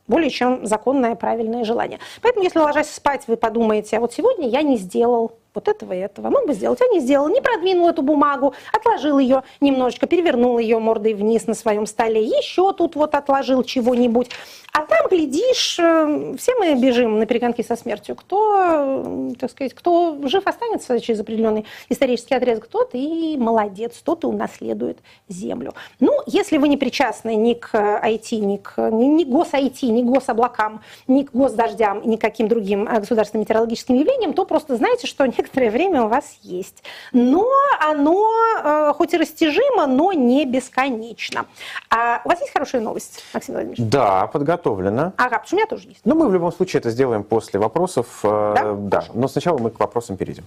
более 0.06 0.30
чем 0.30 0.64
законное 0.64 1.16
правильное 1.16 1.64
желание. 1.64 1.98
Поэтому, 2.22 2.42
если 2.42 2.58
ложась 2.58 2.90
спать, 2.90 3.24
вы 3.26 3.36
подумаете, 3.36 3.98
а 3.98 4.00
вот 4.00 4.14
сегодня 4.14 4.48
я 4.48 4.62
не 4.62 4.78
сделал 4.78 5.32
вот 5.54 5.68
этого 5.68 5.92
и 5.92 5.98
этого. 5.98 6.30
Мог 6.30 6.46
бы 6.46 6.54
сделать, 6.54 6.80
а 6.80 6.86
не 6.88 7.00
сделал. 7.00 7.28
Не 7.28 7.40
продвинул 7.40 7.88
эту 7.88 8.02
бумагу, 8.02 8.54
отложил 8.72 9.18
ее 9.18 9.42
немножечко, 9.60 10.06
перевернул 10.06 10.58
ее 10.58 10.78
мордой 10.78 11.14
вниз 11.14 11.46
на 11.46 11.54
своем 11.54 11.86
столе, 11.86 12.22
еще 12.22 12.72
тут 12.72 12.96
вот 12.96 13.14
отложил 13.14 13.62
чего-нибудь. 13.62 14.30
А 14.72 14.82
там, 14.82 15.08
глядишь, 15.08 15.78
э, 15.80 16.34
все 16.38 16.54
мы 16.54 16.74
бежим 16.76 17.18
на 17.18 17.26
перегонки 17.26 17.62
со 17.62 17.74
смертью. 17.74 18.14
Кто, 18.14 19.32
э, 19.32 19.32
так 19.38 19.50
сказать, 19.50 19.74
кто 19.74 20.18
жив 20.24 20.46
останется 20.46 21.00
через 21.00 21.20
определенный 21.20 21.66
исторический 21.88 22.34
отрезок, 22.34 22.68
тот 22.68 22.90
и 22.92 23.36
молодец, 23.36 24.00
тот 24.04 24.22
и 24.22 24.28
унаследует 24.28 24.98
землю. 25.28 25.74
Ну, 25.98 26.12
если 26.26 26.58
вы 26.58 26.68
не 26.68 26.76
причастны 26.76 27.34
ни 27.34 27.54
к 27.54 27.74
IT, 27.74 28.36
ни 28.36 28.58
к 28.58 28.90
ни, 28.90 29.06
ни 29.06 29.24
гос-IT, 29.24 29.86
ни 29.88 30.02
гособлакам, 30.02 30.82
ни 31.08 31.24
к 31.24 31.32
госдождям, 31.32 32.08
ни 32.08 32.16
к 32.16 32.20
каким 32.20 32.46
другим 32.46 32.86
э, 32.86 33.00
государственным 33.00 33.42
метеорологическим 33.42 33.96
явлениям, 33.96 34.34
то 34.34 34.44
просто 34.44 34.76
знаете, 34.76 35.08
что 35.08 35.24
некоторое 35.40 35.70
время 35.70 36.02
у 36.02 36.08
вас 36.08 36.38
есть. 36.42 36.82
Но 37.12 37.46
оно 37.80 38.28
э, 38.62 38.92
хоть 38.94 39.14
и 39.14 39.16
растяжимо, 39.16 39.86
но 39.86 40.12
не 40.12 40.44
бесконечно. 40.44 41.46
А 41.90 42.20
у 42.24 42.28
вас 42.28 42.40
есть 42.40 42.52
хорошая 42.52 42.82
новость, 42.82 43.24
Максим 43.32 43.54
Владимирович? 43.54 43.90
Да, 43.90 44.26
подготовлена. 44.26 45.12
Ага, 45.16 45.38
потому 45.38 45.46
что 45.46 45.56
у 45.56 45.58
меня 45.58 45.66
тоже 45.66 45.88
есть. 45.88 46.00
Но 46.04 46.14
мы 46.14 46.28
в 46.28 46.34
любом 46.34 46.52
случае 46.52 46.80
это 46.80 46.90
сделаем 46.90 47.24
после 47.24 47.58
вопросов. 47.58 48.20
Э, 48.22 48.54
да? 48.54 48.74
да. 48.74 49.04
Но 49.14 49.28
сначала 49.28 49.58
мы 49.58 49.70
к 49.70 49.80
вопросам 49.80 50.16
перейдем. 50.16 50.44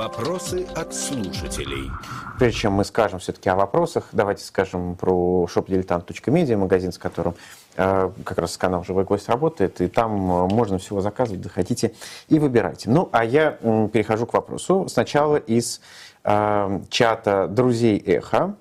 Вопросы 0.00 0.66
от 0.74 0.94
слушателей. 0.94 1.90
Прежде 2.38 2.60
чем 2.60 2.72
мы 2.72 2.86
скажем 2.86 3.18
все-таки 3.18 3.50
о 3.50 3.54
вопросах, 3.54 4.08
давайте 4.12 4.42
скажем 4.42 4.96
про 4.96 5.46
shopdiletant.media, 5.54 6.56
магазин, 6.56 6.90
с 6.90 6.96
которым 6.96 7.34
э, 7.76 8.10
как 8.24 8.38
раз 8.38 8.56
канал 8.56 8.82
«Живой 8.82 9.04
гость» 9.04 9.28
работает, 9.28 9.78
и 9.82 9.88
там 9.88 10.12
э, 10.14 10.46
можно 10.54 10.78
всего 10.78 11.02
заказывать, 11.02 11.44
заходите 11.44 11.92
и 12.28 12.38
выбирайте. 12.38 12.88
Ну, 12.88 13.10
а 13.12 13.26
я 13.26 13.50
перехожу 13.92 14.24
к 14.24 14.32
вопросу. 14.32 14.88
Сначала 14.88 15.36
из 15.36 15.82
э, 16.24 16.80
чата 16.88 17.46
«Друзей 17.46 17.98
Эхо» 17.98 18.54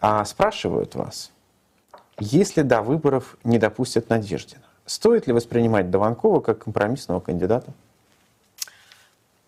э, 0.00 0.24
спрашивают 0.24 0.94
вас, 0.94 1.30
если 2.18 2.62
до 2.62 2.80
выборов 2.80 3.36
не 3.44 3.58
допустят 3.58 4.08
Надеждина, 4.08 4.62
стоит 4.86 5.26
ли 5.26 5.34
воспринимать 5.34 5.90
Дованкова 5.90 6.40
как 6.40 6.64
компромиссного 6.64 7.20
кандидата? 7.20 7.70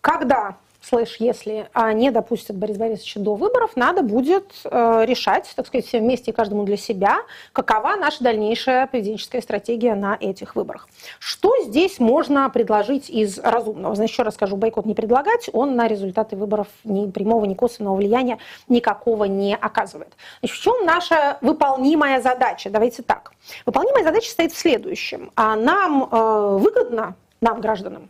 Когда 0.01 0.57
слэш 0.83 1.17
если 1.19 1.69
не 1.93 2.11
допустят 2.11 2.57
Бориса 2.57 2.79
Борисовича 2.79 3.19
до 3.19 3.35
выборов, 3.35 3.71
надо 3.75 4.03
будет 4.03 4.53
э, 4.65 5.05
решать, 5.05 5.51
так 5.55 5.67
сказать, 5.67 5.85
все 5.85 5.99
вместе 5.99 6.31
и 6.31 6.33
каждому 6.33 6.63
для 6.63 6.77
себя, 6.77 7.19
какова 7.53 7.95
наша 7.95 8.23
дальнейшая 8.23 8.87
поведенческая 8.87 9.41
стратегия 9.41 9.95
на 9.95 10.17
этих 10.19 10.55
выборах. 10.55 10.87
Что 11.19 11.53
здесь 11.63 11.99
можно 11.99 12.49
предложить 12.49 13.09
из 13.09 13.39
разумного? 13.39 13.95
Значит, 13.95 14.13
еще 14.13 14.23
раз 14.23 14.35
скажу, 14.35 14.57
бойкот 14.57 14.85
не 14.85 14.93
предлагать, 14.93 15.49
он 15.53 15.75
на 15.75 15.87
результаты 15.87 16.35
выборов 16.35 16.67
ни 16.83 17.09
прямого, 17.09 17.45
ни 17.45 17.53
косвенного 17.53 17.95
влияния 17.95 18.39
никакого 18.67 19.25
не 19.25 19.55
оказывает. 19.55 20.13
Значит, 20.39 20.57
в 20.57 20.61
чем 20.61 20.85
наша 20.85 21.37
выполнимая 21.41 22.21
задача? 22.21 22.69
Давайте 22.69 23.03
так. 23.03 23.31
Выполнимая 23.65 24.03
задача 24.03 24.29
стоит 24.29 24.51
в 24.51 24.57
следующем. 24.57 25.31
А 25.35 25.55
нам 25.55 26.09
э, 26.11 26.57
выгодно, 26.59 27.15
нам, 27.41 27.61
гражданам, 27.61 28.09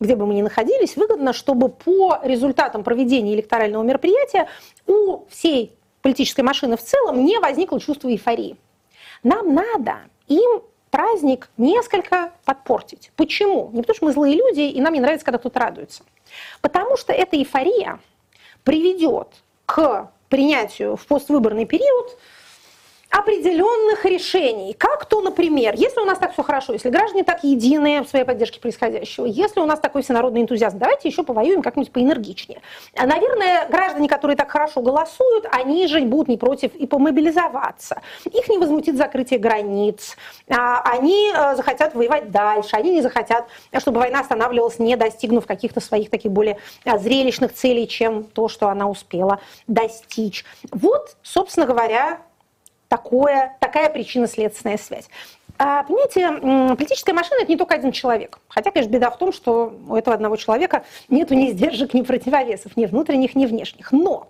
где 0.00 0.16
бы 0.16 0.26
мы 0.26 0.34
ни 0.34 0.42
находились, 0.42 0.96
выгодно, 0.96 1.32
чтобы 1.32 1.68
по 1.68 2.18
результатам 2.22 2.84
проведения 2.84 3.34
электорального 3.34 3.82
мероприятия 3.82 4.48
у 4.86 5.24
всей 5.28 5.76
политической 6.02 6.42
машины 6.42 6.76
в 6.76 6.82
целом 6.82 7.24
не 7.24 7.38
возникло 7.38 7.80
чувство 7.80 8.08
эйфории. 8.08 8.56
Нам 9.22 9.54
надо 9.54 10.00
им 10.28 10.62
праздник 10.90 11.48
несколько 11.56 12.32
подпортить. 12.44 13.10
Почему? 13.16 13.70
Не 13.72 13.80
потому 13.80 13.96
что 13.96 14.04
мы 14.06 14.12
злые 14.12 14.36
люди, 14.36 14.60
и 14.60 14.80
нам 14.80 14.92
не 14.92 15.00
нравится, 15.00 15.24
когда 15.24 15.38
кто-то 15.38 15.58
радуется. 15.58 16.04
Потому 16.60 16.96
что 16.96 17.12
эта 17.12 17.36
эйфория 17.36 17.98
приведет 18.62 19.28
к 19.66 20.10
принятию 20.28 20.96
в 20.96 21.06
поствыборный 21.06 21.64
период 21.64 22.18
определенных 23.14 24.04
решений. 24.04 24.74
Как 24.74 25.06
то, 25.06 25.20
например, 25.20 25.74
если 25.76 26.00
у 26.00 26.04
нас 26.04 26.18
так 26.18 26.32
все 26.32 26.42
хорошо, 26.42 26.72
если 26.72 26.90
граждане 26.90 27.22
так 27.22 27.44
едины 27.44 28.02
в 28.02 28.08
своей 28.08 28.24
поддержке 28.24 28.58
происходящего, 28.58 29.24
если 29.24 29.60
у 29.60 29.66
нас 29.66 29.78
такой 29.78 30.02
всенародный 30.02 30.42
энтузиазм, 30.42 30.78
давайте 30.78 31.08
еще 31.08 31.22
повоюем 31.22 31.62
как-нибудь 31.62 31.92
поэнергичнее. 31.92 32.60
Наверное, 33.00 33.68
граждане, 33.68 34.08
которые 34.08 34.36
так 34.36 34.50
хорошо 34.50 34.80
голосуют, 34.80 35.46
они 35.52 35.86
же 35.86 36.00
будут 36.00 36.26
не 36.26 36.36
против 36.36 36.74
и 36.74 36.88
помобилизоваться. 36.88 38.02
Их 38.24 38.48
не 38.48 38.58
возмутит 38.58 38.96
закрытие 38.96 39.38
границ. 39.38 40.16
А, 40.48 40.82
они 40.82 41.32
э, 41.32 41.54
захотят 41.54 41.94
воевать 41.94 42.32
дальше. 42.32 42.70
Они 42.72 42.90
не 42.90 43.00
захотят, 43.00 43.46
чтобы 43.78 44.00
война 44.00 44.20
останавливалась, 44.20 44.80
не 44.80 44.96
достигнув 44.96 45.46
каких-то 45.46 45.80
своих 45.80 46.10
таких 46.10 46.32
более 46.32 46.58
э, 46.84 46.98
зрелищных 46.98 47.54
целей, 47.54 47.86
чем 47.86 48.24
то, 48.24 48.48
что 48.48 48.68
она 48.68 48.88
успела 48.88 49.38
достичь. 49.68 50.44
Вот, 50.72 51.16
собственно 51.22 51.66
говоря, 51.66 52.18
такое, 52.94 53.56
такая 53.58 53.90
причинно-следственная 53.90 54.78
связь. 54.78 55.08
А, 55.58 55.82
понимаете, 55.82 56.76
политическая 56.76 57.12
машина– 57.12 57.40
это 57.42 57.50
не 57.50 57.56
только 57.56 57.74
один 57.74 57.90
человек. 57.90 58.38
Хотя, 58.48 58.70
конечно, 58.70 58.90
беда 58.90 59.10
в 59.10 59.18
том, 59.18 59.32
что 59.32 59.74
у 59.88 59.96
этого 59.96 60.14
одного 60.14 60.36
человека 60.36 60.84
нет 61.08 61.30
ни 61.30 61.50
сдержек, 61.50 61.92
ни 61.92 62.02
противовесов, 62.02 62.76
ни 62.76 62.86
внутренних, 62.86 63.34
ни 63.34 63.46
внешних. 63.46 63.90
Но 63.90 64.28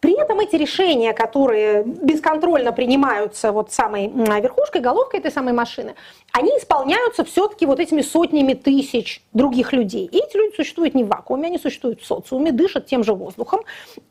при 0.00 0.18
этом 0.18 0.40
эти 0.40 0.56
решения, 0.56 1.12
которые 1.12 1.82
бесконтрольно 1.84 2.72
принимаются 2.72 3.52
вот 3.52 3.70
самой 3.70 4.08
верхушкой, 4.08 4.80
головкой 4.80 5.20
этой 5.20 5.30
самой 5.30 5.52
машины, 5.52 5.94
они 6.32 6.50
исполняются 6.56 7.22
все-таки 7.24 7.66
вот 7.66 7.80
этими 7.80 8.00
сотнями 8.00 8.54
тысяч 8.54 9.22
других 9.34 9.74
людей. 9.74 10.06
И 10.06 10.16
эти 10.16 10.36
люди 10.38 10.56
существуют 10.56 10.94
не 10.94 11.04
в 11.04 11.08
вакууме, 11.08 11.48
они 11.48 11.58
существуют 11.58 12.00
в 12.00 12.06
социуме, 12.06 12.50
дышат 12.50 12.86
тем 12.86 13.04
же 13.04 13.12
воздухом 13.12 13.60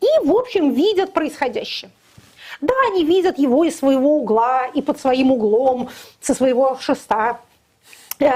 и, 0.01 0.27
в 0.27 0.31
общем, 0.31 0.73
видят 0.73 1.11
происходящее. 1.13 1.89
Да, 2.63 2.73
они 2.87 3.03
видят 3.03 3.37
его 3.37 3.65
из 3.65 3.77
своего 3.77 4.19
угла 4.19 4.67
и 4.67 4.81
под 4.81 4.97
своим 4.97 5.33
углом, 5.33 5.89
со 6.21 6.33
своего 6.33 6.77
шеста, 6.79 7.41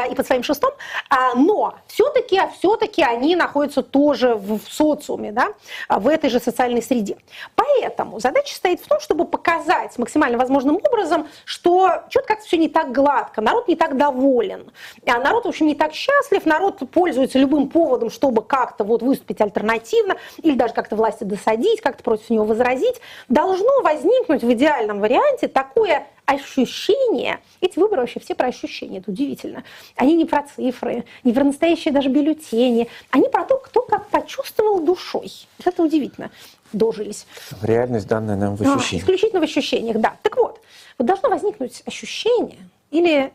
и 0.09 0.15
под 0.15 0.25
своим 0.25 0.43
шестом, 0.43 0.71
а, 1.09 1.35
но 1.35 1.75
все-таки, 1.87 2.39
все-таки 2.57 3.03
они 3.03 3.35
находятся 3.35 3.83
тоже 3.83 4.35
в 4.35 4.59
социуме, 4.69 5.31
да, 5.31 5.53
в 5.89 6.07
этой 6.07 6.29
же 6.29 6.39
социальной 6.39 6.81
среде. 6.81 7.17
Поэтому 7.55 8.19
задача 8.19 8.55
стоит 8.55 8.81
в 8.81 8.87
том, 8.87 8.99
чтобы 8.99 9.25
показать 9.25 9.97
максимально 9.97 10.37
возможным 10.37 10.77
образом, 10.77 11.27
что 11.45 12.03
что-то 12.09 12.27
как-то 12.27 12.45
все 12.45 12.57
не 12.57 12.69
так 12.69 12.91
гладко, 12.91 13.41
народ 13.41 13.67
не 13.67 13.75
так 13.75 13.97
доволен, 13.97 14.71
а 15.05 15.19
народ, 15.19 15.45
в 15.45 15.49
общем, 15.49 15.67
не 15.67 15.75
так 15.75 15.93
счастлив, 15.93 16.45
народ 16.45 16.79
пользуется 16.91 17.39
любым 17.39 17.69
поводом, 17.69 18.09
чтобы 18.09 18.43
как-то 18.43 18.83
вот 18.83 19.01
выступить 19.01 19.41
альтернативно 19.41 20.17
или 20.41 20.55
даже 20.55 20.73
как-то 20.73 20.95
власти 20.95 21.23
досадить, 21.23 21.81
как-то 21.81 22.03
против 22.03 22.29
него 22.29 22.45
возразить. 22.45 22.99
Должно 23.29 23.81
возникнуть 23.81 24.43
в 24.43 24.51
идеальном 24.51 24.99
варианте 24.99 25.47
такое 25.47 26.07
ощущения, 26.27 27.39
эти 27.61 27.79
выборы 27.79 28.01
вообще 28.01 28.19
все 28.19 28.35
про 28.35 28.47
ощущения, 28.47 28.99
это 28.99 29.09
удивительно. 29.09 29.63
Они 29.95 30.13
не 30.13 30.25
про 30.25 30.43
цифры, 30.43 31.05
не 31.23 31.33
про 31.33 31.43
настоящие 31.45 31.93
даже 31.93 32.09
бюллетени, 32.09 32.87
они 33.11 33.29
про 33.29 33.45
то, 33.45 33.57
кто 33.57 33.81
как 33.81 34.07
почувствовал 34.09 34.81
душой. 34.81 35.31
Это 35.63 35.81
удивительно. 35.81 36.29
Дожились. 36.73 37.25
Реальность 37.61 38.07
данная 38.07 38.35
нам 38.35 38.57
в 38.57 38.61
ощущениях. 38.61 38.91
А, 38.91 38.97
исключительно 38.97 39.39
в 39.39 39.43
ощущениях, 39.43 39.97
да. 39.99 40.17
Так 40.21 40.35
вот, 40.35 40.59
вот 40.97 41.07
должно 41.07 41.29
возникнуть 41.29 41.81
ощущение 41.85 42.59
или, 42.91 43.31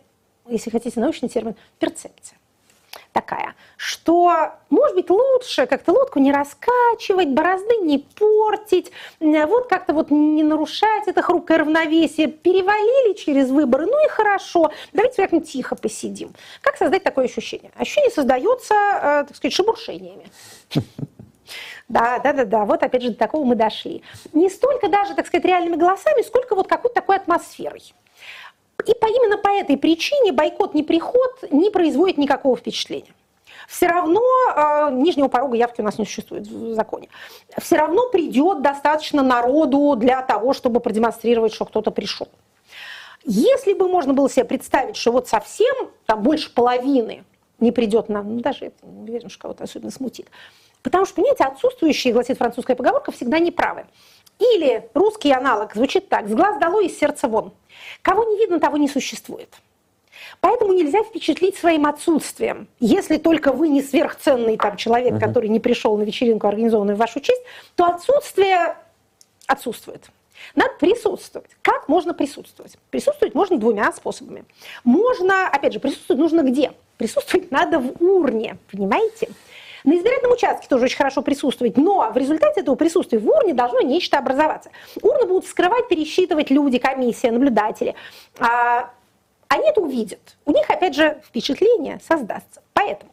если 0.47 0.69
хотите 0.69 1.01
научный 1.01 1.31
термин, 1.31 1.57
перцепция 1.79 2.37
такая, 3.13 3.55
что, 3.77 4.53
может 4.71 4.97
быть, 4.97 5.11
лучше 5.11 5.67
как-то 5.67 5.93
лодку 5.93 6.19
не 6.19 6.33
раскачивать, 6.33 7.29
борозды 7.29 7.77
не 7.83 7.99
портить, 7.99 8.91
вот 9.21 9.69
как-то 9.69 9.93
вот 9.93 10.11
не 10.11 10.43
нарушать 10.43 11.07
это 11.07 11.23
хрупкое 11.23 11.59
равновесие. 11.59 12.29
Перевалили 12.29 13.15
через 13.15 13.51
выборы, 13.51 13.87
ну 13.87 14.05
и 14.05 14.09
хорошо, 14.09 14.73
давайте 14.93 15.23
как-нибудь 15.23 15.51
тихо 15.51 15.77
посидим. 15.77 16.33
Как 16.61 16.77
создать 16.77 17.03
такое 17.03 17.27
ощущение? 17.27 17.71
Ощущение 17.77 18.11
создается, 18.11 18.75
э, 18.75 19.25
так 19.29 19.37
сказать, 19.37 19.55
шебуршениями. 19.55 20.27
Да, 21.89 22.19
да, 22.21 22.33
да, 22.33 22.47
да. 22.47 22.65
Вот 22.65 22.83
опять 22.83 23.03
же 23.03 23.11
до 23.11 23.17
такого 23.17 23.45
мы 23.45 23.55
дошли. 23.55 24.03
Не 24.33 24.49
столько 24.49 24.89
даже, 24.89 25.15
так 25.15 25.27
сказать, 25.27 25.45
реальными 25.45 25.77
голосами, 25.77 26.23
сколько 26.23 26.55
вот 26.55 26.67
какой-то 26.67 26.95
такой 26.95 27.17
атмосферой. 27.17 27.93
И 28.87 28.95
по, 28.95 29.07
именно 29.07 29.39
по 29.39 29.49
этой 29.49 29.77
причине 29.77 30.33
бойкот 30.33 30.75
не 30.75 30.83
приход 30.83 31.45
не 31.51 31.71
производит 31.71 32.19
никакого 32.19 32.57
впечатления. 32.57 33.15
Все 33.69 33.87
равно 33.87 34.21
э, 34.55 34.91
нижнего 34.93 35.29
порога 35.29 35.57
явки 35.57 35.81
у 35.81 35.85
нас 35.85 35.99
не 35.99 36.05
существует 36.05 36.47
в 36.47 36.75
законе. 36.75 37.09
Все 37.59 37.77
равно 37.77 38.09
придет 38.11 38.61
достаточно 38.61 39.23
народу 39.23 39.95
для 39.97 40.21
того, 40.23 40.53
чтобы 40.53 40.81
продемонстрировать, 40.81 41.55
что 41.55 41.65
кто-то 41.65 41.91
пришел. 41.91 42.29
Если 43.25 43.73
бы 43.73 43.89
можно 43.89 44.15
было 44.15 44.29
себе 44.29 44.45
представить, 44.45 44.97
что 44.97 45.13
вот 45.13 45.29
совсем 45.29 45.75
там 46.07 46.23
больше 46.23 46.53
половины 46.53 47.25
не 47.61 47.71
придет 47.71 48.09
нам, 48.09 48.37
ну, 48.37 48.41
даже 48.41 48.67
это 48.67 48.85
не 48.85 49.11
уверен, 49.11 49.31
что 49.31 49.43
кого-то 49.43 49.65
особенно 49.65 49.93
смутит. 49.93 50.29
Потому 50.83 51.07
что, 51.07 51.15
понимаете, 51.15 51.45
отсутствующие, 51.45 52.13
гласит 52.13 52.39
французская 52.39 52.75
поговорка, 52.75 53.13
всегда 53.13 53.39
неправы. 53.39 53.87
Или 54.39 54.89
русский 54.95 55.31
аналог 55.33 55.75
звучит 55.75 56.09
так, 56.09 56.29
с 56.29 56.33
глаз 56.33 56.59
долой, 56.59 56.87
из 56.87 56.99
сердца 56.99 57.29
вон. 57.29 57.53
Кого 58.03 58.25
не 58.25 58.39
видно, 58.39 58.61
того 58.61 58.77
не 58.77 58.89
существует. 58.89 59.49
Поэтому 60.41 60.73
нельзя 60.73 61.03
впечатлить 61.05 61.57
своим 61.57 61.87
отсутствием. 61.87 62.67
Если 62.81 63.19
только 63.19 63.53
вы 63.53 63.69
не 63.69 63.83
сверхценный 63.83 64.57
там, 64.57 64.77
человек, 64.77 65.15
uh-huh. 65.15 65.21
который 65.21 65.49
не 65.49 65.61
пришел 65.61 65.97
на 65.97 66.03
вечеринку, 66.03 66.49
организованную 66.49 66.97
в 66.97 66.99
вашу 66.99 67.21
честь, 67.21 67.43
то 67.77 67.87
отсутствие 67.87 68.77
отсутствует. 69.47 70.11
Надо 70.55 70.73
присутствовать. 70.81 71.51
Как 71.63 71.89
можно 71.89 72.15
присутствовать? 72.15 72.77
Присутствовать 72.91 73.35
можно 73.35 73.59
двумя 73.59 73.93
способами. 73.93 74.45
Можно, 74.85 75.49
опять 75.49 75.73
же, 75.73 75.81
присутствовать 75.81 76.21
нужно 76.21 76.43
где? 76.43 76.73
Присутствовать 76.99 77.51
надо 77.51 77.79
в 77.79 78.03
урне, 78.03 78.59
понимаете? 78.71 79.29
На 79.85 79.97
избирательном 79.97 80.33
участке 80.33 80.69
тоже 80.69 80.85
очень 80.85 80.97
хорошо 80.97 81.23
присутствовать, 81.23 81.77
но 81.77 82.11
в 82.13 82.17
результате 82.17 82.61
этого 82.61 82.77
присутствия 82.77 83.19
в 83.19 83.29
урне 83.29 83.53
должно 83.55 83.81
нечто 83.81 84.19
образоваться. 84.19 84.71
Урны 85.03 85.27
будут 85.27 85.47
вскрывать, 85.47 85.89
пересчитывать 85.89 86.51
люди, 86.51 86.79
комиссия, 86.79 87.31
наблюдатели. 87.31 87.95
А, 88.39 88.91
они 89.49 89.69
это 89.69 89.81
увидят. 89.81 90.37
У 90.47 90.53
них, 90.53 90.69
опять 90.71 90.95
же, 90.95 91.21
впечатление 91.27 92.01
создастся. 92.07 92.63
Поэтому, 92.73 93.11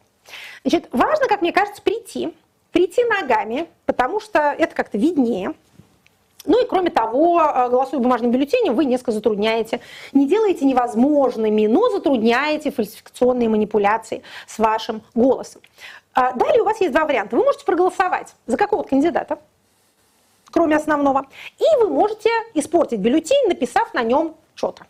значит, 0.64 0.88
важно, 0.92 1.26
как 1.26 1.42
мне 1.42 1.52
кажется, 1.52 1.82
прийти, 1.82 2.32
прийти 2.72 3.04
ногами, 3.04 3.66
потому 3.84 4.20
что 4.20 4.54
это 4.56 4.74
как-то 4.74 4.96
виднее. 4.96 5.54
Ну 6.46 6.62
и 6.62 6.66
кроме 6.66 6.90
того, 6.90 7.42
э, 7.42 7.68
голосуя 7.68 8.00
бумажным 8.00 8.30
бюллетенем, 8.30 8.74
вы 8.74 8.86
несколько 8.86 9.12
затрудняете, 9.12 9.80
не 10.12 10.26
делаете 10.26 10.64
невозможными, 10.64 11.66
но 11.66 11.90
затрудняете 11.90 12.70
фальсификационные 12.70 13.50
манипуляции 13.50 14.22
с 14.46 14.58
вашим 14.58 15.02
голосом. 15.14 15.60
А 16.12 16.32
далее 16.32 16.62
у 16.62 16.64
вас 16.64 16.80
есть 16.80 16.92
два 16.92 17.04
варианта. 17.04 17.36
Вы 17.36 17.44
можете 17.44 17.64
проголосовать 17.64 18.34
за 18.46 18.56
какого-то 18.56 18.88
кандидата, 18.90 19.38
кроме 20.50 20.76
основного, 20.76 21.26
и 21.58 21.80
вы 21.80 21.88
можете 21.88 22.30
испортить 22.54 23.00
бюллетень, 23.00 23.48
написав 23.48 23.94
на 23.94 24.02
нем 24.02 24.34
что-то. 24.54 24.86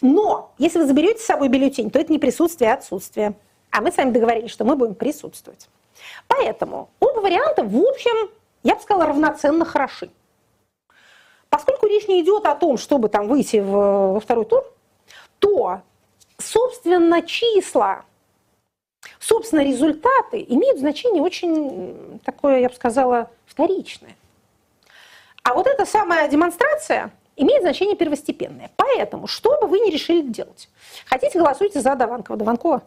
Но 0.00 0.52
если 0.58 0.78
вы 0.78 0.86
заберете 0.86 1.20
с 1.20 1.26
собой 1.26 1.48
бюллетень, 1.48 1.90
то 1.90 1.98
это 1.98 2.12
не 2.12 2.18
присутствие, 2.18 2.70
а 2.70 2.74
отсутствие. 2.74 3.34
А 3.70 3.80
мы 3.80 3.90
с 3.90 3.96
вами 3.96 4.10
договорились, 4.10 4.50
что 4.50 4.64
мы 4.64 4.76
будем 4.76 4.94
присутствовать. 4.94 5.68
Поэтому 6.28 6.90
оба 7.00 7.20
варианта, 7.20 7.64
в 7.64 7.76
общем, 7.76 8.30
я 8.62 8.76
бы 8.76 8.80
сказала, 8.80 9.06
равноценно 9.06 9.64
хороши. 9.64 10.10
Поскольку 11.48 11.86
речь 11.86 12.08
не 12.08 12.20
идет 12.20 12.46
о 12.46 12.54
том, 12.54 12.78
чтобы 12.78 13.08
там 13.08 13.28
выйти 13.28 13.60
в, 13.60 14.12
во 14.12 14.20
второй 14.20 14.44
тур, 14.44 14.64
то, 15.38 15.82
собственно, 16.38 17.22
числа 17.22 18.04
собственно, 19.24 19.60
результаты 19.60 20.44
имеют 20.48 20.78
значение 20.78 21.22
очень 21.22 22.20
такое, 22.24 22.60
я 22.60 22.68
бы 22.68 22.74
сказала, 22.74 23.30
вторичное. 23.46 24.16
А 25.42 25.54
вот 25.54 25.66
эта 25.66 25.86
самая 25.86 26.28
демонстрация 26.28 27.10
имеет 27.36 27.62
значение 27.62 27.96
первостепенное. 27.96 28.70
Поэтому, 28.76 29.26
что 29.26 29.58
бы 29.60 29.66
вы 29.66 29.80
ни 29.80 29.90
решили 29.90 30.22
делать, 30.22 30.68
хотите, 31.06 31.38
голосуйте 31.38 31.80
за 31.80 31.94
Даванкова. 31.94 32.38
Даванкова? 32.38 32.82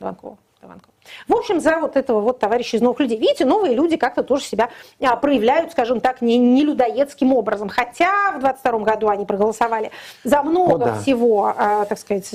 Даванкова. 0.00 0.38
Даванкова. 0.60 0.92
В 1.26 1.34
общем, 1.34 1.60
за 1.60 1.78
вот 1.78 1.96
этого 1.96 2.20
вот 2.20 2.38
товарища 2.38 2.76
из 2.76 2.80
новых 2.80 3.00
людей. 3.00 3.18
Видите, 3.18 3.44
новые 3.44 3.74
люди 3.74 3.96
как-то 3.96 4.22
тоже 4.22 4.44
себя 4.44 4.70
а, 5.00 5.16
проявляют, 5.16 5.72
скажем 5.72 6.00
так, 6.00 6.20
не, 6.20 6.38
не 6.38 6.64
людоедским 6.64 7.32
образом. 7.32 7.68
Хотя 7.68 8.32
в 8.32 8.40
22 8.40 8.78
году 8.80 9.08
они 9.08 9.24
проголосовали 9.24 9.90
за 10.24 10.42
много 10.42 10.74
О, 10.74 10.78
да. 10.78 10.98
всего, 10.98 11.52
а, 11.56 11.84
так 11.84 11.98
сказать, 11.98 12.30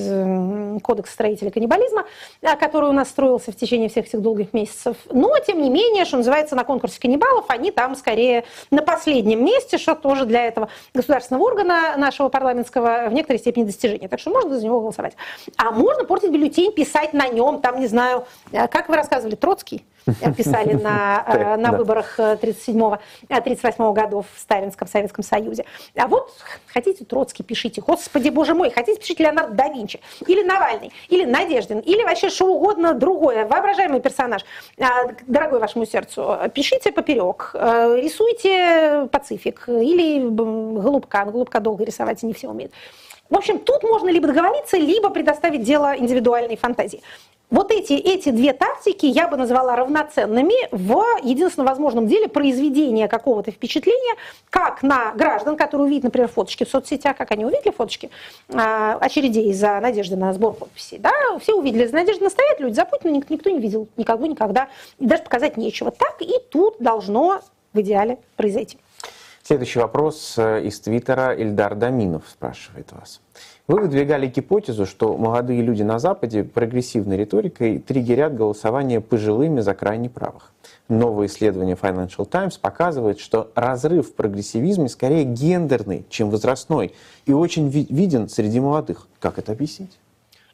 кодекс 0.82 1.12
строителя 1.12 1.52
каннибализма, 1.52 2.06
а, 2.42 2.56
который 2.56 2.90
у 2.90 2.94
нас 2.94 3.10
строился 3.10 3.52
в 3.52 3.56
течение 3.56 3.90
всех 3.90 4.08
этих 4.08 4.22
долгих 4.22 4.54
месяцев. 4.54 4.98
Но, 5.12 5.38
тем 5.40 5.62
не 5.62 5.70
менее, 5.70 6.06
что 6.06 6.18
называется, 6.18 6.56
на 6.56 6.64
конкурсе 6.64 7.00
каннибалов 7.00 7.46
они 7.48 7.72
там 7.72 7.96
скорее 7.96 8.44
на 8.72 8.82
последнем 8.82 9.44
месте, 9.46 9.78
что 9.78 9.96
тоже 9.96 10.26
для 10.26 10.46
этого 10.46 10.70
государственного 10.94 11.44
органа 11.44 11.96
нашего 11.98 12.30
парламентского 12.30 13.08
в 13.10 13.14
некоторой 13.14 13.40
степени 13.40 13.64
достижение. 13.66 14.10
Так 14.10 14.20
что 14.20 14.32
можно 14.32 14.58
за 14.58 14.66
него 14.66 14.82
голосовать. 14.82 15.14
А 15.58 15.72
можно 15.72 16.06
портить 16.06 16.32
бюллетень, 16.32 16.72
писать 16.72 17.14
на 17.14 17.28
нем, 17.28 17.62
там, 17.62 17.80
не 17.80 17.88
знаю, 17.88 18.26
Э, 18.63 18.63
как 18.68 18.90
вы 18.90 18.96
рассказывали, 18.96 19.36
Троцкий 19.36 19.86
писали 20.38 20.74
на, 20.74 21.24
э, 21.28 21.56
на 21.58 21.72
выборах 21.72 22.20
37-38 22.20 23.00
э, 23.30 23.94
годов 23.94 24.26
в 24.36 24.40
Сталинском 24.40 24.88
Советском 24.88 25.24
Союзе. 25.24 25.66
А 25.96 26.08
вот 26.08 26.32
хотите 26.68 27.06
Троцкий, 27.06 27.44
пишите. 27.44 27.82
Господи, 27.82 28.30
боже 28.30 28.54
мой, 28.54 28.70
хотите, 28.70 29.00
пишите 29.00 29.24
Леонардо 29.24 29.56
да 29.56 29.70
Винчи, 29.70 30.00
или 30.28 30.44
Навальный, 30.44 30.92
или 31.10 31.26
Надеждин, 31.26 31.80
или 31.80 32.04
вообще 32.04 32.30
что 32.30 32.46
угодно 32.48 32.94
другое, 32.94 33.46
воображаемый 33.46 34.02
персонаж, 34.02 34.44
а, 34.80 35.08
дорогой 35.28 35.60
вашему 35.60 35.86
сердцу. 35.86 36.38
Пишите 36.54 36.92
поперек, 36.92 37.52
рисуйте 37.54 39.08
Пацифик 39.12 39.68
или 39.68 40.20
Голубка. 40.30 41.26
Голубка 41.26 41.60
долго 41.60 41.84
рисовать 41.84 42.24
не 42.24 42.34
все 42.34 42.50
умеет. 42.50 42.74
В 43.30 43.36
общем, 43.36 43.60
тут 43.60 43.84
можно 43.84 44.10
либо 44.10 44.28
договориться, 44.28 44.78
либо 44.78 45.10
предоставить 45.10 45.64
дело 45.64 45.98
индивидуальной 45.98 46.56
фантазии. 46.56 47.02
Вот 47.54 47.72
эти, 47.72 47.94
эти 47.94 48.30
две 48.30 48.52
тактики 48.52 49.06
я 49.06 49.28
бы 49.28 49.38
назвала 49.38 49.76
равноценными 49.76 50.56
в 50.72 51.04
единственном 51.22 51.68
возможном 51.68 52.08
деле 52.08 52.28
произведения 52.28 53.08
какого-то 53.08 53.52
впечатления, 53.52 54.16
как 54.50 54.82
на 54.82 55.14
граждан, 55.14 55.56
которые 55.56 55.86
увидят, 55.86 56.06
например, 56.06 56.30
фоточки 56.30 56.64
в 56.64 56.70
соцсетях, 56.70 57.16
как 57.16 57.30
они 57.30 57.46
увидели 57.46 57.72
фоточки 57.72 58.10
э, 58.50 58.58
очередей 58.58 59.54
за 59.54 59.80
надежды 59.80 60.16
на 60.16 60.34
сбор 60.34 60.54
подписей. 60.54 60.98
Да? 60.98 61.12
Все 61.42 61.54
увидели 61.54 61.86
за 61.86 61.94
надежды 61.94 62.24
настоять, 62.24 62.60
люди 62.60 62.74
за 62.74 62.86
Путина 62.86 63.12
никто, 63.12 63.52
не 63.52 63.60
видел 63.60 63.88
никогда, 63.98 64.28
никогда, 64.28 64.68
и 64.98 65.06
даже 65.06 65.22
показать 65.22 65.56
нечего. 65.56 65.92
Так 65.92 66.24
и 66.24 66.34
тут 66.50 66.78
должно 66.80 67.42
в 67.72 67.80
идеале 67.82 68.18
произойти. 68.36 68.80
Следующий 69.44 69.78
вопрос 69.78 70.40
э, 70.40 70.64
из 70.64 70.80
Твиттера. 70.80 71.36
Ильдар 71.36 71.76
Даминов 71.76 72.24
спрашивает 72.28 72.92
вас. 72.94 73.22
Вы 73.66 73.80
выдвигали 73.80 74.28
гипотезу, 74.28 74.86
что 74.86 75.16
молодые 75.16 75.62
люди 75.62 75.84
на 75.84 75.98
Западе 75.98 76.44
прогрессивной 76.44 77.16
риторикой 77.16 77.80
триггерят 77.80 78.36
голосование 78.36 79.00
пожилыми 79.00 79.62
за 79.62 79.74
крайне 79.74 80.10
правых. 80.10 80.52
Новое 80.90 81.28
исследование 81.28 81.78
Financial 81.82 82.26
Times 82.26 82.58
показывает, 82.58 83.22
что 83.22 83.52
разрыв 83.56 84.10
в 84.10 84.16
прогрессивизме 84.16 84.90
скорее 84.90 85.24
гендерный, 85.24 86.06
чем 86.10 86.30
возрастной, 86.30 86.94
и 87.26 87.32
очень 87.32 87.70
виден 87.70 88.28
среди 88.28 88.60
молодых. 88.60 89.08
Как 89.22 89.40
это 89.40 89.54
объяснить? 89.54 89.98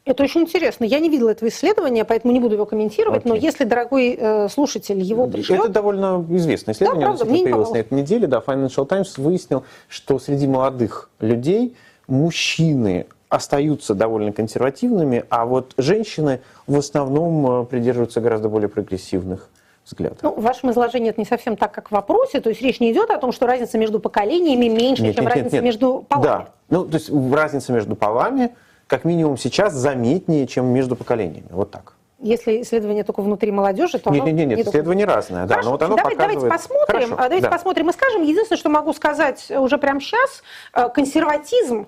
Это 0.04 0.22
очень 0.22 0.42
интересно. 0.42 0.84
Я 0.84 1.00
не 1.00 1.08
видела 1.10 1.30
этого 1.30 1.48
исследования, 1.48 2.04
поэтому 2.04 2.32
не 2.32 2.38
буду 2.38 2.54
его 2.54 2.64
комментировать. 2.64 3.24
Okay. 3.24 3.28
Но 3.28 3.34
если 3.34 3.64
дорогой 3.64 4.16
э, 4.18 4.48
слушатель 4.48 5.00
его 5.00 5.26
пришлет... 5.26 5.60
Это 5.60 5.68
довольно 5.68 6.24
известное 6.30 6.74
исследование, 6.74 7.08
да, 7.08 7.16
правда, 7.16 7.24
оно 7.24 7.42
появилось 7.42 7.70
на 7.70 7.76
этой 7.76 7.94
неделе. 7.94 8.26
Да, 8.28 8.42
Financial 8.44 8.86
Times 8.86 9.18
выяснил, 9.18 9.64
что 9.88 10.20
среди 10.20 10.46
молодых 10.46 11.10
людей 11.18 11.76
мужчины 12.10 13.06
остаются 13.28 13.94
довольно 13.94 14.32
консервативными, 14.32 15.24
а 15.30 15.46
вот 15.46 15.72
женщины 15.76 16.40
в 16.66 16.76
основном 16.76 17.62
э, 17.62 17.64
придерживаются 17.64 18.20
гораздо 18.20 18.48
более 18.48 18.68
прогрессивных 18.68 19.48
взглядов. 19.86 20.18
Ну, 20.22 20.34
в 20.34 20.42
вашем 20.42 20.70
изложении 20.72 21.10
это 21.10 21.20
не 21.20 21.24
совсем 21.24 21.56
так, 21.56 21.72
как 21.72 21.88
в 21.88 21.92
вопросе. 21.92 22.40
То 22.40 22.50
есть 22.50 22.60
речь 22.60 22.80
не 22.80 22.92
идет 22.92 23.10
о 23.10 23.18
том, 23.18 23.32
что 23.32 23.46
разница 23.46 23.78
между 23.78 24.00
поколениями 24.00 24.66
меньше, 24.66 25.02
нет, 25.02 25.14
чем 25.14 25.24
нет, 25.24 25.34
разница 25.34 25.56
нет, 25.56 25.62
нет. 25.62 25.64
между 25.64 26.04
полами. 26.08 26.24
Да, 26.24 26.48
Ну, 26.68 26.84
то 26.84 26.96
есть 26.96 27.10
разница 27.32 27.72
между 27.72 27.94
полами, 27.94 28.50
как 28.88 29.04
минимум 29.04 29.36
сейчас, 29.36 29.74
заметнее, 29.74 30.46
чем 30.48 30.66
между 30.66 30.96
поколениями. 30.96 31.46
Вот 31.50 31.70
так. 31.70 31.94
Если 32.18 32.60
исследование 32.60 33.02
только 33.02 33.22
внутри 33.22 33.50
молодежи, 33.50 33.98
то 33.98 34.10
нет, 34.10 34.22
оно 34.22 34.30
нет, 34.30 34.48
нет, 34.48 34.58
не 34.58 34.62
исследование 34.64 35.06
разное, 35.06 35.46
да, 35.46 35.54
Хорошо, 35.54 35.64
но 35.64 35.72
вот 35.72 35.82
оно 35.82 35.96
давайте, 35.96 36.16
показывает... 36.16 36.42
давайте 36.42 36.62
посмотрим, 36.68 36.86
Хорошо, 36.86 37.16
давайте 37.16 37.44
да. 37.44 37.50
посмотрим 37.50 37.88
и 37.88 37.92
скажем. 37.92 38.22
Единственное, 38.22 38.58
что 38.58 38.68
могу 38.68 38.92
сказать 38.92 39.50
уже 39.50 39.78
прямо 39.78 40.00
сейчас, 40.00 40.42
э, 40.74 40.90
консерватизм 40.90 41.86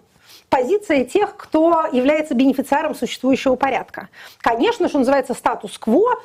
позиция 0.52 1.04
тех, 1.06 1.34
кто 1.38 1.86
является 1.92 2.34
бенефициаром 2.34 2.94
существующего 2.94 3.56
порядка. 3.56 4.10
Конечно, 4.42 4.86
что 4.90 4.98
называется 4.98 5.32
статус-кво, 5.32 6.20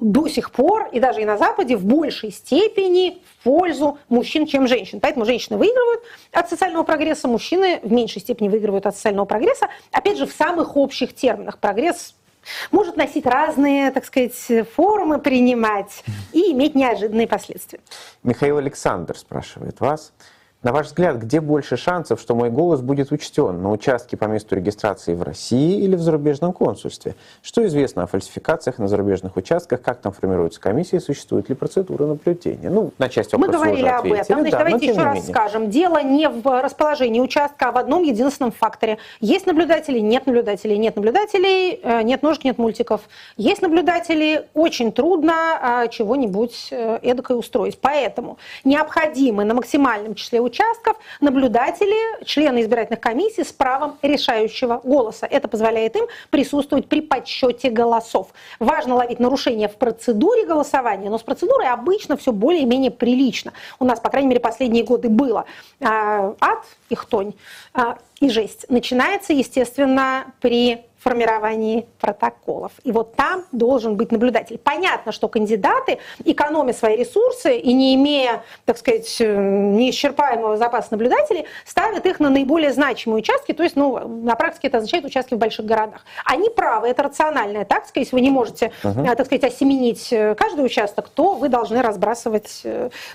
до 0.00 0.26
сих 0.26 0.50
пор, 0.50 0.88
и 0.90 0.98
даже 0.98 1.22
и 1.22 1.24
на 1.24 1.38
Западе, 1.38 1.76
в 1.76 1.84
большей 1.84 2.32
степени 2.32 3.22
в 3.38 3.44
пользу 3.44 3.98
мужчин, 4.08 4.46
чем 4.46 4.66
женщин. 4.66 4.98
Поэтому 4.98 5.24
женщины 5.24 5.56
выигрывают 5.56 6.02
от 6.32 6.50
социального 6.50 6.82
прогресса, 6.82 7.28
мужчины 7.28 7.78
в 7.84 7.92
меньшей 7.92 8.20
степени 8.20 8.48
выигрывают 8.48 8.86
от 8.86 8.96
социального 8.96 9.24
прогресса. 9.24 9.68
Опять 9.92 10.18
же, 10.18 10.26
в 10.26 10.32
самых 10.32 10.76
общих 10.76 11.14
терминах. 11.14 11.58
Прогресс 11.58 12.16
может 12.72 12.96
носить 12.96 13.24
разные, 13.24 13.92
так 13.92 14.04
сказать, 14.04 14.34
формы, 14.74 15.20
принимать 15.20 16.02
и 16.32 16.50
иметь 16.50 16.74
неожиданные 16.74 17.28
последствия. 17.28 17.78
Михаил 18.24 18.58
Александр 18.58 19.16
спрашивает 19.16 19.78
вас. 19.78 20.12
На 20.64 20.72
ваш 20.72 20.86
взгляд, 20.86 21.18
где 21.18 21.42
больше 21.42 21.76
шансов, 21.76 22.18
что 22.18 22.34
мой 22.34 22.48
голос 22.48 22.80
будет 22.80 23.12
учтен? 23.12 23.62
На 23.62 23.70
участке 23.70 24.16
по 24.16 24.24
месту 24.24 24.56
регистрации 24.56 25.14
в 25.14 25.22
России 25.22 25.78
или 25.78 25.94
в 25.94 26.00
зарубежном 26.00 26.54
консульстве? 26.54 27.16
Что 27.42 27.66
известно 27.66 28.04
о 28.04 28.06
фальсификациях 28.06 28.78
на 28.78 28.88
зарубежных 28.88 29.36
участках? 29.36 29.82
Как 29.82 30.00
там 30.00 30.12
формируются 30.12 30.62
комиссии? 30.62 30.96
Существует 30.96 31.50
ли 31.50 31.54
процедура 31.54 32.06
наблюдения? 32.06 32.70
Ну, 32.70 32.92
на 32.96 33.10
часть 33.10 33.34
Мы 33.34 33.40
вопроса 33.40 33.58
вы 33.58 33.64
говорили 33.66 33.82
уже 33.82 33.92
об 33.92 33.98
ответили, 33.98 34.20
этом. 34.22 34.38
Значит, 34.38 34.52
да, 34.52 34.58
давайте 34.58 34.86
еще 34.86 35.02
раз 35.02 35.14
менее. 35.16 35.34
скажем. 35.34 35.68
Дело 35.68 36.02
не 36.02 36.28
в 36.30 36.62
расположении 36.62 37.20
участка, 37.20 37.68
а 37.68 37.72
в 37.72 37.76
одном 37.76 38.02
единственном 38.02 38.50
факторе. 38.50 38.96
Есть 39.20 39.44
наблюдатели, 39.44 39.98
нет 39.98 40.24
наблюдателей, 40.24 40.78
нет 40.78 40.96
наблюдателей, 40.96 41.78
э, 41.82 42.00
нет 42.04 42.22
ножек, 42.22 42.42
нет 42.42 42.56
мультиков. 42.56 43.02
Есть 43.36 43.60
наблюдатели, 43.60 44.46
очень 44.54 44.92
трудно 44.92 45.58
а, 45.60 45.88
чего-нибудь 45.88 46.68
э, 46.70 47.00
эдакое 47.02 47.36
устроить. 47.36 47.78
Поэтому 47.78 48.38
необходимы 48.64 49.44
на 49.44 49.52
максимальном 49.52 50.14
числе 50.14 50.40
участков 50.40 50.53
наблюдатели, 51.20 52.24
члены 52.24 52.62
избирательных 52.62 53.00
комиссий 53.00 53.44
с 53.44 53.52
правом 53.52 53.98
решающего 54.02 54.80
голоса. 54.82 55.26
Это 55.26 55.48
позволяет 55.48 55.96
им 55.96 56.06
присутствовать 56.30 56.88
при 56.88 57.00
подсчете 57.00 57.70
голосов. 57.70 58.28
Важно 58.58 58.94
ловить 58.96 59.20
нарушения 59.20 59.68
в 59.68 59.76
процедуре 59.76 60.46
голосования, 60.46 61.10
но 61.10 61.18
с 61.18 61.22
процедурой 61.22 61.68
обычно 61.68 62.16
все 62.16 62.32
более-менее 62.32 62.90
прилично. 62.90 63.52
У 63.78 63.84
нас, 63.84 64.00
по 64.00 64.10
крайней 64.10 64.28
мере, 64.28 64.40
последние 64.40 64.84
годы 64.84 65.08
было 65.08 65.44
а, 65.80 66.34
ад 66.40 66.64
и 66.88 66.94
хтонь 66.94 67.34
а, 67.72 67.98
и 68.20 68.28
жесть. 68.28 68.66
Начинается, 68.68 69.32
естественно, 69.32 70.26
при 70.40 70.84
формировании 71.04 71.86
протоколов. 72.00 72.72
И 72.82 72.90
вот 72.90 73.14
там 73.14 73.44
должен 73.52 73.96
быть 73.96 74.10
наблюдатель. 74.10 74.58
Понятно, 74.58 75.12
что 75.12 75.28
кандидаты, 75.28 75.98
экономя 76.24 76.72
свои 76.72 76.96
ресурсы 76.96 77.58
и 77.58 77.74
не 77.74 77.94
имея, 77.94 78.42
так 78.64 78.78
сказать, 78.78 79.20
э, 79.20 79.36
неисчерпаемого 79.36 80.56
запаса 80.56 80.88
наблюдателей, 80.92 81.44
ставят 81.66 82.06
их 82.06 82.20
на 82.20 82.30
наиболее 82.30 82.72
значимые 82.72 83.18
участки, 83.18 83.52
то 83.52 83.62
есть, 83.62 83.76
ну, 83.76 83.98
на 84.22 84.34
практике 84.34 84.68
это 84.68 84.78
означает 84.78 85.04
участки 85.04 85.34
в 85.34 85.38
больших 85.38 85.66
городах. 85.66 86.00
Они 86.24 86.48
правы, 86.48 86.88
это 86.88 87.02
рациональная 87.02 87.66
тактика. 87.66 88.00
Если 88.00 88.16
вы 88.16 88.22
не 88.22 88.30
можете, 88.30 88.72
uh 88.82 89.14
так 89.14 89.26
сказать, 89.26 89.44
осеменить 89.44 90.10
э, 90.10 90.34
каждый 90.34 90.64
участок, 90.64 91.10
то 91.10 91.34
вы 91.34 91.48
должны 91.48 91.82
разбрасывать 91.82 92.62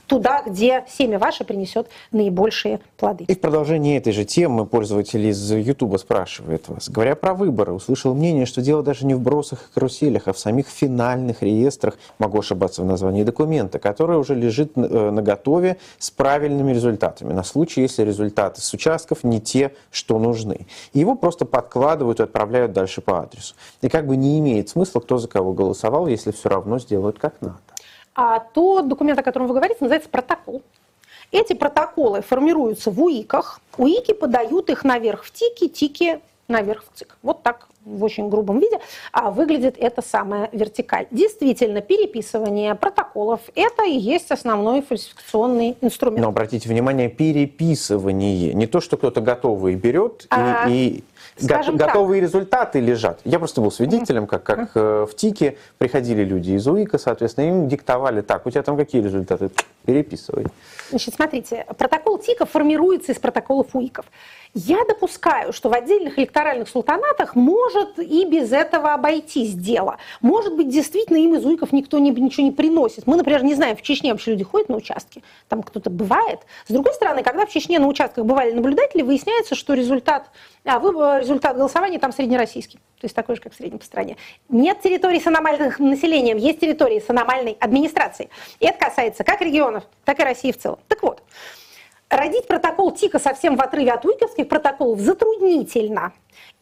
туда, 0.06 0.44
где 0.46 0.86
семя 0.88 1.18
ваше 1.18 1.44
принесет 1.44 1.88
наибольшие 2.12 2.80
плоды. 2.98 3.26
И 3.28 3.34
в 3.34 3.42
продолжении 3.42 3.98
этой 3.98 4.14
же 4.14 4.26
темы 4.26 4.66
пользователь 4.66 5.26
из 5.26 5.52
Ютуба 5.52 5.98
спрашивает 5.98 6.70
вас. 6.70 6.90
Говоря 6.90 7.16
про 7.16 7.34
выборы, 7.34 7.79
услышал 7.80 8.14
мнение, 8.14 8.46
что 8.46 8.62
дело 8.62 8.84
даже 8.84 9.06
не 9.06 9.16
в 9.16 9.22
бросах 9.22 9.60
и 9.64 9.74
каруселях, 9.74 10.28
а 10.28 10.34
в 10.34 10.40
самих 10.40 10.68
финальных 10.68 11.42
реестрах, 11.42 11.98
могу 12.20 12.40
ошибаться 12.40 12.82
в 12.82 12.86
названии 12.86 13.24
документа, 13.24 13.80
который 13.80 14.18
уже 14.18 14.36
лежит 14.36 14.74
э, 14.76 15.10
на 15.12 15.22
готове 15.22 15.78
с 15.98 16.12
правильными 16.12 16.72
результатами, 16.72 17.34
на 17.34 17.44
случай, 17.44 17.82
если 17.82 18.04
результаты 18.04 18.62
с 18.62 18.74
участков 18.74 19.24
не 19.24 19.42
те, 19.42 19.74
что 19.92 20.20
нужны. 20.20 20.68
И 20.94 21.00
его 21.00 21.16
просто 21.16 21.46
подкладывают 21.46 22.20
и 22.20 22.24
отправляют 22.24 22.74
дальше 22.74 23.02
по 23.02 23.22
адресу. 23.22 23.56
И 23.82 23.90
как 23.90 24.06
бы 24.06 24.16
не 24.16 24.40
имеет 24.40 24.70
смысла, 24.70 25.00
кто 25.00 25.18
за 25.18 25.28
кого 25.28 25.54
голосовал, 25.54 26.08
если 26.08 26.32
все 26.32 26.50
равно 26.50 26.80
сделают 26.80 27.18
как 27.18 27.42
надо. 27.42 27.58
А 28.16 28.40
тот 28.40 28.88
документ, 28.88 29.18
о 29.20 29.24
котором 29.24 29.48
вы 29.48 29.54
говорите, 29.56 29.78
называется 29.80 30.10
протокол. 30.10 30.62
Эти 31.32 31.54
протоколы 31.54 32.22
формируются 32.22 32.92
в 32.92 33.02
УИКах. 33.02 33.62
УИКи 33.78 34.14
подают 34.14 34.70
их 34.70 34.84
наверх 34.84 35.24
в 35.24 35.32
ТИКи, 35.32 35.68
ТИКи 35.68 36.20
наверх 36.50 36.84
в 36.84 36.98
ЦИК. 36.98 37.18
Вот 37.22 37.44
так 37.44 37.70
в 37.86 38.04
очень 38.04 38.30
грубом 38.30 38.60
виде 38.60 38.80
а 39.12 39.32
выглядит 39.32 39.76
эта 39.78 40.02
самая 40.02 40.50
вертикаль. 40.52 41.08
Действительно, 41.12 41.82
переписывание 41.82 42.76
протоколов– 42.76 43.42
это 43.56 43.86
и 43.86 43.98
есть 43.98 44.32
основной 44.32 44.82
фальсификационный 44.82 45.78
инструмент. 45.82 46.22
Но 46.22 46.30
обратите 46.30 46.70
внимание, 46.70 47.10
переписывание. 47.10 48.54
Не 48.54 48.68
то, 48.68 48.82
что 48.82 48.98
кто-то 48.98 49.22
готовый 49.22 49.76
берет 49.76 50.28
А, 50.30 50.68
и, 50.70 51.04
и 51.38 51.44
скажем 51.44 51.78
го- 51.78 51.86
готовые 51.86 52.22
результаты 52.22 52.80
лежат. 52.80 53.20
Я 53.24 53.40
просто 53.40 53.62
был 53.62 53.72
свидетелем, 53.72 54.28
как, 54.28 54.44
как 54.44 54.72
э, 54.76 55.06
в 55.10 55.16
ТИКе 55.16 55.58
приходили 55.78 56.24
люди 56.24 56.52
из 56.52 56.68
УИКа, 56.68 56.98
соответственно, 56.98 57.48
им 57.48 57.68
диктовали, 57.68 58.22
так, 58.22 58.46
у 58.46 58.52
тебя 58.52 58.64
там 58.64 58.78
какие 58.78 59.02
результаты? 59.02 59.50
Переписывай. 59.86 60.46
Значит, 60.90 61.16
смотрите, 61.16 61.66
протокол 61.78 62.20
ТИКа 62.20 62.46
формируется 62.46 63.12
из 63.12 63.20
протоколов 63.20 63.74
УИКов. 63.74 64.06
Я 64.56 64.84
допускаю, 64.84 65.54
что 65.54 65.70
в 65.70 65.74
отдельных 65.74 66.18
электоральных 66.18 66.68
султанатах 66.68 67.36
может 67.36 68.00
и 68.00 68.26
без 68.26 68.52
этого 68.52 68.94
обойтись 68.94 69.54
дело. 69.54 69.98
Может 70.22 70.56
быть, 70.56 70.70
действительно 70.70 71.18
им 71.18 71.36
из 71.36 71.46
УИКов 71.46 71.72
никто 71.72 72.00
ничего 72.00 72.44
не 72.44 72.52
приносит. 72.52 73.06
Мы, 73.06 73.16
например, 73.16 73.44
не 73.44 73.54
знаем, 73.54 73.78
в 73.78 73.84
Чечне 73.84 74.12
вообще 74.12 74.32
люди 74.32 74.44
ходят 74.44 74.68
на 74.68 74.78
участки, 74.78 75.24
там 75.50 75.62
кто-то 75.62 75.92
бывает. 75.92 76.40
С 76.68 76.74
другой 76.74 76.96
стороны, 76.96 77.22
когда 77.22 77.46
в 77.46 77.52
Чечне 77.52 77.78
на 77.78 77.88
участках 77.88 78.26
бывали 78.26 78.52
наблюдатели, 78.52 79.04
выясняется, 79.04 79.54
что 79.54 79.76
результат, 79.76 80.32
а, 80.66 80.80
выбор, 80.80 81.22
результат 81.22 81.56
голосования 81.56 82.00
там 82.00 82.12
среднероссийский. 82.12 82.80
То 83.00 83.06
есть 83.06 83.16
такой 83.16 83.36
же, 83.36 83.42
как 83.42 83.54
в 83.54 83.56
среднем 83.56 83.78
по 83.78 83.86
стране. 83.86 84.18
Нет 84.50 84.82
территорий 84.82 85.20
с 85.20 85.28
аномальным 85.28 85.74
населением, 85.78 86.38
есть 86.38 86.60
территории 86.60 87.00
с 87.00 87.10
аномальной 87.10 87.56
администрацией. 87.60 88.30
И 88.60 88.66
это 88.66 88.80
касается 88.80 89.24
как 89.24 89.42
регионов, 89.42 89.84
так 90.06 90.20
и 90.20 90.24
России 90.24 90.52
в 90.52 90.58
целом. 90.58 90.80
Так 90.88 91.04
вот, 91.04 91.22
родить 92.10 92.48
протокол 92.48 92.92
ТИКа 92.92 93.20
совсем 93.20 93.56
в 93.56 93.62
отрыве 93.62 93.92
от 93.92 94.06
уиковских 94.06 94.48
протоколов 94.48 95.00
затруднительно. 95.00 96.14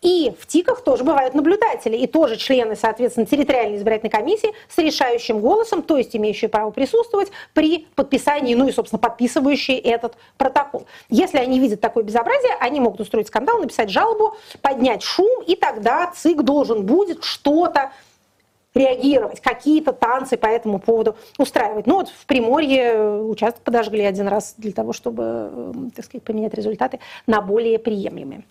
И 0.02 0.32
в 0.39 0.45
ТИКах 0.45 0.84
тоже 0.84 1.04
бывают 1.04 1.34
наблюдатели, 1.34 1.98
и 1.98 2.06
тоже 2.06 2.36
члены, 2.36 2.76
соответственно, 2.76 3.26
территориальной 3.26 3.78
избирательной 3.78 4.12
комиссии 4.12 4.54
с 4.70 4.78
решающим 4.78 5.39
голосом, 5.39 5.82
то 5.82 5.98
есть 5.98 6.16
имеющие 6.16 6.50
право 6.50 6.70
присутствовать 6.70 7.32
при 7.54 7.88
подписании, 7.95 8.54
ну 8.54 8.68
и, 8.68 8.72
собственно, 8.72 9.00
подписывающие 9.00 9.80
этот 9.80 10.16
протокол. 10.38 10.86
Если 11.10 11.39
они 11.39 11.60
видят 11.60 11.82
такое 11.82 12.04
безобразие, 12.04 12.54
они 12.60 12.80
могут 12.80 13.02
устроить 13.02 13.28
скандал, 13.28 13.60
написать 13.60 13.89
жалобу, 13.89 14.36
поднять 14.62 15.02
шум, 15.02 15.41
и 15.48 15.56
тогда 15.56 16.12
ЦИК 16.16 16.43
должен 16.43 16.86
будет 16.86 17.24
что-то 17.24 17.91
реагировать, 18.78 19.41
какие-то 19.41 19.91
танцы 19.93 20.38
по 20.38 20.47
этому 20.47 20.80
поводу 20.80 21.15
устраивать. 21.38 21.88
Ну 21.88 21.95
вот 21.95 22.09
в 22.09 22.25
Приморье 22.25 23.21
участок 23.21 23.63
подожгли 23.63 24.03
один 24.03 24.28
раз 24.28 24.55
для 24.57 24.71
того, 24.71 24.93
чтобы, 24.93 25.23
э, 25.51 25.73
так 25.95 26.05
сказать, 26.05 26.23
поменять 26.23 26.53
результаты 26.53 26.99
на 27.25 27.41
более 27.41 27.80
приемлемые. 27.80 28.43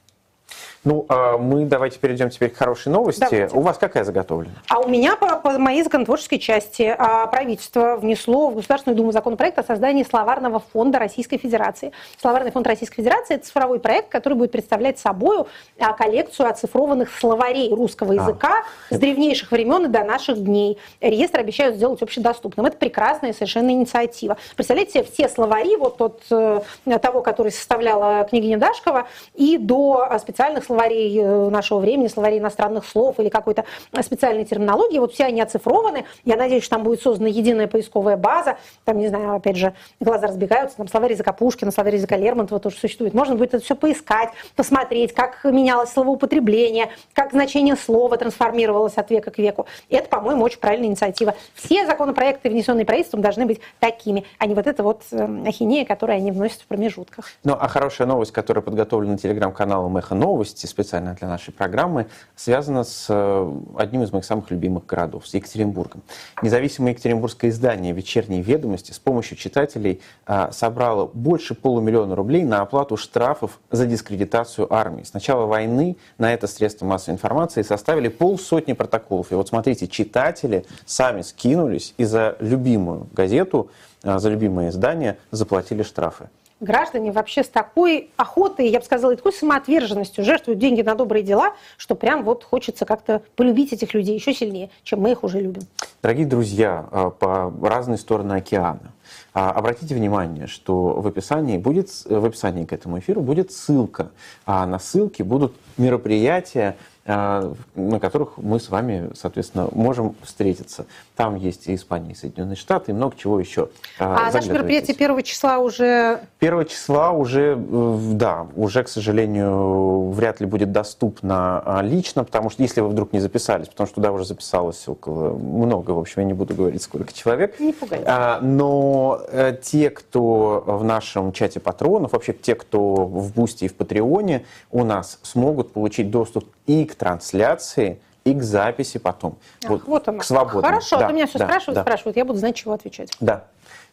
Ну, 0.87 1.05
а 1.09 1.37
мы 1.37 1.65
давайте 1.65 1.99
перейдем 1.99 2.31
теперь 2.31 2.51
к 2.51 2.57
хорошей 2.57 2.93
новости. 2.93 3.19
Давайте. 3.19 3.57
У 3.57 3.61
вас 3.61 3.77
какая 3.77 4.05
заготовлена? 4.05 4.55
А 4.69 4.79
у 4.79 4.89
меня 4.89 5.17
по, 5.17 5.35
по 5.41 5.59
моей 5.59 5.83
законотворческой 5.83 6.39
части 6.39 6.95
а, 6.97 7.27
правительство 7.27 7.97
внесло 7.97 8.51
в 8.51 8.55
Государственную 8.55 8.97
Думу 8.97 9.11
законопроект 9.11 9.59
о 9.59 9.65
создании 9.65 10.05
словарного 10.05 10.63
фонда 10.73 11.01
Российской 11.01 11.39
Федерации. 11.39 11.91
Словарный 12.21 12.53
фонд 12.53 12.69
Российской 12.69 13.03
Федерации– 13.03 13.35
это 13.37 13.47
цифровой 13.47 13.81
проект, 13.81 14.11
который 14.11 14.35
будет 14.35 14.53
представлять 14.53 15.01
собой 15.01 15.47
а, 15.81 15.93
коллекцию 15.93 16.49
оцифрованных 16.51 17.11
словарей 17.19 17.75
русского 17.75 18.13
языка 18.13 18.63
с 18.89 18.97
древнейших 18.97 19.51
времен 19.51 19.87
и 19.87 19.89
до 19.89 20.05
наших 20.05 20.39
дней. 20.39 20.79
Реестр 21.01 21.41
обещают 21.41 21.75
сделать 21.75 22.01
общедоступным. 22.01 22.65
Это 22.65 22.77
прекрасная 22.77 23.33
совершенно 23.33 23.71
инициатива. 23.71 24.37
Представляете 24.55 25.03
все 25.03 25.29
словари, 25.29 25.75
вот 25.77 26.01
от 26.01 26.23
э, 26.31 26.61
того, 27.03 27.23
который 27.23 27.51
составляла 27.51 28.23
княгиня 28.23 28.59
Дашкова, 28.59 29.09
и 29.35 29.59
до 29.59 30.17
специальных 30.21 30.63
словарей 30.63 30.76
словарей 30.77 31.19
э, 31.19 31.49
нашего 31.49 31.79
времени, 31.79 32.09
словарей 32.09 32.39
иностранных 32.39 32.87
слов 32.87 33.19
или 33.19 33.31
какой-то 33.31 33.65
специальной 34.03 34.45
терминологии. 34.45 34.99
Вот 34.99 35.15
все 35.15 35.25
они 35.25 35.41
оцифрованы. 35.41 36.05
Я 36.25 36.37
надеюсь, 36.37 36.65
что 36.65 36.77
там 36.77 36.85
будет 36.85 37.01
создана 37.01 37.29
единая 37.29 37.67
поисковая 37.67 38.17
база. 38.17 38.59
Там, 38.85 38.99
не 38.99 39.09
знаю, 39.09 39.37
опять 39.37 39.57
же, 39.57 39.73
глаза 40.01 40.27
разбегаются. 40.27 40.77
Там 40.77 40.89
словарь 40.89 41.13
языка 41.13 41.33
Пушкина, 41.33 41.71
словарь 41.71 41.95
языка 41.95 42.17
Лермонтова 42.17 42.61
тоже 42.61 42.77
существует. 42.77 43.15
Можно 43.15 43.37
будет 43.37 43.55
это 43.55 43.65
все 43.65 43.75
поискать, 43.75 44.31
посмотреть, 44.55 45.15
как 45.15 45.45
менялось 45.45 45.91
словоупотребление, 45.91 46.91
как 47.15 47.33
значение 47.33 47.77
слова 47.77 48.19
трансформировалось 48.19 48.95
от 48.97 49.11
века 49.11 49.31
к 49.31 49.39
веку. 49.39 49.67
И 49.89 49.97
это, 49.97 50.09
по-моему, 50.09 50.45
очень 50.45 50.61
правильная 50.61 50.89
инициатива. 50.89 51.35
Все 51.55 51.87
законопроекты, 51.87 52.51
внесенные 52.51 52.85
правительством, 52.85 53.23
должны 53.23 53.47
быть 53.47 53.61
такими, 53.81 54.25
а 54.39 54.47
не 54.47 54.55
вот 54.55 54.67
это 54.67 54.83
вот 54.83 55.03
э, 55.11 55.43
ахинея, 55.47 55.87
которую 55.87 56.17
они 56.17 56.33
вносят 56.33 56.61
в 56.61 56.67
промежутках. 56.67 57.31
Ну, 57.45 57.57
а 57.59 57.67
хорошая 57.69 58.07
новость, 58.07 58.33
которая 58.33 58.63
подготовлена 58.63 59.17
телеграм-каналом 59.17 59.97
«Эхо 59.97 60.15
новости» 60.15 60.66
специально 60.67 61.15
для 61.15 61.29
нашей 61.29 61.53
программы, 61.53 62.07
связана 62.35 62.85
с 62.85 63.07
э, 63.09 63.53
одним 63.77 64.03
из 64.03 64.13
моих 64.13 64.25
самых 64.25 64.51
любимых 64.51 64.87
городов, 64.87 65.27
с 65.27 65.35
Екатеринбургом. 65.35 66.03
Независимое 66.43 66.93
екатеринбургское 66.93 67.51
издание 67.51 67.93
«Вечерние 67.93 68.43
ведомости» 68.43 68.93
с 68.93 68.99
помощью 68.99 69.37
читателей 69.37 70.01
а, 70.27 70.51
собрало 70.53 71.07
больше 71.13 71.55
полумиллиона 71.55 72.15
рублей 72.15 72.45
на 72.45 72.61
оплату 72.61 72.97
штрафов 72.97 73.61
за 73.71 73.87
дискредитацию 73.87 74.73
армии. 74.73 75.03
С 75.03 75.15
начала 75.15 75.47
войны 75.47 75.97
на 76.19 76.33
это 76.33 76.47
средства 76.47 76.87
массовой 76.87 77.15
информации 77.15 77.63
составили 77.63 78.09
полсотни 78.09 78.73
протоколов. 78.73 79.33
И 79.33 79.35
вот 79.35 79.49
смотрите, 79.49 79.89
читатели 79.89 80.67
сами 80.85 81.23
скинулись 81.23 81.95
и 81.97 82.05
за 82.05 82.37
любимую 82.41 83.09
газету, 83.13 83.71
а, 84.03 84.19
за 84.19 84.31
любимое 84.31 84.71
издание 84.71 85.19
заплатили 85.31 85.83
штрафы 85.83 86.29
граждане 86.61 87.13
вообще 87.13 87.43
с 87.43 87.49
такой 87.49 88.11
охотой, 88.17 88.69
я 88.69 88.79
бы 88.79 88.85
сказала, 88.85 89.13
и 89.13 89.17
такой 89.17 89.33
самоотверженностью 89.33 90.25
жертвуют 90.25 90.59
деньги 90.59 90.83
на 90.83 90.95
добрые 90.95 91.23
дела, 91.23 91.55
что 91.77 91.95
прям 91.95 92.25
вот 92.25 92.45
хочется 92.45 92.85
как-то 92.85 93.23
полюбить 93.37 93.73
этих 93.73 93.95
людей 93.95 94.15
еще 94.15 94.33
сильнее, 94.33 94.71
чем 94.83 95.01
мы 95.01 95.13
их 95.13 95.25
уже 95.25 95.41
любим. 95.41 95.63
Дорогие 96.03 96.27
друзья, 96.27 96.87
а, 96.91 97.11
по 97.11 97.53
разные 97.63 97.99
стороны 97.99 98.35
океана, 98.35 98.93
а, 99.35 99.51
Обратите 99.51 99.95
внимание, 99.95 100.47
что 100.47 101.01
в 101.01 101.07
описании, 101.07 101.59
будет, 101.59 101.91
в 102.07 102.25
описании 102.25 102.65
к 102.65 102.73
этому 102.73 102.99
эфиру 102.99 103.21
будет 103.21 103.53
ссылка, 103.53 104.11
а 104.47 104.67
на 104.67 104.79
ссылке 104.79 105.25
будут 105.25 105.55
мероприятия, 105.77 106.77
а, 107.05 107.55
на 107.75 108.01
которых 108.01 108.39
мы 108.39 108.59
с 108.59 108.69
вами, 108.69 109.11
соответственно, 109.15 109.69
можем 109.73 110.17
встретиться. 110.23 110.87
Там 111.17 111.35
есть 111.37 111.67
и 111.67 111.75
Испания, 111.75 112.13
и 112.13 112.15
Соединенные 112.15 112.57
Штаты, 112.57 112.91
и 112.91 112.95
много 112.95 113.17
чего 113.17 113.41
еще. 113.41 113.71
А 113.99 114.31
наше 114.31 114.53
мероприятие 114.53 114.95
первого 114.95 115.23
числа 115.23 115.59
уже... 115.59 116.21
Первого 116.39 116.67
числа 116.67 117.13
уже, 117.13 117.57
э, 117.59 117.99
да, 118.13 118.47
уже, 118.55 118.85
к 118.85 118.89
сожалению, 118.89 120.11
вряд 120.11 120.41
ли 120.41 120.47
будет 120.47 120.73
доступно 120.73 121.63
а, 121.65 121.81
лично, 121.81 122.23
потому 122.23 122.51
что 122.51 122.63
если 122.63 122.83
вы 122.83 122.89
вдруг 122.89 123.15
не 123.15 123.21
записались, 123.21 123.69
потому 123.69 123.87
что 123.87 123.95
туда 123.95 124.13
уже 124.13 124.27
записалось 124.27 124.87
около 124.89 125.31
много, 125.35 125.93
в 125.93 125.99
общем, 125.99 126.21
я 126.21 126.25
не 126.27 126.35
буду 126.35 126.55
говорить, 126.55 126.83
сколько 126.83 127.15
человек. 127.15 127.59
Не 127.61 127.73
пугайтесь. 127.73 128.07
А, 128.07 128.39
но 128.43 129.23
э, 129.29 129.57
те, 129.63 129.89
кто 129.89 130.65
в 130.67 130.85
нашем 130.85 131.33
чате 131.33 131.61
патронов, 131.61 132.13
вообще 132.13 132.35
те, 132.35 132.55
кто 132.55 133.07
в 133.07 133.33
Бусти 133.33 133.65
и 133.65 133.69
в 133.69 133.75
Патреоне, 133.75 134.45
у 134.71 134.85
нас 134.85 135.19
смогут 135.23 135.73
получить 135.73 136.11
доступ 136.11 136.45
и 136.67 136.85
к 136.85 136.95
трансляции, 136.95 138.01
и 138.27 138.35
к 138.35 138.43
записи 138.43 138.99
потом. 138.99 139.39
Ах, 139.65 139.71
вот, 139.71 139.85
вот 139.85 140.09
оно. 140.09 140.19
К 140.19 140.25
свободному. 140.25 140.67
Хорошо, 140.67 140.99
да, 140.99 141.07
ты 141.07 141.13
меня 141.15 141.27
все 141.27 141.39
да, 141.39 141.47
спрашивают, 141.47 141.75
да. 141.77 141.83
спрашивают, 141.83 142.17
я 142.17 142.25
буду 142.25 142.39
знать, 142.39 142.57
чего 142.57 142.73
отвечать. 142.75 143.11
Да. 143.21 143.45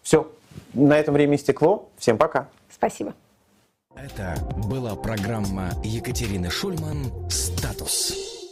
Все. 0.01 0.29
На 0.73 0.97
этом 0.97 1.13
время 1.13 1.35
истекло. 1.35 1.87
Всем 1.97 2.17
пока. 2.17 2.47
Спасибо. 2.73 3.13
Это 3.95 4.35
была 4.67 4.95
программа 4.95 5.69
Екатерины 5.83 6.49
Шульман 6.49 7.29
«Статус». 7.29 8.42